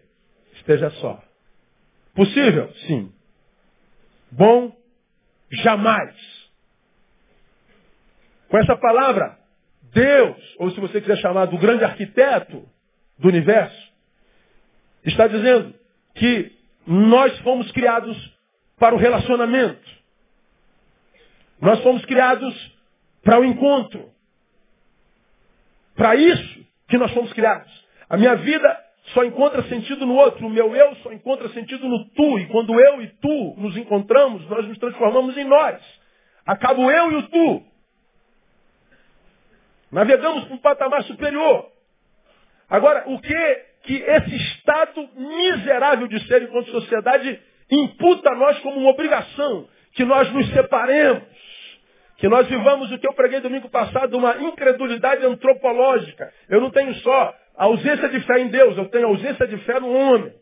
Esteja 0.55 0.91
só. 0.91 1.23
Possível? 2.15 2.73
Sim. 2.87 3.13
Bom? 4.31 4.77
Jamais. 5.51 6.15
Com 8.49 8.59
essa 8.59 8.77
palavra, 8.77 9.39
Deus, 9.93 10.57
ou 10.59 10.71
se 10.71 10.81
você 10.81 11.01
quiser 11.01 11.17
chamar 11.19 11.47
do 11.47 11.59
grande 11.59 11.85
arquiteto 11.85 12.69
do 13.19 13.29
universo, 13.29 13.93
está 15.05 15.27
dizendo 15.27 15.75
que 16.15 16.53
nós 16.87 17.39
fomos 17.41 17.71
criados 17.73 18.17
para 18.79 18.95
o 18.95 18.99
relacionamento. 18.99 19.91
Nós 21.61 21.83
fomos 21.83 22.05
criados 22.05 22.55
para 23.23 23.41
o 23.41 23.45
encontro. 23.45 24.11
Para 25.97 26.17
isso 26.17 26.67
que 26.89 26.99
nós 26.99 27.13
fomos 27.13 27.33
criados. 27.33 27.73
A 28.09 28.17
minha 28.17 28.37
vida 28.37 28.85
só 29.13 29.25
encontra 29.25 29.63
sentido 29.65 30.05
no 30.05 30.15
outro. 30.15 30.47
O 30.47 30.51
meu 30.51 30.75
eu 30.75 30.95
só 30.97 31.13
encontra 31.13 31.49
sentido 31.51 31.89
no 31.89 32.09
tu. 32.11 32.39
E 32.39 32.47
quando 32.49 32.79
eu 32.79 33.03
e 33.03 33.09
tu 33.09 33.55
nos 33.57 33.77
encontramos, 33.77 34.47
nós 34.49 34.67
nos 34.67 34.79
transformamos 34.79 35.37
em 35.37 35.45
nós. 35.45 35.83
Acaba 36.45 36.81
o 36.81 36.91
eu 36.91 37.13
e 37.13 37.17
o 37.17 37.29
tu. 37.29 37.63
Navegamos 39.91 40.45
para 40.45 40.55
um 40.55 40.59
patamar 40.59 41.03
superior. 41.05 41.71
Agora, 42.69 43.05
o 43.07 43.21
que 43.21 43.67
que 43.85 43.97
esse 43.97 44.37
estado 44.37 45.09
miserável 45.15 46.09
de 46.09 46.19
ser 46.27 46.43
enquanto 46.43 46.71
sociedade 46.71 47.39
imputa 47.71 48.31
a 48.31 48.35
nós 48.35 48.59
como 48.61 48.81
uma 48.81 48.91
obrigação? 48.91 49.69
Que 49.93 50.05
nós 50.05 50.31
nos 50.33 50.49
separemos. 50.53 51.23
Que 52.17 52.29
nós 52.29 52.47
vivamos 52.49 52.91
o 52.91 52.99
que 52.99 53.07
eu 53.07 53.13
preguei 53.13 53.41
domingo 53.41 53.69
passado, 53.69 54.17
uma 54.17 54.37
incredulidade 54.39 55.25
antropológica. 55.27 56.33
Eu 56.49 56.61
não 56.61 56.71
tenho 56.71 56.95
só 56.97 57.35
a 57.57 57.65
ausência 57.65 58.09
de 58.09 58.21
fé 58.21 58.41
em 58.41 58.49
Deus, 58.49 58.77
eu 58.77 58.89
tenho 58.89 59.07
a 59.07 59.11
ausência 59.11 59.47
de 59.47 59.59
fé 59.59 59.79
no 59.79 59.93
homem. 59.93 60.33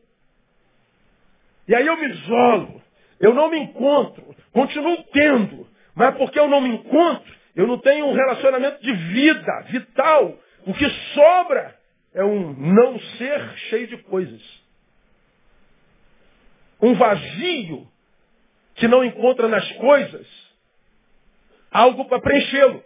E 1.67 1.75
aí 1.75 1.87
eu 1.87 1.97
me 1.97 2.09
isolo, 2.09 2.83
eu 3.21 3.35
não 3.35 3.51
me 3.51 3.59
encontro, 3.59 4.35
continuo 4.53 5.03
tendo, 5.13 5.67
mas 5.95 6.17
porque 6.17 6.39
eu 6.39 6.49
não 6.49 6.61
me 6.61 6.71
encontro, 6.71 7.33
eu 7.57 7.67
não 7.67 7.79
tenho 7.79 8.07
um 8.07 8.13
relacionamento 8.13 8.83
de 8.83 8.93
vida, 8.93 9.61
vital. 9.69 10.37
O 10.67 10.75
que 10.75 10.89
sobra 11.15 11.75
é 12.15 12.25
um 12.25 12.53
não 12.55 12.99
ser 13.17 13.57
cheio 13.71 13.87
de 13.89 13.99
coisas. 13.99 14.43
Um 16.81 16.95
vazio 16.95 17.89
que 18.75 18.89
não 18.89 19.05
encontra 19.05 19.49
nas 19.49 19.71
coisas 19.73 20.27
algo 21.71 22.05
para 22.07 22.21
preenchê-lo. 22.21 22.85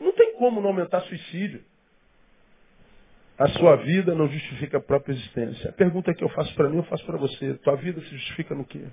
Não 0.00 0.12
tem 0.12 0.34
como 0.34 0.60
não 0.60 0.70
aumentar 0.70 1.02
suicídio. 1.02 1.64
A 3.38 3.48
sua 3.48 3.76
vida 3.76 4.14
não 4.14 4.28
justifica 4.28 4.78
a 4.78 4.80
própria 4.80 5.12
existência. 5.12 5.70
A 5.70 5.72
pergunta 5.72 6.14
que 6.14 6.24
eu 6.24 6.28
faço 6.30 6.54
para 6.54 6.70
mim, 6.70 6.78
eu 6.78 6.84
faço 6.84 7.04
para 7.04 7.18
você. 7.18 7.54
Tua 7.58 7.76
vida 7.76 8.00
se 8.00 8.08
justifica 8.08 8.54
no 8.54 8.64
quê? 8.64 8.86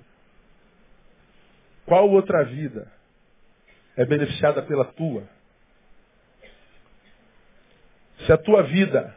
Qual 1.86 2.08
outra 2.10 2.44
vida 2.44 2.90
é 3.96 4.04
beneficiada 4.04 4.62
pela 4.62 4.84
tua? 4.84 5.26
Se 8.26 8.32
a 8.32 8.38
tua 8.38 8.62
vida 8.62 9.14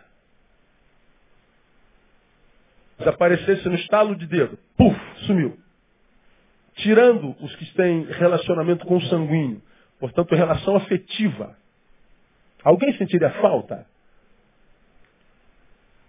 desaparecesse 2.97 3.67
no 3.67 3.75
estalo 3.75 4.15
de 4.15 4.25
dedo, 4.27 4.57
puf, 4.75 4.99
sumiu. 5.25 5.57
Tirando 6.75 7.35
os 7.41 7.55
que 7.55 7.73
têm 7.73 8.03
relacionamento 8.03 8.85
com 8.85 8.97
o 8.97 9.01
sanguíneo, 9.03 9.61
portanto, 9.99 10.35
relação 10.35 10.75
afetiva. 10.75 11.57
Alguém 12.63 12.95
sentiria 12.97 13.31
falta? 13.41 13.85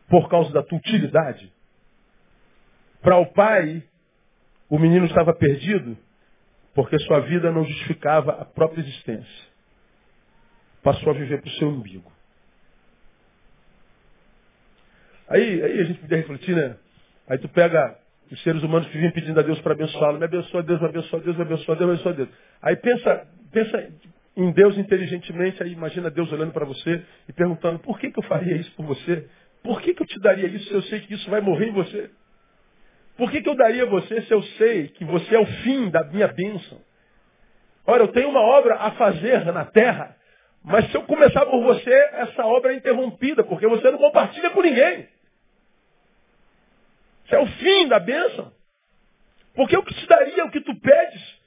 por 0.08 0.28
causa 0.28 0.52
da 0.52 0.62
tua 0.62 0.78
utilidade. 0.78 1.52
Para 3.00 3.18
o 3.18 3.26
pai, 3.26 3.84
o 4.68 4.78
menino 4.78 5.06
estava 5.06 5.34
perdido 5.34 5.96
porque 6.74 6.98
sua 7.00 7.20
vida 7.20 7.52
não 7.52 7.64
justificava 7.64 8.32
a 8.32 8.44
própria 8.44 8.80
existência. 8.80 9.48
Passou 10.82 11.10
a 11.10 11.14
viver 11.14 11.40
para 11.40 11.48
o 11.48 11.54
seu 11.54 11.68
umbigo. 11.68 12.10
Aí, 15.28 15.62
aí 15.62 15.80
a 15.80 15.84
gente 15.84 16.00
podia 16.00 16.16
refletir, 16.16 16.54
né? 16.54 16.76
Aí 17.28 17.38
tu 17.38 17.48
pega 17.48 17.98
os 18.30 18.42
seres 18.42 18.62
humanos 18.62 18.86
que 18.88 18.94
vivem 18.94 19.10
pedindo 19.12 19.38
a 19.38 19.42
Deus 19.42 19.60
para 19.60 19.72
abençoá-lo. 19.72 20.18
Me 20.18 20.24
abençoa 20.24 20.62
Deus, 20.62 20.80
me 20.80 20.88
abençoa 20.88 21.20
Deus, 21.20 21.36
me 21.36 21.42
abençoa 21.42 21.76
Deus, 21.76 21.88
me 21.88 21.94
abençoa 21.94 22.12
Deus. 22.14 22.28
Aí 22.62 22.76
pensa, 22.76 23.26
pensa 23.52 23.88
em 24.36 24.52
Deus 24.52 24.78
inteligentemente, 24.78 25.62
aí 25.62 25.72
imagina 25.72 26.10
Deus 26.10 26.30
olhando 26.32 26.52
para 26.52 26.64
você 26.64 27.02
e 27.28 27.32
perguntando, 27.32 27.80
por 27.80 27.98
que, 27.98 28.10
que 28.10 28.18
eu 28.18 28.22
faria 28.22 28.56
isso 28.56 28.70
por 28.76 28.86
você? 28.86 29.26
Por 29.62 29.80
que, 29.82 29.92
que 29.92 30.02
eu 30.02 30.06
te 30.06 30.20
daria 30.20 30.46
isso 30.46 30.68
se 30.68 30.74
eu 30.74 30.82
sei 30.82 31.00
que 31.00 31.14
isso 31.14 31.28
vai 31.28 31.40
morrer 31.40 31.68
em 31.68 31.72
você? 31.72 32.10
Por 33.16 33.30
que, 33.32 33.42
que 33.42 33.48
eu 33.48 33.56
daria 33.56 33.82
a 33.82 33.86
você 33.86 34.22
se 34.22 34.32
eu 34.32 34.42
sei 34.42 34.88
que 34.88 35.04
você 35.04 35.34
é 35.34 35.40
o 35.40 35.46
fim 35.46 35.90
da 35.90 36.04
minha 36.04 36.28
bênção? 36.28 36.78
Ora, 37.84 38.04
eu 38.04 38.08
tenho 38.08 38.28
uma 38.28 38.40
obra 38.40 38.76
a 38.76 38.92
fazer 38.92 39.44
na 39.46 39.64
terra, 39.64 40.14
mas 40.62 40.88
se 40.90 40.96
eu 40.96 41.02
começar 41.02 41.44
por 41.46 41.60
você, 41.64 41.90
essa 42.12 42.46
obra 42.46 42.72
é 42.72 42.76
interrompida, 42.76 43.42
porque 43.42 43.66
você 43.66 43.90
não 43.90 43.98
compartilha 43.98 44.50
com 44.50 44.62
ninguém. 44.62 45.08
Isso 47.28 47.34
é 47.34 47.40
o 47.40 47.46
fim 47.46 47.88
da 47.88 48.00
bênção. 48.00 48.50
Porque 49.54 49.76
eu 49.76 49.82
que 49.82 49.94
te 49.94 50.06
daria 50.06 50.46
o 50.46 50.50
que 50.50 50.62
tu 50.62 50.74
pedes, 50.80 51.40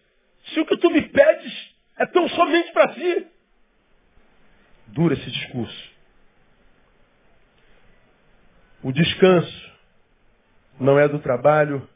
se 0.54 0.60
o 0.60 0.66
que 0.66 0.78
tu 0.78 0.92
me 0.92 1.02
pedes 1.02 1.76
é 1.98 2.06
tão 2.06 2.30
somente 2.30 2.72
para 2.72 2.94
si. 2.94 3.28
Dura 4.88 5.16
esse 5.16 5.32
discurso. 5.32 5.92
O 8.84 8.92
descanso 8.92 9.72
não 10.80 11.00
é 11.00 11.08
do 11.08 11.18
trabalho, 11.18 11.90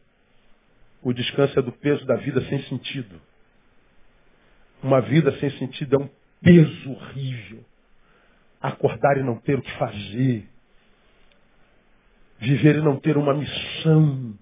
o 1.04 1.14
descanso 1.14 1.60
é 1.60 1.62
do 1.62 1.72
peso 1.72 2.06
da 2.06 2.16
vida 2.16 2.42
sem 2.50 2.64
sentido. 2.64 3.22
Uma 4.82 5.02
vida 5.02 5.32
sem 5.40 5.52
sentido 5.60 5.96
é 5.96 6.00
um 6.00 6.10
peso 6.42 6.92
horrível. 6.92 7.64
Acordar 8.60 9.18
e 9.18 9.24
não 9.24 9.40
ter 9.40 9.60
o 9.60 9.62
que 9.62 9.78
fazer. 9.78 10.55
Viver 12.40 12.78
e 12.78 12.82
não 12.82 13.00
ter 13.00 13.18
uma 13.18 13.34
missão. 13.34 14.38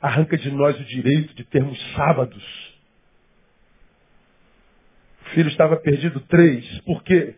Arranca 0.00 0.36
de 0.36 0.50
nós 0.50 0.78
o 0.78 0.84
direito 0.84 1.34
de 1.34 1.44
termos 1.44 1.78
sábados. 1.94 2.72
O 5.20 5.24
filho 5.34 5.48
estava 5.48 5.76
perdido 5.76 6.20
três. 6.20 6.80
Por 6.80 7.02
quê? 7.02 7.36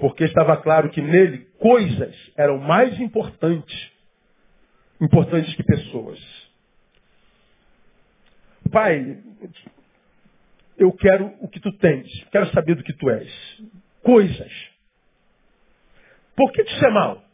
Porque 0.00 0.24
estava 0.24 0.56
claro 0.58 0.90
que 0.90 1.00
nele 1.00 1.38
coisas 1.58 2.14
eram 2.36 2.58
mais 2.58 2.98
importantes, 3.00 3.90
importantes 5.00 5.54
que 5.54 5.62
pessoas. 5.62 6.18
Pai, 8.70 9.18
eu 10.76 10.92
quero 10.92 11.34
o 11.40 11.48
que 11.48 11.58
tu 11.58 11.72
tens, 11.78 12.06
quero 12.30 12.46
saber 12.52 12.76
do 12.76 12.84
que 12.84 12.92
tu 12.92 13.10
és. 13.10 13.32
Coisas. 14.02 14.52
Por 16.36 16.52
que 16.52 16.62
isso 16.62 16.86
é 16.86 16.90
mal? 16.90 17.27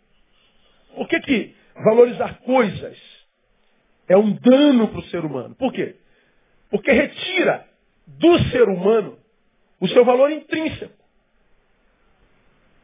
Por 0.94 1.08
que, 1.08 1.20
que 1.20 1.56
valorizar 1.84 2.38
coisas 2.40 2.98
é 4.08 4.16
um 4.16 4.32
dano 4.32 4.88
para 4.88 5.00
o 5.00 5.04
ser 5.04 5.24
humano? 5.24 5.54
Por 5.54 5.72
quê? 5.72 5.96
Porque 6.70 6.90
retira 6.90 7.66
do 8.06 8.38
ser 8.50 8.68
humano 8.68 9.18
o 9.80 9.88
seu 9.88 10.04
valor 10.04 10.30
intrínseco. 10.30 11.04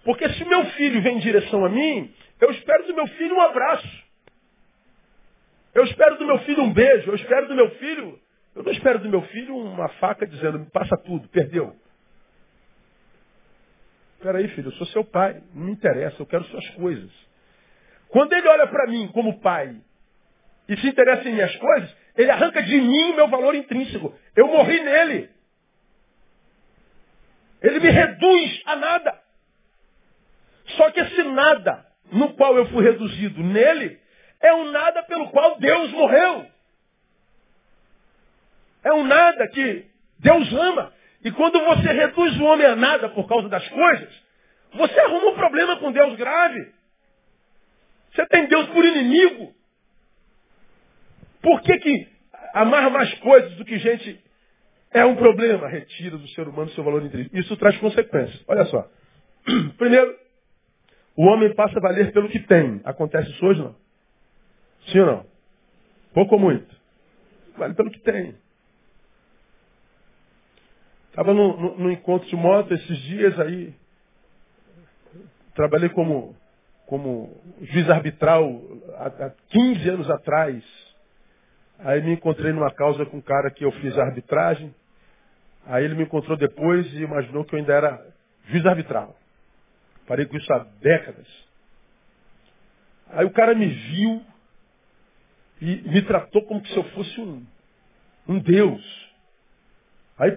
Porque 0.04 0.28
se 0.30 0.44
meu 0.44 0.64
filho 0.72 1.02
vem 1.02 1.16
em 1.16 1.20
direção 1.20 1.64
a 1.64 1.68
mim, 1.68 2.12
eu 2.40 2.50
espero 2.50 2.86
do 2.86 2.94
meu 2.94 3.06
filho 3.06 3.34
um 3.34 3.40
abraço. 3.40 4.11
Eu 5.74 5.84
espero 5.84 6.18
do 6.18 6.26
meu 6.26 6.38
filho 6.40 6.62
um 6.62 6.72
beijo. 6.72 7.11
Eu 7.11 7.14
espero 7.14 7.48
do 7.48 7.54
meu 7.54 7.70
filho. 7.72 8.18
Eu 8.54 8.62
não 8.62 8.72
espero 8.72 8.98
do 8.98 9.08
meu 9.08 9.22
filho 9.22 9.56
uma 9.56 9.88
faca 9.88 10.26
dizendo, 10.26 10.58
me 10.58 10.66
passa 10.70 10.96
tudo, 10.96 11.28
perdeu. 11.28 11.76
Peraí, 14.20 14.48
filho, 14.48 14.68
eu 14.68 14.72
sou 14.72 14.86
seu 14.88 15.04
pai. 15.04 15.42
Não 15.54 15.66
me 15.66 15.72
interessa, 15.72 16.20
eu 16.20 16.26
quero 16.26 16.44
suas 16.44 16.68
coisas. 16.70 17.11
Quando 18.11 18.32
ele 18.32 18.48
olha 18.48 18.66
para 18.66 18.86
mim 18.86 19.08
como 19.08 19.40
pai 19.40 19.76
e 20.68 20.76
se 20.76 20.88
interessa 20.88 21.28
em 21.28 21.34
minhas 21.34 21.54
coisas, 21.56 21.96
ele 22.16 22.30
arranca 22.30 22.62
de 22.62 22.80
mim 22.80 23.11
o 23.11 23.16
meu 23.16 23.28
valor 23.28 23.54
intrínseco. 23.54 24.14
Eu 24.36 24.48
morri 24.48 24.80
nele. 24.80 25.30
Ele 27.62 27.80
me 27.80 27.90
reduz 27.90 28.62
a 28.66 28.76
nada. 28.76 29.20
Só 30.76 30.90
que 30.90 31.00
esse 31.00 31.22
nada 31.24 31.86
no 32.12 32.34
qual 32.34 32.56
eu 32.56 32.66
fui 32.66 32.84
reduzido 32.84 33.42
nele 33.42 33.98
é 34.40 34.52
um 34.54 34.70
nada 34.70 35.02
pelo 35.04 35.30
qual 35.30 35.58
Deus 35.58 35.90
morreu. 35.92 36.46
É 38.82 38.92
um 38.92 39.04
nada 39.04 39.46
que 39.48 39.86
Deus 40.18 40.52
ama. 40.52 40.92
E 41.22 41.30
quando 41.32 41.62
você 41.64 41.92
reduz 41.92 42.36
o 42.38 42.44
homem 42.44 42.66
a 42.66 42.74
nada 42.74 43.11
por 43.11 43.28
causa 43.28 43.48
das 43.48 43.68
coisas, 43.68 44.22
você 44.72 44.98
arruma 45.00 45.30
um 45.30 45.34
problema 45.34 45.76
com 45.76 45.92
Deus 45.92 46.16
grave. 46.16 46.72
Você 48.12 48.26
tem 48.26 48.46
Deus 48.46 48.66
por 48.68 48.84
inimigo. 48.84 49.54
Por 51.42 51.61
que, 51.62 51.78
que 51.78 52.08
amar 52.52 52.90
mais 52.90 53.12
coisas 53.20 53.54
do 53.56 53.64
que 53.64 53.78
gente 53.78 54.22
é 54.90 55.04
um 55.04 55.16
problema? 55.16 55.68
Retira 55.68 56.18
do 56.18 56.28
ser 56.28 56.48
humano 56.48 56.70
seu 56.70 56.84
valor 56.84 57.02
intrínseco. 57.02 57.36
Isso 57.36 57.56
traz 57.56 57.76
consequências. 57.78 58.42
Olha 58.46 58.64
só. 58.66 58.88
Primeiro, 59.78 60.16
o 61.16 61.24
homem 61.26 61.54
passa 61.54 61.78
a 61.78 61.82
valer 61.82 62.12
pelo 62.12 62.28
que 62.28 62.40
tem. 62.40 62.80
Acontece 62.84 63.30
isso 63.30 63.44
hoje, 63.46 63.61
não? 63.61 63.76
Sim 64.88 65.00
ou 65.00 65.06
não? 65.06 65.26
Pouco 66.12 66.34
ou 66.34 66.40
muito? 66.40 66.74
Vale 67.56 67.74
pelo 67.74 67.90
que 67.90 68.00
tem. 68.00 68.34
Estava 71.11 71.34
no, 71.34 71.56
no, 71.56 71.78
no, 71.78 71.90
encontro 71.90 72.28
de 72.28 72.36
moto 72.36 72.72
esses 72.72 72.98
dias 72.98 73.38
aí. 73.40 73.74
Trabalhei 75.54 75.88
como, 75.90 76.36
como 76.91 77.41
juiz 77.61 77.88
arbitral 77.88 78.61
há, 78.97 79.26
há 79.26 79.30
15 79.51 79.88
anos 79.91 80.11
atrás. 80.11 80.64
Aí 81.78 82.03
me 82.03 82.14
encontrei 82.14 82.53
numa 82.53 82.74
causa 82.74 83.07
com 83.07 83.18
um 83.18 83.22
cara 83.22 83.49
que 83.49 83.64
eu 83.64 83.70
fiz 83.70 83.97
arbitragem. 83.97 84.74
Aí 85.66 85.84
ele 85.84 85.95
me 85.95 86.03
encontrou 86.03 86.36
depois 86.36 86.93
e 86.93 87.03
imaginou 87.03 87.45
que 87.45 87.55
eu 87.55 87.61
ainda 87.61 87.72
era 87.72 88.07
juiz 88.49 88.66
arbitral. 88.66 89.16
Parei 90.05 90.26
com 90.26 90.36
isso 90.36 90.53
há 90.53 90.66
décadas. 90.80 91.28
Aí 93.11 93.24
o 93.24 93.30
cara 93.30 93.55
me 93.55 93.66
viu 93.66 94.22
e 95.61 95.76
me 95.88 96.03
tratou 96.03 96.43
como 96.43 96.66
se 96.66 96.76
eu 96.76 96.82
fosse 96.91 97.20
um, 97.20 97.47
um 98.26 98.41
Deus. 98.41 98.82
Aí 100.18 100.36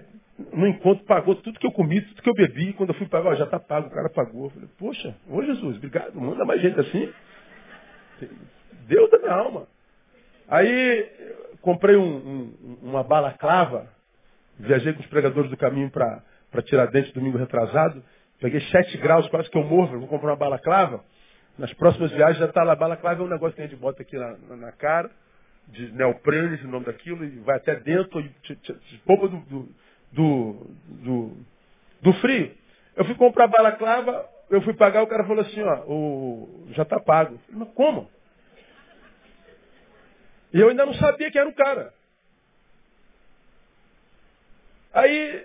no 0.52 0.66
encontro 0.66 1.04
pagou 1.04 1.36
tudo 1.36 1.58
que 1.58 1.66
eu 1.66 1.72
comi, 1.72 2.00
tudo 2.00 2.22
que 2.22 2.28
eu 2.28 2.34
bebi. 2.34 2.72
Quando 2.72 2.90
eu 2.90 2.94
fui 2.96 3.06
pagar, 3.06 3.36
já 3.36 3.44
está 3.44 3.58
pago, 3.58 3.88
o 3.88 3.90
cara 3.90 4.08
pagou. 4.10 4.46
Eu 4.46 4.50
falei, 4.50 4.68
poxa, 4.78 5.16
ô 5.28 5.42
Jesus, 5.42 5.76
obrigado, 5.76 6.20
manda 6.20 6.44
mais 6.44 6.60
gente 6.60 6.78
assim. 6.80 7.12
Deus 8.86 9.10
da 9.10 9.18
minha 9.18 9.32
alma. 9.32 9.66
Aí 10.48 11.08
comprei 11.60 11.96
um, 11.96 12.16
um, 12.16 12.78
uma 12.82 13.02
balaclava, 13.02 13.88
viajei 14.58 14.92
com 14.92 15.00
os 15.00 15.06
pregadores 15.06 15.50
do 15.50 15.56
caminho 15.56 15.90
para 15.90 16.22
Tiradentes 16.64 17.12
domingo 17.12 17.38
retrasado. 17.38 18.02
Peguei 18.40 18.60
7 18.60 18.98
graus, 18.98 19.26
quase 19.28 19.48
que 19.48 19.56
eu 19.56 19.64
morro, 19.64 19.98
vou 19.98 20.08
comprar 20.08 20.30
uma 20.30 20.36
balaclava. 20.36 21.04
Nas 21.56 21.72
próximas 21.74 22.10
viagens 22.10 22.38
já 22.38 22.46
está 22.46 22.64
lá. 22.64 22.74
Balaclava 22.74 23.22
é 23.22 23.24
um 23.24 23.28
negócio 23.28 23.54
que 23.54 23.62
a 23.62 23.66
gente 23.66 23.78
bota 23.78 24.02
aqui 24.02 24.18
na, 24.18 24.36
na, 24.48 24.56
na 24.56 24.72
cara, 24.72 25.08
de 25.68 25.92
neoprene, 25.92 26.56
o 26.64 26.68
nome 26.68 26.86
daquilo, 26.86 27.24
e 27.24 27.38
vai 27.38 27.56
até 27.56 27.76
dentro, 27.76 28.20
e 28.20 28.28
te, 28.42 28.56
te, 28.56 28.74
te 28.74 29.02
do, 29.06 29.68
do, 30.14 30.66
do, 30.86 31.36
do 32.00 32.12
frio. 32.14 32.54
Eu 32.96 33.04
fui 33.04 33.14
comprar 33.16 33.48
balaclava, 33.48 34.28
eu 34.48 34.62
fui 34.62 34.74
pagar, 34.74 35.02
o 35.02 35.06
cara 35.06 35.24
falou 35.24 35.42
assim, 35.42 35.60
ó, 35.60 35.84
o, 35.86 36.66
já 36.70 36.84
está 36.84 37.00
pago. 37.00 37.38
Falei, 37.46 37.64
mas 37.64 37.74
como? 37.74 38.08
E 40.52 40.60
eu 40.60 40.68
ainda 40.68 40.86
não 40.86 40.94
sabia 40.94 41.30
que 41.30 41.38
era 41.38 41.48
o 41.48 41.54
cara. 41.54 41.92
Aí, 44.92 45.44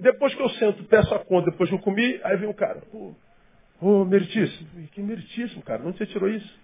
depois 0.00 0.34
que 0.34 0.40
eu 0.40 0.48
sento, 0.50 0.84
peço 0.84 1.14
a 1.14 1.18
conta, 1.18 1.50
depois 1.50 1.68
que 1.68 1.76
eu 1.76 1.80
comi, 1.80 2.18
aí 2.24 2.38
vem 2.38 2.48
o 2.48 2.54
cara. 2.54 2.82
Ô, 2.94 3.14
oh, 3.80 4.04
meritíssimo. 4.06 4.88
Que 4.88 5.02
meritíssimo, 5.02 5.62
cara. 5.62 5.82
Onde 5.84 5.98
você 5.98 6.06
tirou 6.06 6.30
isso? 6.30 6.58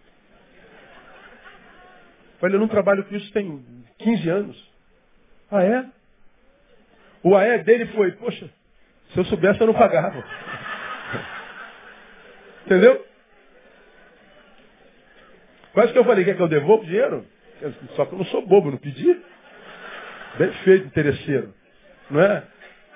Falei, 2.40 2.57
eu 2.57 2.61
não 2.61 2.68
trabalho 2.68 3.05
com 3.05 3.14
isso 3.14 3.30
tem 3.32 3.62
15 3.98 4.28
anos. 4.30 4.72
Ah, 5.50 5.62
é? 5.62 5.86
O 7.22 7.36
AE 7.36 7.58
dele 7.58 7.86
foi, 7.86 8.12
poxa, 8.12 8.48
se 9.12 9.18
eu 9.18 9.24
soubesse 9.26 9.60
eu 9.60 9.66
não 9.66 9.74
pagava. 9.74 10.24
Entendeu? 12.66 13.04
Quase 15.72 15.92
que 15.92 15.98
eu 15.98 16.04
falei, 16.04 16.24
quer 16.24 16.36
que 16.36 16.42
eu 16.42 16.48
devolva 16.48 16.82
o 16.82 16.86
dinheiro? 16.86 17.26
Só 17.94 18.04
que 18.04 18.12
eu 18.12 18.18
não 18.18 18.24
sou 18.26 18.46
bobo, 18.46 18.70
não 18.70 18.78
pedi. 18.78 19.20
Bem 20.38 20.52
feito, 20.64 20.86
interesseiro. 20.86 21.54
Não 22.10 22.20
é? 22.20 22.42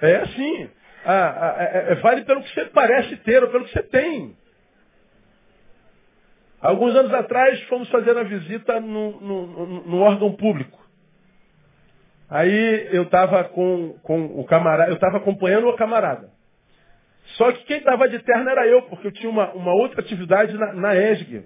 É 0.02 0.16
assim. 0.16 0.70
Ah, 1.04 1.56
é, 1.58 1.92
é, 1.92 1.94
vale 1.96 2.24
pelo 2.24 2.42
que 2.42 2.52
você 2.52 2.64
parece 2.66 3.16
ter 3.18 3.42
ou 3.42 3.50
pelo 3.50 3.64
que 3.64 3.72
você 3.72 3.82
tem. 3.82 4.36
Alguns 6.60 6.96
anos 6.96 7.14
atrás 7.14 7.62
fomos 7.64 7.88
fazer 7.90 8.12
uma 8.12 8.24
visita 8.24 8.80
no, 8.80 9.20
no, 9.20 9.46
no, 9.46 9.86
no 9.86 10.00
órgão 10.00 10.34
público. 10.34 10.85
Aí 12.28 12.88
eu 12.92 13.04
estava 13.04 13.44
com, 13.44 13.98
com 14.02 14.40
o 14.40 14.44
camarada, 14.44 14.90
eu 14.90 14.94
estava 14.94 15.18
acompanhando 15.18 15.68
o 15.68 15.76
camarada. 15.76 16.30
Só 17.36 17.52
que 17.52 17.64
quem 17.64 17.78
estava 17.78 18.08
de 18.08 18.18
terno 18.20 18.48
era 18.48 18.66
eu, 18.66 18.82
porque 18.82 19.08
eu 19.08 19.12
tinha 19.12 19.30
uma, 19.30 19.52
uma 19.52 19.72
outra 19.74 20.00
atividade 20.00 20.56
na, 20.56 20.72
na 20.72 20.96
ESG. 20.96 21.44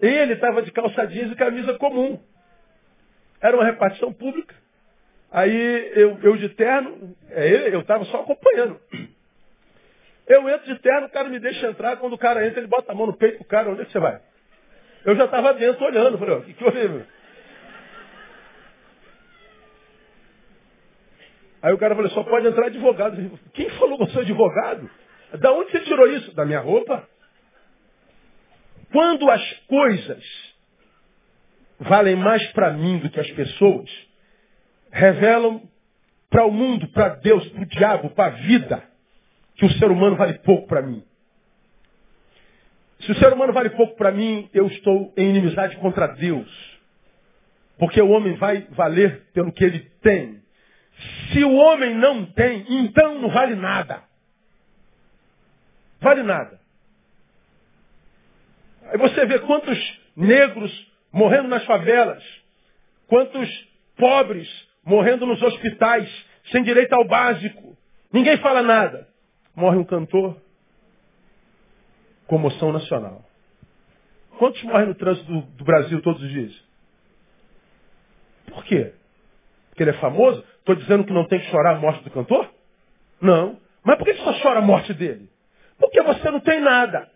Ele 0.00 0.32
estava 0.32 0.62
de 0.62 0.72
calça 0.72 1.06
jeans 1.06 1.32
e 1.32 1.36
camisa 1.36 1.74
comum. 1.78 2.18
Era 3.40 3.56
uma 3.56 3.64
repartição 3.64 4.12
pública. 4.12 4.54
Aí 5.30 5.92
eu, 5.94 6.18
eu 6.22 6.36
de 6.36 6.48
terno, 6.50 7.16
é 7.30 7.48
ele, 7.48 7.74
eu 7.74 7.80
estava 7.80 8.04
só 8.06 8.20
acompanhando. 8.20 8.78
Eu 10.26 10.48
entro 10.48 10.72
de 10.72 10.80
terno, 10.80 11.06
o 11.06 11.10
cara 11.10 11.28
me 11.28 11.38
deixa 11.38 11.68
entrar, 11.68 11.96
quando 11.96 12.12
o 12.12 12.18
cara 12.18 12.46
entra, 12.46 12.60
ele 12.60 12.68
bota 12.68 12.92
a 12.92 12.94
mão 12.94 13.06
no 13.06 13.16
peito 13.16 13.38
do 13.38 13.44
cara, 13.44 13.70
onde 13.70 13.82
é 13.82 13.84
que 13.84 13.92
você 13.92 13.98
vai? 13.98 14.20
Eu 15.04 15.16
já 15.16 15.24
estava 15.24 15.52
dentro 15.54 15.84
olhando, 15.84 16.18
falei, 16.18 16.36
o 16.36 16.42
que, 16.42 16.54
que 16.54 16.64
meu? 16.64 17.04
Aí 21.62 21.72
o 21.72 21.78
cara 21.78 21.94
falou, 21.94 22.10
só 22.10 22.24
pode 22.24 22.46
entrar 22.46 22.66
advogado. 22.66 23.38
Quem 23.54 23.70
falou 23.70 23.96
que 23.96 24.02
eu 24.04 24.08
sou 24.08 24.22
advogado? 24.22 24.90
Da 25.38 25.52
onde 25.52 25.70
você 25.70 25.80
tirou 25.80 26.08
isso? 26.08 26.34
Da 26.34 26.44
minha 26.44 26.60
roupa? 26.60 27.08
Quando 28.90 29.30
as 29.30 29.52
coisas 29.68 30.24
valem 31.78 32.16
mais 32.16 32.44
para 32.52 32.72
mim 32.72 32.98
do 32.98 33.08
que 33.08 33.20
as 33.20 33.30
pessoas, 33.30 33.90
revelam 34.90 35.62
para 36.28 36.44
o 36.44 36.50
mundo, 36.50 36.88
para 36.88 37.10
Deus, 37.10 37.46
para 37.48 37.62
o 37.62 37.66
diabo, 37.66 38.10
para 38.10 38.26
a 38.26 38.36
vida, 38.36 38.82
que 39.54 39.64
o 39.64 39.70
ser 39.72 39.90
humano 39.90 40.16
vale 40.16 40.34
pouco 40.40 40.66
para 40.66 40.82
mim. 40.82 41.04
Se 43.00 43.12
o 43.12 43.14
ser 43.16 43.32
humano 43.32 43.52
vale 43.52 43.70
pouco 43.70 43.96
para 43.96 44.12
mim, 44.12 44.48
eu 44.52 44.66
estou 44.66 45.12
em 45.16 45.30
inimizade 45.30 45.76
contra 45.76 46.06
Deus. 46.06 46.48
Porque 47.78 48.00
o 48.00 48.10
homem 48.10 48.34
vai 48.36 48.66
valer 48.70 49.26
pelo 49.32 49.52
que 49.52 49.64
ele 49.64 49.80
tem. 50.00 50.41
Se 51.32 51.42
o 51.44 51.54
homem 51.54 51.94
não 51.94 52.26
tem, 52.26 52.64
então 52.68 53.18
não 53.20 53.30
vale 53.30 53.54
nada. 53.54 54.02
Vale 56.00 56.22
nada. 56.22 56.60
Aí 58.86 58.98
você 58.98 59.24
vê 59.24 59.38
quantos 59.40 59.78
negros 60.16 60.92
morrendo 61.12 61.48
nas 61.48 61.64
favelas, 61.64 62.22
quantos 63.06 63.48
pobres 63.96 64.48
morrendo 64.84 65.24
nos 65.26 65.40
hospitais, 65.40 66.08
sem 66.50 66.62
direito 66.62 66.92
ao 66.92 67.06
básico. 67.06 67.76
Ninguém 68.12 68.36
fala 68.38 68.62
nada. 68.62 69.08
Morre 69.54 69.78
um 69.78 69.84
cantor, 69.84 70.36
comoção 72.26 72.72
nacional. 72.72 73.24
Quantos 74.38 74.62
morrem 74.64 74.88
no 74.88 74.94
trânsito 74.94 75.30
do, 75.30 75.42
do 75.42 75.64
Brasil 75.64 76.00
todos 76.02 76.22
os 76.22 76.30
dias? 76.30 76.52
Por 78.46 78.64
quê? 78.64 78.92
Porque 79.68 79.82
ele 79.82 79.90
é 79.90 80.00
famoso? 80.00 80.44
Estou 80.62 80.76
dizendo 80.76 81.04
que 81.04 81.12
não 81.12 81.26
tem 81.26 81.40
que 81.40 81.50
chorar 81.50 81.74
a 81.74 81.80
morte 81.80 82.04
do 82.04 82.10
cantor? 82.10 82.48
Não. 83.20 83.58
Mas 83.82 83.98
por 83.98 84.04
que 84.04 84.14
só 84.14 84.32
chora 84.40 84.60
a 84.60 84.62
morte 84.62 84.94
dele? 84.94 85.28
Porque 85.76 86.00
você 86.02 86.30
não 86.30 86.38
tem 86.38 86.60
nada. 86.60 87.10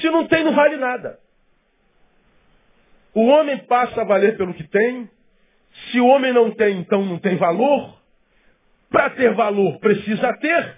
Se 0.00 0.10
não 0.10 0.26
tem, 0.26 0.42
não 0.42 0.52
vale 0.52 0.76
nada. 0.76 1.20
O 3.14 3.26
homem 3.26 3.58
passa 3.58 4.00
a 4.00 4.04
valer 4.04 4.36
pelo 4.36 4.54
que 4.54 4.64
tem. 4.64 5.08
Se 5.92 6.00
o 6.00 6.06
homem 6.06 6.32
não 6.32 6.50
tem, 6.50 6.78
então 6.80 7.04
não 7.04 7.20
tem 7.20 7.36
valor. 7.36 7.96
Para 8.90 9.10
ter 9.10 9.32
valor, 9.34 9.78
precisa 9.78 10.36
ter. 10.38 10.76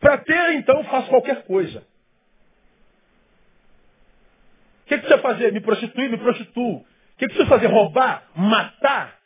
Para 0.00 0.18
ter, 0.18 0.54
então, 0.54 0.82
faz 0.84 1.06
qualquer 1.06 1.44
coisa. 1.44 1.78
O 4.82 4.88
que, 4.88 4.96
que 4.96 4.98
precisa 4.98 5.22
fazer? 5.22 5.52
Me 5.52 5.60
prostituir? 5.60 6.10
Me 6.10 6.18
prostituo. 6.18 6.84
O 7.18 7.20
que 7.20 7.26
precisa 7.26 7.46
fazer? 7.46 7.66
Roubar? 7.66 8.28
Matar? 8.36 9.18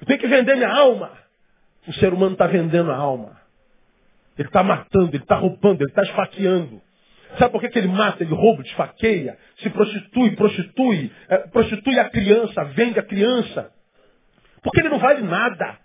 Eu 0.00 0.06
tenho 0.06 0.18
que 0.18 0.26
vender 0.26 0.56
minha 0.56 0.72
alma. 0.72 1.12
O 1.86 1.92
ser 1.92 2.14
humano 2.14 2.32
está 2.32 2.46
vendendo 2.46 2.90
a 2.90 2.96
alma. 2.96 3.38
Ele 4.38 4.48
está 4.48 4.62
matando, 4.62 5.10
ele 5.10 5.22
está 5.22 5.36
roubando, 5.36 5.82
ele 5.82 5.90
está 5.90 6.00
esfaqueando. 6.00 6.80
Sabe 7.38 7.52
por 7.52 7.60
que, 7.60 7.68
que 7.68 7.78
ele 7.78 7.88
mata, 7.88 8.24
ele 8.24 8.32
rouba, 8.32 8.62
desfaqueia, 8.62 9.36
se 9.58 9.68
prostitui, 9.68 10.34
prostitui, 10.34 11.12
é, 11.28 11.36
prostitui 11.48 11.98
a 11.98 12.08
criança, 12.08 12.64
vende 12.64 12.98
a 12.98 13.02
criança? 13.02 13.70
Porque 14.62 14.80
ele 14.80 14.88
não 14.88 14.98
vale 14.98 15.20
nada. 15.20 15.78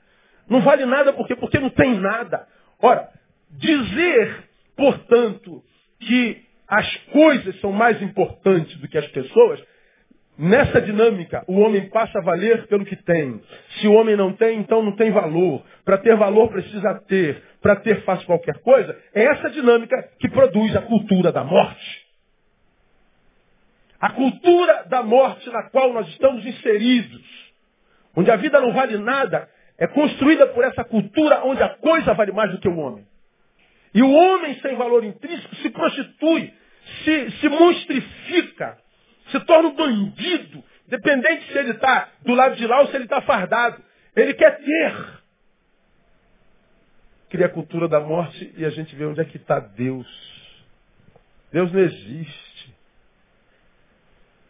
Não 0.49 0.61
vale 0.61 0.85
nada 0.85 1.11
porque, 1.11 1.35
porque 1.35 1.59
não 1.59 1.69
tem 1.69 1.99
nada. 1.99 2.47
Ora, 2.81 3.09
dizer, 3.51 4.45
portanto, 4.77 5.61
que 5.99 6.45
as 6.65 6.95
coisas 7.11 7.59
são 7.59 7.73
mais 7.73 8.01
importantes 8.01 8.77
do 8.77 8.87
que 8.87 8.97
as 8.97 9.07
pessoas, 9.07 9.61
Nessa 10.37 10.81
dinâmica, 10.81 11.45
o 11.47 11.59
homem 11.59 11.89
passa 11.89 12.19
a 12.19 12.21
valer 12.21 12.67
pelo 12.67 12.83
que 12.83 12.95
tem. 12.97 13.41
Se 13.79 13.87
o 13.87 13.93
homem 13.93 14.17
não 14.17 14.33
tem, 14.33 14.59
então 14.59 14.83
não 14.83 14.93
tem 14.93 15.09
valor. 15.09 15.63
Para 15.85 15.97
ter 15.97 16.15
valor, 16.17 16.49
precisa 16.49 16.93
ter. 17.07 17.41
Para 17.61 17.77
ter, 17.77 18.03
faz 18.03 18.23
qualquer 18.25 18.59
coisa. 18.59 18.97
É 19.13 19.23
essa 19.23 19.49
dinâmica 19.49 19.95
que 20.19 20.27
produz 20.29 20.75
a 20.75 20.81
cultura 20.81 21.31
da 21.31 21.43
morte. 21.43 22.05
A 23.99 24.09
cultura 24.09 24.83
da 24.89 25.01
morte 25.01 25.49
na 25.49 25.69
qual 25.69 25.93
nós 25.93 26.07
estamos 26.09 26.45
inseridos, 26.45 27.53
onde 28.15 28.29
a 28.29 28.35
vida 28.35 28.59
não 28.59 28.73
vale 28.73 28.97
nada, 28.97 29.49
é 29.77 29.87
construída 29.87 30.47
por 30.47 30.63
essa 30.65 30.83
cultura 30.83 31.45
onde 31.45 31.63
a 31.63 31.69
coisa 31.69 32.13
vale 32.13 32.33
mais 32.33 32.51
do 32.51 32.59
que 32.59 32.67
o 32.67 32.77
homem. 32.77 33.05
E 33.93 34.01
o 34.01 34.11
homem 34.11 34.59
sem 34.59 34.75
valor 34.75 35.05
intrínseco 35.05 35.55
se 35.55 35.69
prostitui, 35.69 36.53
se, 37.03 37.31
se 37.31 37.47
monstrifica, 37.47 38.77
se 39.31 39.39
torna 39.41 39.69
um 39.69 39.75
bandido, 39.75 40.63
dependente 40.87 41.51
se 41.51 41.57
ele 41.57 41.71
está 41.71 42.09
do 42.21 42.33
lado 42.33 42.55
de 42.55 42.65
lá 42.67 42.81
ou 42.81 42.87
se 42.87 42.95
ele 42.95 43.05
está 43.05 43.21
fardado. 43.21 43.83
Ele 44.15 44.33
quer 44.33 44.57
ter. 44.57 45.21
Cria 47.29 47.47
a 47.47 47.49
cultura 47.49 47.87
da 47.87 47.99
morte 47.99 48.53
e 48.55 48.63
a 48.63 48.69
gente 48.69 48.95
vê 48.95 49.05
onde 49.05 49.19
é 49.19 49.25
que 49.25 49.37
está 49.37 49.59
Deus. 49.59 50.07
Deus 51.51 51.71
não 51.71 51.79
existe. 51.79 52.75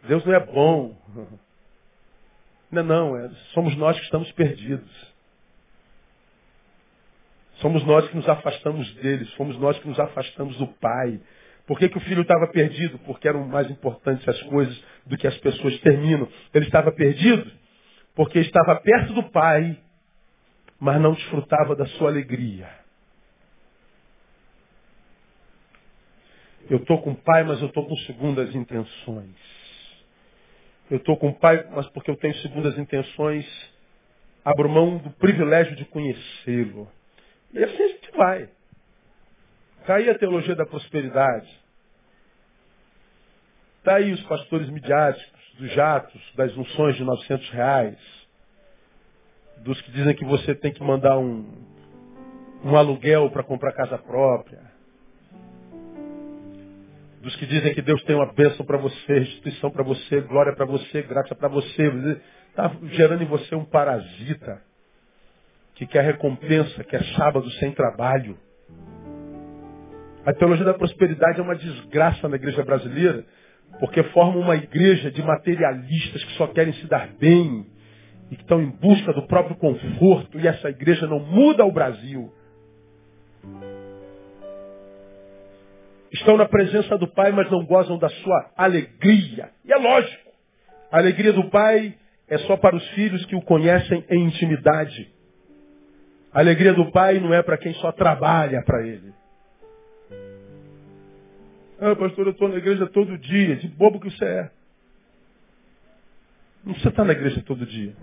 Deus 0.04 0.24
não 0.24 0.34
é 0.34 0.40
bom. 0.40 0.96
Não, 2.68 2.82
não, 2.82 3.16
é, 3.16 3.30
somos 3.54 3.76
nós 3.76 3.96
que 3.96 4.04
estamos 4.04 4.30
perdidos. 4.32 5.14
Somos 7.60 7.84
nós 7.84 8.06
que 8.08 8.16
nos 8.16 8.28
afastamos 8.28 8.92
deles, 8.96 9.32
fomos 9.34 9.56
nós 9.58 9.78
que 9.78 9.88
nos 9.88 9.98
afastamos 9.98 10.56
do 10.58 10.66
Pai. 10.66 11.20
Por 11.66 11.78
que, 11.78 11.88
que 11.88 11.98
o 11.98 12.02
filho 12.02 12.22
estava 12.22 12.46
perdido? 12.46 12.98
Porque 13.00 13.26
eram 13.26 13.46
mais 13.46 13.68
importantes 13.70 14.26
as 14.28 14.40
coisas 14.44 14.84
do 15.04 15.16
que 15.16 15.26
as 15.26 15.36
pessoas 15.38 15.78
terminam. 15.80 16.28
Ele 16.54 16.64
estava 16.64 16.92
perdido 16.92 17.50
porque 18.14 18.38
estava 18.38 18.76
perto 18.76 19.12
do 19.12 19.24
Pai, 19.24 19.78
mas 20.78 21.00
não 21.00 21.12
desfrutava 21.12 21.74
da 21.74 21.86
sua 21.86 22.08
alegria. 22.08 22.68
Eu 26.70 26.78
estou 26.78 27.00
com 27.02 27.12
o 27.12 27.16
Pai, 27.16 27.44
mas 27.44 27.60
eu 27.60 27.68
estou 27.68 27.86
com 27.86 27.96
segundas 27.98 28.54
intenções. 28.54 29.36
Eu 30.90 30.98
estou 30.98 31.16
com 31.16 31.28
o 31.28 31.34
Pai, 31.34 31.68
mas 31.72 31.86
porque 31.88 32.10
eu 32.10 32.16
tenho 32.16 32.34
segundas 32.36 32.78
intenções, 32.78 33.44
abro 34.44 34.68
mão 34.68 34.98
do 34.98 35.10
privilégio 35.10 35.74
de 35.76 35.84
conhecê-lo. 35.84 36.90
E 37.52 37.62
assim 37.62 37.82
a 37.82 37.88
gente 37.88 38.10
vai. 38.12 38.55
Está 39.86 39.94
aí 39.98 40.10
a 40.10 40.18
teologia 40.18 40.56
da 40.56 40.66
prosperidade. 40.66 41.48
Está 43.78 43.94
aí 43.94 44.10
os 44.10 44.22
pastores 44.24 44.68
midiáticos, 44.68 45.54
dos 45.60 45.70
jatos, 45.74 46.20
das 46.34 46.56
unções 46.56 46.96
de 46.96 47.04
900 47.04 47.50
reais. 47.50 47.96
Dos 49.58 49.80
que 49.82 49.92
dizem 49.92 50.12
que 50.16 50.24
você 50.24 50.56
tem 50.56 50.72
que 50.72 50.82
mandar 50.82 51.16
um, 51.16 51.48
um 52.64 52.76
aluguel 52.76 53.30
para 53.30 53.44
comprar 53.44 53.74
casa 53.74 53.96
própria. 53.96 54.60
Dos 57.22 57.36
que 57.36 57.46
dizem 57.46 57.72
que 57.72 57.80
Deus 57.80 58.02
tem 58.02 58.16
uma 58.16 58.32
bênção 58.32 58.66
para 58.66 58.78
você, 58.78 59.20
restituição 59.20 59.70
para 59.70 59.84
você, 59.84 60.20
glória 60.22 60.52
para 60.52 60.66
você, 60.66 61.00
graça 61.02 61.32
para 61.32 61.46
você. 61.46 62.20
Está 62.48 62.76
gerando 62.86 63.22
em 63.22 63.28
você 63.28 63.54
um 63.54 63.64
parasita 63.64 64.60
que 65.76 65.86
quer 65.86 66.02
recompensa, 66.02 66.82
quer 66.82 67.04
sábado 67.14 67.48
sem 67.52 67.70
trabalho. 67.70 68.36
A 70.26 70.32
teologia 70.32 70.64
da 70.64 70.74
prosperidade 70.74 71.38
é 71.38 71.42
uma 71.42 71.54
desgraça 71.54 72.28
na 72.28 72.34
igreja 72.34 72.64
brasileira, 72.64 73.24
porque 73.78 74.02
forma 74.04 74.40
uma 74.40 74.56
igreja 74.56 75.08
de 75.08 75.22
materialistas 75.22 76.24
que 76.24 76.32
só 76.32 76.48
querem 76.48 76.72
se 76.74 76.86
dar 76.88 77.08
bem 77.14 77.64
e 78.28 78.34
que 78.34 78.42
estão 78.42 78.60
em 78.60 78.68
busca 78.68 79.12
do 79.12 79.22
próprio 79.28 79.54
conforto, 79.54 80.36
e 80.40 80.48
essa 80.48 80.68
igreja 80.68 81.06
não 81.06 81.20
muda 81.20 81.64
o 81.64 81.70
Brasil. 81.70 82.32
Estão 86.12 86.36
na 86.36 86.46
presença 86.46 86.98
do 86.98 87.06
Pai, 87.06 87.30
mas 87.30 87.48
não 87.48 87.64
gozam 87.64 87.96
da 87.96 88.08
sua 88.08 88.50
alegria. 88.56 89.50
E 89.64 89.72
é 89.72 89.76
lógico, 89.76 90.30
a 90.90 90.98
alegria 90.98 91.32
do 91.32 91.48
Pai 91.50 91.94
é 92.28 92.38
só 92.38 92.56
para 92.56 92.74
os 92.74 92.88
filhos 92.90 93.24
que 93.26 93.36
o 93.36 93.42
conhecem 93.42 94.04
em 94.10 94.24
intimidade. 94.24 95.08
A 96.32 96.40
alegria 96.40 96.74
do 96.74 96.90
pai 96.90 97.20
não 97.20 97.32
é 97.32 97.42
para 97.42 97.56
quem 97.56 97.72
só 97.74 97.92
trabalha 97.92 98.62
para 98.62 98.84
ele. 98.84 99.14
Ah, 101.78 101.94
pastor, 101.94 102.26
eu 102.26 102.32
estou 102.32 102.48
na 102.48 102.56
igreja 102.56 102.86
todo 102.86 103.18
dia. 103.18 103.56
De 103.56 103.68
bobo 103.68 104.00
que 104.00 104.10
você 104.10 104.24
é. 104.24 104.50
Não 106.64 106.72
precisa 106.72 106.88
estar 106.88 107.04
na 107.04 107.12
igreja 107.12 107.42
todo 107.42 107.66
dia. 107.66 107.94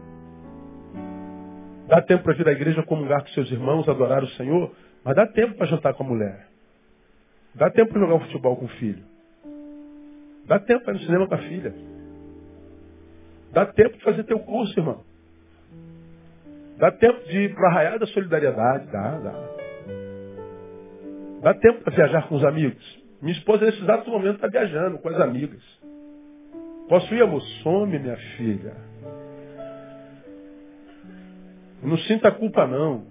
Dá 1.87 2.01
tempo 2.01 2.23
para 2.23 2.33
vir 2.33 2.47
à 2.47 2.51
igreja 2.51 2.83
comungar 2.83 3.21
com 3.21 3.27
seus 3.29 3.51
irmãos, 3.51 3.89
adorar 3.89 4.23
o 4.23 4.29
Senhor, 4.29 4.73
mas 5.03 5.15
dá 5.15 5.27
tempo 5.27 5.55
para 5.55 5.67
jantar 5.67 5.93
com 5.95 6.03
a 6.03 6.07
mulher. 6.07 6.47
Dá 7.55 7.69
tempo 7.69 7.91
para 7.91 8.01
jogar 8.01 8.19
futebol 8.25 8.55
com 8.55 8.65
o 8.65 8.69
filho. 8.69 9.03
Dá 10.45 10.59
tempo 10.59 10.85
para 10.85 10.93
ir 10.93 10.99
no 10.99 11.05
cinema 11.05 11.27
com 11.27 11.35
a 11.35 11.39
filha. 11.39 11.73
Dá 13.51 13.65
tempo 13.65 13.97
de 13.97 14.03
fazer 14.03 14.23
teu 14.23 14.39
curso, 14.39 14.79
irmão. 14.79 15.03
Dá 16.77 16.91
tempo 16.91 17.19
de 17.27 17.37
ir 17.37 17.53
para 17.53 17.67
a 17.67 17.71
Arraial 17.71 17.99
da 17.99 18.07
Solidariedade, 18.07 18.87
dá, 18.91 19.19
dá. 19.19 19.49
Dá 21.41 21.53
tempo 21.55 21.81
para 21.81 21.95
viajar 21.95 22.27
com 22.27 22.35
os 22.35 22.43
amigos. 22.45 23.02
Minha 23.23 23.37
esposa, 23.37 23.63
nesse 23.63 23.81
exato 23.81 24.11
momento, 24.11 24.35
está 24.35 24.47
viajando 24.47 24.99
com 24.99 25.07
as 25.07 25.17
amigas. 25.21 25.63
Posso 26.89 27.15
ir, 27.15 27.23
amor? 27.23 27.41
Some, 27.63 27.97
minha 27.97 28.17
filha. 28.35 28.75
Não 31.81 31.97
sinta 31.99 32.29
culpa, 32.33 32.67
não. 32.67 33.07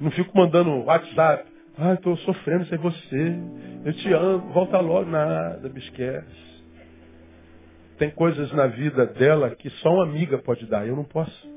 Não 0.00 0.12
fico 0.12 0.30
mandando 0.38 0.84
WhatsApp. 0.84 1.44
Ah, 1.76 1.94
estou 1.94 2.16
sofrendo 2.18 2.66
sem 2.66 2.78
você. 2.78 3.36
Eu 3.84 3.92
te 3.94 4.12
amo. 4.12 4.52
Volta 4.52 4.78
logo. 4.78 5.10
Nada, 5.10 5.68
me 5.68 5.80
esquece. 5.80 6.62
Tem 7.98 8.10
coisas 8.10 8.52
na 8.52 8.68
vida 8.68 9.06
dela 9.06 9.50
que 9.56 9.68
só 9.70 9.92
uma 9.92 10.04
amiga 10.04 10.38
pode 10.38 10.66
dar. 10.66 10.86
Eu 10.86 10.94
não 10.94 11.04
posso. 11.04 11.48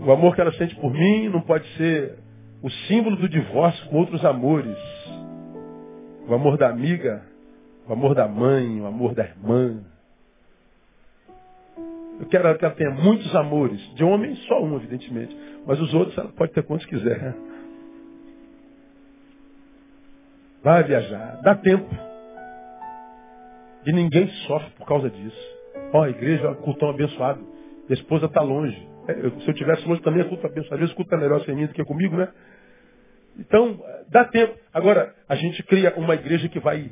O 0.00 0.10
amor 0.10 0.34
que 0.34 0.40
ela 0.40 0.52
sente 0.54 0.74
por 0.74 0.92
mim 0.92 1.28
não 1.28 1.40
pode 1.40 1.68
ser 1.76 2.18
o 2.60 2.68
símbolo 2.88 3.14
do 3.14 3.28
divórcio 3.28 3.88
com 3.88 3.98
outros 3.98 4.24
amores. 4.24 4.76
O 6.26 6.34
amor 6.34 6.56
da 6.56 6.68
amiga, 6.70 7.22
o 7.86 7.92
amor 7.92 8.14
da 8.14 8.26
mãe, 8.26 8.80
o 8.80 8.86
amor 8.86 9.14
da 9.14 9.24
irmã. 9.24 9.80
Eu 12.20 12.26
quero 12.26 12.56
que 12.56 12.64
ela 12.64 12.74
tenha 12.74 12.90
muitos 12.90 13.34
amores. 13.34 13.80
De 13.94 14.04
homem, 14.04 14.34
só 14.46 14.62
um, 14.62 14.76
evidentemente. 14.76 15.36
Mas 15.66 15.80
os 15.80 15.92
outros 15.92 16.16
ela 16.16 16.28
pode 16.28 16.52
ter 16.52 16.62
quantos 16.62 16.86
quiser. 16.86 17.34
Vai 20.62 20.82
viajar. 20.84 21.40
Dá 21.42 21.54
tempo. 21.56 21.94
E 23.84 23.92
ninguém 23.92 24.26
sofre 24.46 24.70
por 24.78 24.86
causa 24.86 25.10
disso. 25.10 25.54
Ó, 25.92 26.00
oh, 26.00 26.02
a 26.04 26.10
igreja, 26.10 26.50
o 26.50 26.56
cultão 26.56 26.88
abençoado. 26.88 27.44
a 27.88 27.92
esposa 27.92 28.26
está 28.26 28.40
longe. 28.40 28.88
É, 29.06 29.12
se 29.12 29.48
eu 29.48 29.54
tivesse 29.54 29.86
longe 29.86 30.00
também, 30.00 30.22
a 30.22 30.28
culpa 30.28 30.46
abençoada. 30.46 30.76
Às 30.76 30.80
vezes 30.80 30.94
a 30.94 30.96
culpa 30.96 31.16
é 31.16 31.18
melhor 31.18 31.44
sem 31.44 31.54
mim 31.54 31.66
do 31.66 31.74
que 31.74 31.84
comigo, 31.84 32.16
né? 32.16 32.28
Então, 33.38 33.80
dá 34.08 34.24
tempo. 34.24 34.54
Agora, 34.72 35.14
a 35.28 35.34
gente 35.34 35.62
cria 35.64 35.94
uma 35.96 36.14
igreja 36.14 36.48
que 36.48 36.60
vai 36.60 36.90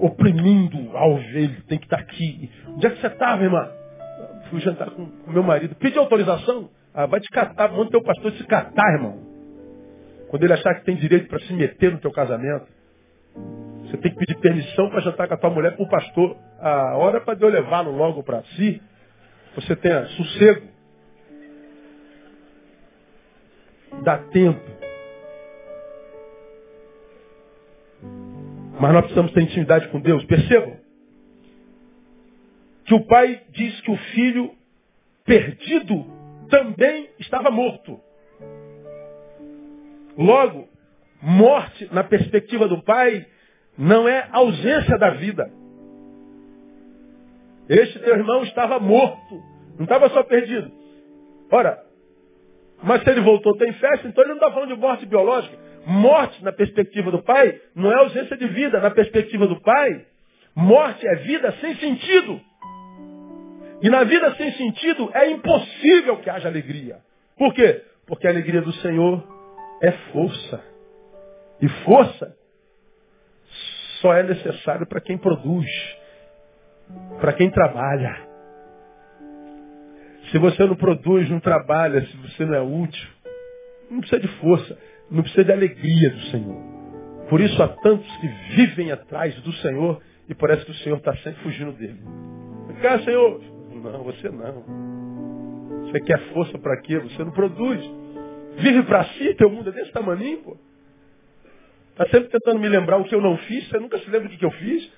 oprimindo 0.00 0.96
a 0.96 1.06
ovelha, 1.06 1.56
tem 1.66 1.78
que 1.78 1.86
estar 1.86 1.98
aqui. 1.98 2.50
Onde 2.68 2.86
é 2.86 2.90
que 2.90 3.00
você 3.00 3.08
estava, 3.08 3.42
irmã? 3.42 3.68
Fui 4.50 4.60
jantar 4.60 4.90
com 4.90 5.02
o 5.02 5.32
meu 5.32 5.42
marido. 5.42 5.74
Pedi 5.74 5.98
autorização? 5.98 6.70
Ah, 6.94 7.06
vai 7.06 7.20
te 7.20 7.28
catar, 7.28 7.70
manda 7.72 7.90
teu 7.90 8.02
pastor 8.02 8.32
te 8.32 8.44
catar, 8.44 8.92
irmão. 8.94 9.20
Quando 10.28 10.44
ele 10.44 10.52
achar 10.52 10.74
que 10.74 10.84
tem 10.84 10.96
direito 10.96 11.28
para 11.28 11.40
se 11.40 11.52
meter 11.52 11.92
no 11.92 11.98
teu 11.98 12.12
casamento. 12.12 12.66
Você 13.82 13.96
tem 13.96 14.12
que 14.12 14.18
pedir 14.18 14.38
permissão 14.40 14.90
para 14.90 15.00
jantar 15.00 15.28
com 15.28 15.34
a 15.34 15.36
tua 15.36 15.50
mulher 15.50 15.74
para 15.74 15.84
o 15.84 15.88
pastor. 15.88 16.36
A 16.60 16.96
hora 16.96 17.20
para 17.20 17.34
Deus 17.34 17.52
levá-lo 17.52 17.90
logo 17.90 18.22
para 18.22 18.42
si. 18.56 18.82
Você 19.54 19.74
tenha 19.76 20.04
sossego. 20.06 20.66
Dá 24.02 24.18
tempo. 24.18 24.77
Mas 28.80 28.92
nós 28.92 29.02
precisamos 29.02 29.32
ter 29.32 29.42
intimidade 29.42 29.88
com 29.88 30.00
Deus. 30.00 30.24
Percebam 30.24 30.76
que 32.84 32.94
o 32.94 33.04
pai 33.06 33.42
diz 33.50 33.80
que 33.82 33.90
o 33.90 33.96
filho 33.96 34.50
perdido 35.24 36.06
também 36.48 37.10
estava 37.18 37.50
morto. 37.50 38.00
Logo, 40.16 40.68
morte 41.20 41.88
na 41.92 42.02
perspectiva 42.02 42.66
do 42.66 42.82
pai 42.82 43.26
não 43.76 44.08
é 44.08 44.28
ausência 44.32 44.96
da 44.98 45.10
vida. 45.10 45.50
Este 47.68 47.98
teu 47.98 48.16
irmão 48.16 48.42
estava 48.44 48.80
morto, 48.80 49.42
não 49.76 49.84
estava 49.84 50.08
só 50.08 50.22
perdido. 50.22 50.72
Ora, 51.50 51.84
mas 52.82 53.02
se 53.02 53.10
ele 53.10 53.20
voltou, 53.20 53.56
tem 53.56 53.72
festa, 53.74 54.08
então 54.08 54.24
ele 54.24 54.30
não 54.30 54.38
está 54.38 54.50
falando 54.50 54.74
de 54.74 54.80
morte 54.80 55.04
biológica. 55.04 55.56
Morte, 55.88 56.44
na 56.44 56.52
perspectiva 56.52 57.10
do 57.10 57.22
pai, 57.22 57.58
não 57.74 57.90
é 57.90 57.94
ausência 57.94 58.36
de 58.36 58.46
vida. 58.48 58.78
Na 58.78 58.90
perspectiva 58.90 59.46
do 59.46 59.58
pai, 59.62 60.04
morte 60.54 61.08
é 61.08 61.14
vida 61.16 61.50
sem 61.62 61.74
sentido. 61.76 62.38
E 63.80 63.88
na 63.88 64.04
vida 64.04 64.34
sem 64.34 64.52
sentido 64.52 65.10
é 65.14 65.30
impossível 65.30 66.18
que 66.18 66.28
haja 66.28 66.46
alegria. 66.46 66.98
Por 67.38 67.54
quê? 67.54 67.82
Porque 68.06 68.26
a 68.26 68.30
alegria 68.30 68.60
do 68.60 68.72
Senhor 68.74 69.26
é 69.82 69.90
força. 70.12 70.62
E 71.62 71.68
força 71.84 72.36
só 74.02 74.12
é 74.12 74.22
necessário 74.24 74.86
para 74.86 75.00
quem 75.00 75.16
produz, 75.16 75.70
para 77.18 77.32
quem 77.32 77.50
trabalha. 77.50 78.28
Se 80.30 80.36
você 80.36 80.66
não 80.66 80.76
produz, 80.76 81.30
não 81.30 81.40
trabalha, 81.40 82.04
se 82.04 82.16
você 82.18 82.44
não 82.44 82.54
é 82.54 82.60
útil, 82.60 83.08
não 83.90 84.00
precisa 84.00 84.20
de 84.20 84.28
força, 84.38 84.78
não 85.10 85.22
precisa 85.22 85.44
de 85.44 85.52
alegria 85.52 86.10
do 86.10 86.20
Senhor. 86.30 86.56
Por 87.28 87.40
isso 87.40 87.62
há 87.62 87.68
tantos 87.68 88.16
que 88.16 88.28
vivem 88.56 88.90
atrás 88.90 89.34
do 89.42 89.52
Senhor 89.54 90.00
e 90.28 90.34
parece 90.34 90.64
que 90.64 90.70
o 90.70 90.76
Senhor 90.76 90.96
está 90.96 91.14
sempre 91.16 91.42
fugindo 91.42 91.72
dele. 91.72 92.00
Cá, 92.82 92.98
Senhor. 93.00 93.40
Não, 93.72 94.02
você 94.04 94.28
não. 94.28 94.88
Você 95.84 96.00
quer 96.00 96.18
força 96.32 96.58
para 96.58 96.80
quê? 96.82 96.98
Você 96.98 97.24
não 97.24 97.32
produz. 97.32 97.80
Vive 98.56 98.82
para 98.84 99.04
si, 99.04 99.34
teu 99.34 99.50
mundo 99.50 99.70
é 99.70 99.72
desse 99.72 99.92
tamanho, 99.92 100.38
pô. 100.38 100.56
Está 101.92 102.06
sempre 102.10 102.28
tentando 102.28 102.60
me 102.60 102.68
lembrar 102.68 102.98
o 102.98 103.04
que 103.04 103.14
eu 103.14 103.20
não 103.20 103.36
fiz, 103.38 103.68
você 103.68 103.78
nunca 103.78 103.98
se 103.98 104.08
lembra 104.10 104.28
do 104.28 104.36
que 104.36 104.44
eu 104.44 104.50
fiz. 104.50 104.90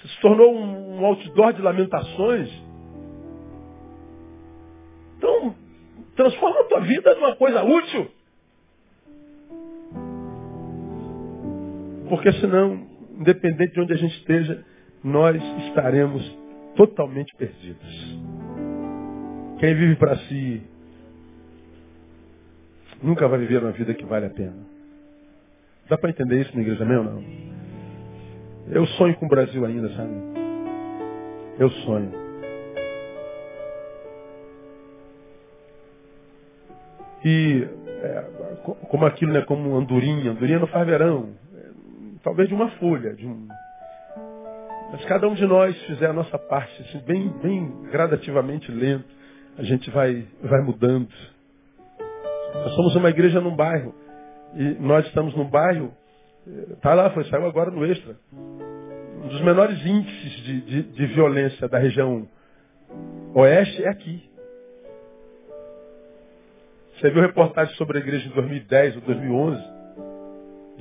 Você 0.00 0.08
se 0.08 0.20
tornou 0.20 0.52
um 0.54 1.04
outdoor 1.04 1.52
de 1.52 1.62
lamentações. 1.62 2.50
Então, 5.16 5.54
transforma 6.16 6.60
a 6.60 6.64
tua 6.64 6.80
vida 6.80 7.14
numa 7.14 7.36
coisa 7.36 7.62
útil. 7.62 8.10
Porque 12.12 12.30
senão, 12.34 12.86
independente 13.18 13.72
de 13.72 13.80
onde 13.80 13.94
a 13.94 13.96
gente 13.96 14.14
esteja, 14.18 14.62
nós 15.02 15.42
estaremos 15.66 16.22
totalmente 16.76 17.34
perdidos. 17.36 18.20
Quem 19.58 19.74
vive 19.74 19.96
para 19.96 20.18
si 20.18 20.62
nunca 23.02 23.26
vai 23.26 23.38
viver 23.38 23.62
uma 23.62 23.72
vida 23.72 23.94
que 23.94 24.04
vale 24.04 24.26
a 24.26 24.28
pena. 24.28 24.58
Dá 25.88 25.96
para 25.96 26.10
entender 26.10 26.42
isso 26.42 26.54
na 26.54 26.60
igreja 26.60 26.84
meu 26.84 27.02
não? 27.02 27.24
Eu 28.68 28.84
sonho 28.88 29.16
com 29.16 29.24
o 29.24 29.30
Brasil 29.30 29.64
ainda, 29.64 29.88
sabe? 29.96 30.12
Eu 31.58 31.70
sonho. 31.70 32.12
E 37.24 37.66
é, 38.02 38.20
como 38.90 39.06
aquilo, 39.06 39.32
né? 39.32 39.40
Como 39.46 39.74
andorinha. 39.78 40.32
Andorinha 40.32 40.58
não 40.58 40.66
faz 40.66 40.86
verão. 40.86 41.40
Talvez 42.22 42.48
de 42.48 42.54
uma 42.54 42.70
folha, 42.72 43.14
de 43.14 43.26
um. 43.26 43.48
Mas 44.92 45.04
cada 45.06 45.26
um 45.26 45.34
de 45.34 45.46
nós 45.46 45.76
fizer 45.86 46.06
a 46.06 46.12
nossa 46.12 46.38
parte, 46.38 46.82
assim, 46.82 46.98
bem, 46.98 47.28
bem 47.42 47.82
gradativamente 47.90 48.70
lento, 48.70 49.08
a 49.58 49.62
gente 49.62 49.90
vai, 49.90 50.26
vai 50.42 50.60
mudando. 50.60 51.08
Nós 52.54 52.74
somos 52.74 52.94
uma 52.94 53.10
igreja 53.10 53.40
num 53.40 53.56
bairro. 53.56 53.94
E 54.54 54.74
nós 54.80 55.06
estamos 55.06 55.34
num 55.34 55.48
bairro, 55.48 55.92
está 56.72 56.94
lá, 56.94 57.10
foi, 57.10 57.24
saiu 57.24 57.46
agora 57.46 57.70
no 57.70 57.84
extra. 57.86 58.14
Um 58.32 59.28
dos 59.28 59.40
menores 59.40 59.84
índices 59.84 60.32
de, 60.42 60.60
de, 60.60 60.82
de 60.82 61.06
violência 61.06 61.68
da 61.68 61.78
região 61.78 62.28
oeste 63.34 63.82
é 63.82 63.88
aqui. 63.88 64.30
Você 66.94 67.10
viu 67.10 67.22
reportagem 67.22 67.74
sobre 67.76 67.98
a 67.98 68.00
igreja 68.00 68.28
de 68.28 68.34
2010 68.34 68.96
ou 68.96 69.02
2011, 69.02 69.71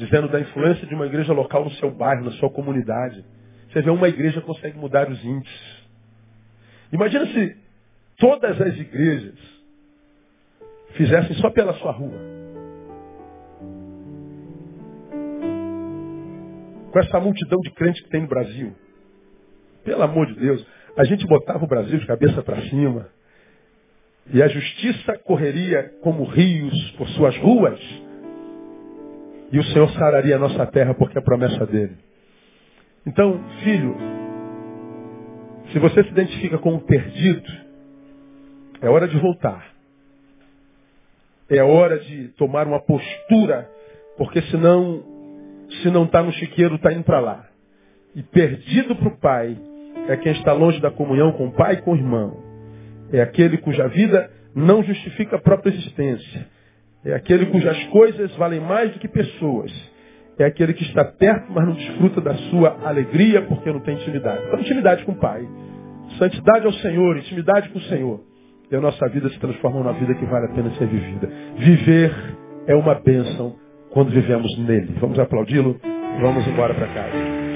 dizendo 0.03 0.27
da 0.27 0.39
influência 0.39 0.85
de 0.87 0.93
uma 0.93 1.05
igreja 1.05 1.33
local 1.33 1.63
no 1.63 1.71
seu 1.71 1.91
bairro, 1.91 2.25
na 2.25 2.31
sua 2.31 2.49
comunidade. 2.49 3.23
Você 3.71 3.81
vê 3.81 3.89
uma 3.89 4.07
igreja 4.07 4.41
consegue 4.41 4.77
mudar 4.77 5.09
os 5.09 5.23
índices. 5.23 5.81
Imagina 6.91 7.25
se 7.27 7.57
todas 8.17 8.59
as 8.59 8.77
igrejas 8.77 9.35
fizessem 10.95 11.35
só 11.37 11.49
pela 11.49 11.73
sua 11.75 11.91
rua. 11.91 12.41
com 16.91 16.99
essa 16.99 17.19
multidão 17.19 17.59
de 17.61 17.71
crentes 17.71 18.01
que 18.03 18.09
tem 18.09 18.21
no 18.21 18.27
Brasil. 18.27 18.73
Pelo 19.83 20.03
amor 20.03 20.27
de 20.27 20.35
Deus, 20.35 20.65
a 20.97 21.03
gente 21.05 21.25
botava 21.25 21.63
o 21.63 21.67
Brasil 21.67 21.97
de 21.97 22.05
cabeça 22.05 22.43
para 22.43 22.61
cima. 22.63 23.07
E 24.33 24.43
a 24.43 24.47
justiça 24.47 25.17
correria 25.19 25.93
como 26.01 26.23
rios 26.25 26.91
por 26.91 27.07
suas 27.09 27.35
ruas. 27.37 27.79
E 29.51 29.59
o 29.59 29.63
Senhor 29.65 29.89
sararia 29.91 30.35
a 30.35 30.39
nossa 30.39 30.65
terra 30.67 30.93
porque 30.93 31.17
é 31.17 31.21
a 31.21 31.23
promessa 31.23 31.65
dele. 31.65 31.97
Então, 33.05 33.39
filho, 33.63 33.95
se 35.71 35.79
você 35.79 36.03
se 36.03 36.09
identifica 36.09 36.57
com 36.57 36.75
o 36.75 36.81
perdido, 36.81 37.51
é 38.81 38.89
hora 38.89 39.07
de 39.07 39.17
voltar. 39.17 39.71
É 41.49 41.61
hora 41.61 41.99
de 41.99 42.29
tomar 42.29 42.65
uma 42.65 42.79
postura, 42.79 43.69
porque 44.17 44.41
senão 44.43 45.03
se 45.81 45.89
não 45.89 46.03
está 46.03 46.21
no 46.21 46.31
chiqueiro, 46.33 46.75
está 46.75 46.91
indo 46.91 47.03
para 47.03 47.19
lá. 47.19 47.45
E 48.15 48.21
perdido 48.21 48.95
para 48.95 49.07
o 49.07 49.17
Pai 49.17 49.57
é 50.07 50.17
quem 50.17 50.31
está 50.33 50.53
longe 50.53 50.79
da 50.81 50.91
comunhão 50.91 51.31
com 51.33 51.47
o 51.47 51.51
Pai 51.51 51.75
e 51.75 51.81
com 51.81 51.93
o 51.93 51.95
irmão. 51.95 52.37
É 53.11 53.21
aquele 53.21 53.57
cuja 53.57 53.87
vida 53.87 54.29
não 54.53 54.83
justifica 54.83 55.37
a 55.37 55.41
própria 55.41 55.71
existência. 55.71 56.47
É 57.03 57.13
aquele 57.13 57.47
cujas 57.47 57.83
coisas 57.85 58.35
valem 58.35 58.59
mais 58.59 58.91
do 58.91 58.99
que 58.99 59.07
pessoas. 59.07 59.71
É 60.37 60.45
aquele 60.45 60.73
que 60.73 60.83
está 60.83 61.03
perto, 61.03 61.51
mas 61.51 61.65
não 61.65 61.73
desfruta 61.73 62.21
da 62.21 62.33
sua 62.35 62.77
alegria 62.83 63.41
porque 63.43 63.71
não 63.71 63.79
tem 63.79 63.95
intimidade. 63.95 64.43
Então, 64.47 64.59
intimidade 64.59 65.03
com 65.05 65.11
o 65.11 65.15
Pai. 65.15 65.47
Santidade 66.17 66.65
ao 66.65 66.73
Senhor, 66.73 67.17
intimidade 67.17 67.69
com 67.69 67.79
o 67.79 67.83
Senhor. 67.83 68.21
E 68.71 68.75
a 68.75 68.79
nossa 68.79 69.07
vida 69.09 69.29
se 69.29 69.39
transforma 69.39 69.79
numa 69.79 69.93
vida 69.93 70.13
que 70.15 70.25
vale 70.25 70.45
a 70.45 70.49
pena 70.49 70.71
ser 70.75 70.87
vivida. 70.87 71.29
Viver 71.57 72.13
é 72.67 72.75
uma 72.75 72.95
bênção 72.95 73.55
quando 73.91 74.09
vivemos 74.09 74.57
nele. 74.59 74.95
Vamos 74.99 75.19
aplaudi-lo? 75.19 75.79
Vamos 76.21 76.47
embora 76.47 76.73
para 76.73 76.87
casa. 76.87 77.50